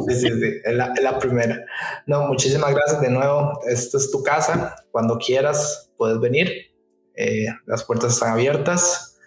Sí, 0.07 0.15
sí, 0.15 0.29
sí, 0.29 0.61
es 0.63 0.73
la, 0.73 0.93
la, 0.99 1.19
primera. 1.19 1.63
No, 2.07 2.25
muchísimas 2.25 2.73
gracias 2.73 3.01
de 3.01 3.09
nuevo. 3.09 3.59
Esta 3.67 3.97
es 3.97 4.09
tu 4.09 4.23
casa. 4.23 4.75
Cuando 4.89 5.17
quieras, 5.17 5.91
puedes 5.97 6.19
venir. 6.19 6.73
Eh, 7.15 7.45
las 7.67 7.83
puertas 7.83 8.13
están 8.13 8.31
abiertas. 8.31 9.19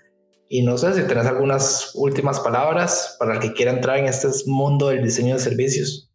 Y 0.48 0.62
no 0.62 0.76
sé 0.78 0.94
si 0.94 1.02
tenés 1.06 1.26
algunas 1.26 1.92
últimas 1.94 2.40
palabras 2.40 3.16
para 3.20 3.34
el 3.34 3.40
que 3.40 3.52
quiera 3.52 3.70
entrar 3.70 3.98
en 3.98 4.06
este 4.06 4.28
mundo 4.46 4.88
del 4.88 5.04
diseño 5.04 5.34
de 5.34 5.40
servicios. 5.40 6.10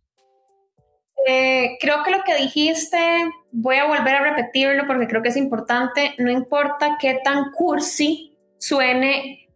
Eh, 1.32 1.78
creo 1.80 2.02
que 2.04 2.10
lo 2.10 2.24
que 2.24 2.36
dijiste, 2.38 2.98
voy 3.52 3.76
a 3.76 3.86
volver 3.86 4.16
a 4.16 4.24
repetirlo 4.24 4.88
porque 4.88 5.06
creo 5.06 5.22
que 5.22 5.30
es 5.30 5.38
importante, 5.38 6.16
no 6.18 6.32
importa 6.32 6.98
qué 7.00 7.20
tan 7.24 7.52
cursi 7.52 8.36
suene 8.58 9.48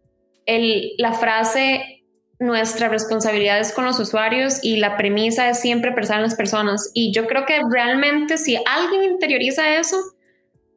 el, 0.46 0.92
la 0.98 1.14
frase 1.14 2.04
nuestra 2.38 2.88
responsabilidad 2.88 3.58
es 3.58 3.72
con 3.72 3.84
los 3.84 3.98
usuarios 3.98 4.60
y 4.62 4.76
la 4.76 4.96
premisa 4.96 5.48
es 5.48 5.60
siempre 5.60 5.90
pensar 5.90 6.18
en 6.18 6.22
las 6.22 6.36
personas. 6.36 6.92
Y 6.94 7.12
yo 7.12 7.26
creo 7.26 7.44
que 7.44 7.60
realmente 7.68 8.38
si 8.38 8.56
alguien 8.56 9.02
interioriza 9.02 9.76
eso, 9.76 9.96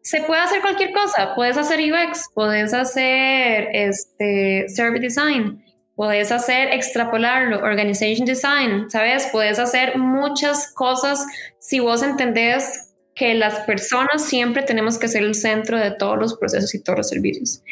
se 0.02 0.22
puede 0.22 0.42
hacer 0.42 0.62
cualquier 0.62 0.94
cosa. 0.94 1.36
Puedes 1.36 1.58
hacer 1.58 1.80
UX, 1.80 2.26
puedes 2.34 2.74
hacer 2.74 3.68
este, 3.72 4.68
service 4.70 5.02
design, 5.02 5.64
puedes 5.98 6.32
hacer 6.32 6.70
extrapolarlo, 6.74 7.58
organization 7.58 8.24
design, 8.24 8.88
¿sabes? 8.88 9.28
Puedes 9.32 9.58
hacer 9.58 9.98
muchas 9.98 10.72
cosas 10.74 11.26
si 11.60 11.80
vos 11.80 12.04
entendés 12.04 12.94
que 13.16 13.34
las 13.34 13.62
personas 13.62 14.24
siempre 14.24 14.62
tenemos 14.62 15.00
que 15.00 15.08
ser 15.08 15.24
el 15.24 15.34
centro 15.34 15.80
de 15.80 15.90
todos 15.90 16.20
los 16.20 16.38
procesos 16.38 16.76
y 16.76 16.84
todos 16.84 17.00
los 17.00 17.10
servicios. 17.10 17.64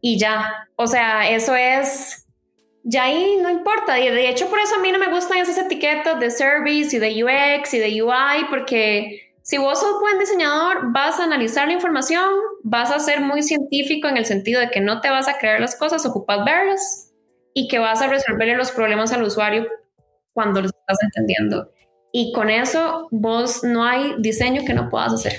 Y 0.00 0.18
ya, 0.18 0.68
o 0.74 0.88
sea, 0.88 1.30
eso 1.30 1.54
es, 1.54 2.26
ya 2.82 3.04
ahí 3.04 3.38
no 3.40 3.48
importa. 3.48 4.00
Y 4.00 4.10
de 4.10 4.28
hecho, 4.28 4.50
por 4.50 4.58
eso 4.58 4.74
a 4.74 4.80
mí 4.80 4.90
no 4.90 4.98
me 4.98 5.08
gustan 5.08 5.38
esas 5.38 5.56
etiquetas 5.56 6.18
de 6.18 6.32
service 6.32 6.96
y 6.96 6.98
de 6.98 7.22
UX 7.22 7.74
y 7.74 7.78
de 7.78 8.02
UI, 8.02 8.46
porque 8.50 9.34
si 9.42 9.56
vos 9.56 9.78
sos 9.78 10.00
buen 10.00 10.18
diseñador, 10.18 10.92
vas 10.92 11.20
a 11.20 11.24
analizar 11.24 11.68
la 11.68 11.74
información, 11.74 12.28
vas 12.64 12.90
a 12.90 12.98
ser 12.98 13.20
muy 13.20 13.44
científico 13.44 14.08
en 14.08 14.16
el 14.16 14.26
sentido 14.26 14.60
de 14.60 14.70
que 14.70 14.80
no 14.80 15.00
te 15.00 15.10
vas 15.10 15.28
a 15.28 15.38
creer 15.38 15.60
las 15.60 15.76
cosas, 15.76 16.04
ocupas 16.04 16.44
verlas 16.44 17.07
y 17.54 17.68
que 17.68 17.78
vas 17.78 18.02
a 18.02 18.08
resolverle 18.08 18.56
los 18.56 18.70
problemas 18.70 19.12
al 19.12 19.22
usuario 19.22 19.66
cuando 20.32 20.60
los 20.60 20.72
estás 20.72 20.98
entendiendo. 21.02 21.70
Y 22.12 22.32
con 22.32 22.50
eso, 22.50 23.08
vos 23.10 23.64
no 23.64 23.84
hay 23.84 24.14
diseño 24.18 24.62
que 24.66 24.74
no 24.74 24.88
puedas 24.88 25.12
hacer. 25.12 25.32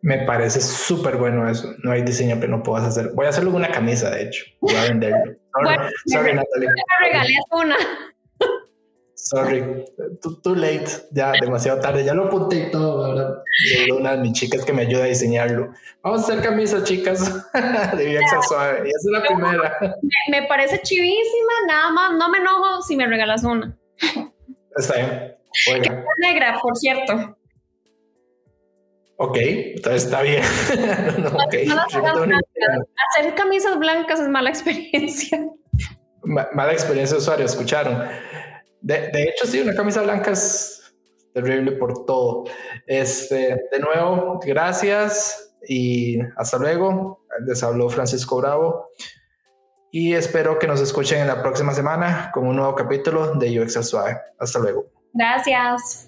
Me 0.00 0.18
parece 0.18 0.60
súper 0.60 1.16
bueno 1.16 1.48
eso. 1.48 1.74
No 1.82 1.90
hay 1.90 2.02
diseño 2.02 2.38
que 2.40 2.48
no 2.48 2.62
puedas 2.62 2.86
hacer. 2.86 3.12
Voy 3.14 3.26
a 3.26 3.30
hacerle 3.30 3.50
una 3.50 3.70
camisa, 3.70 4.10
de 4.10 4.24
hecho. 4.24 4.44
Voy 4.60 4.74
a 4.74 4.84
venderlo. 4.84 5.34
bueno, 5.62 5.84
sorry, 6.06 6.34
Natalie. 6.34 6.68
Me 6.68 7.08
regalé 7.08 7.34
una. 7.52 7.76
Sorry, 9.20 9.84
too, 10.22 10.54
late, 10.54 10.86
ya 11.10 11.32
demasiado 11.32 11.80
tarde, 11.80 12.04
ya 12.04 12.14
lo 12.14 12.26
apunté 12.26 12.68
y 12.68 12.70
todo. 12.70 13.04
Ahora 13.04 13.42
una 13.98 14.12
de 14.12 14.18
mis 14.18 14.32
chicas 14.32 14.64
que 14.64 14.72
me 14.72 14.82
ayuda 14.82 15.04
a 15.04 15.08
diseñarlo. 15.08 15.72
Vamos 16.02 16.20
a 16.20 16.24
hacer 16.24 16.42
camisas, 16.42 16.84
chicas, 16.84 17.20
de 17.52 18.20
suave. 18.46 18.86
Y 18.86 18.90
esa 18.90 18.98
es 18.98 19.10
la 19.10 19.22
primera. 19.22 19.76
Me, 20.30 20.44
parece 20.44 20.80
chivísima, 20.82 21.52
nada 21.66 21.90
más. 21.90 22.12
No 22.12 22.30
me 22.30 22.38
enojo 22.38 22.80
si 22.82 22.96
me 22.96 23.08
regalas 23.08 23.42
una. 23.42 23.76
Está 24.76 24.94
bien. 24.94 25.36
Oiga. 25.74 26.04
negra, 26.18 26.58
por 26.62 26.76
cierto. 26.76 27.36
Ok, 29.16 29.36
entonces 29.40 30.04
está 30.04 30.22
bien. 30.22 30.42
Hacer 33.10 33.34
camisas 33.34 33.76
blancas 33.78 34.20
es 34.20 34.28
mala 34.28 34.48
experiencia. 34.54 35.44
mala 36.22 36.72
experiencia 36.72 37.16
de 37.16 37.22
usuario, 37.22 37.46
escucharon. 37.46 38.08
De, 38.80 39.10
hecho, 39.14 39.46
sí, 39.46 39.60
una 39.60 39.74
camisa 39.74 40.02
blanca 40.02 40.30
es 40.30 40.94
terrible 41.34 41.72
por 41.72 42.04
todo. 42.06 42.44
Este, 42.86 43.60
de 43.70 43.78
nuevo, 43.80 44.40
gracias 44.44 45.54
y 45.68 46.18
hasta 46.36 46.58
luego. 46.58 47.24
Les 47.46 47.62
habló 47.62 47.88
Francisco 47.88 48.38
Bravo 48.38 48.88
y 49.90 50.14
espero 50.14 50.58
que 50.58 50.66
nos 50.66 50.80
escuchen 50.80 51.20
en 51.20 51.28
la 51.28 51.42
próxima 51.42 51.72
semana 51.72 52.30
con 52.32 52.46
un 52.46 52.56
nuevo 52.56 52.74
capítulo 52.74 53.34
de 53.34 53.60
UX 53.60 53.74
Suave. 53.86 54.18
Hasta 54.38 54.58
luego. 54.58 54.86
Gracias. 55.12 56.07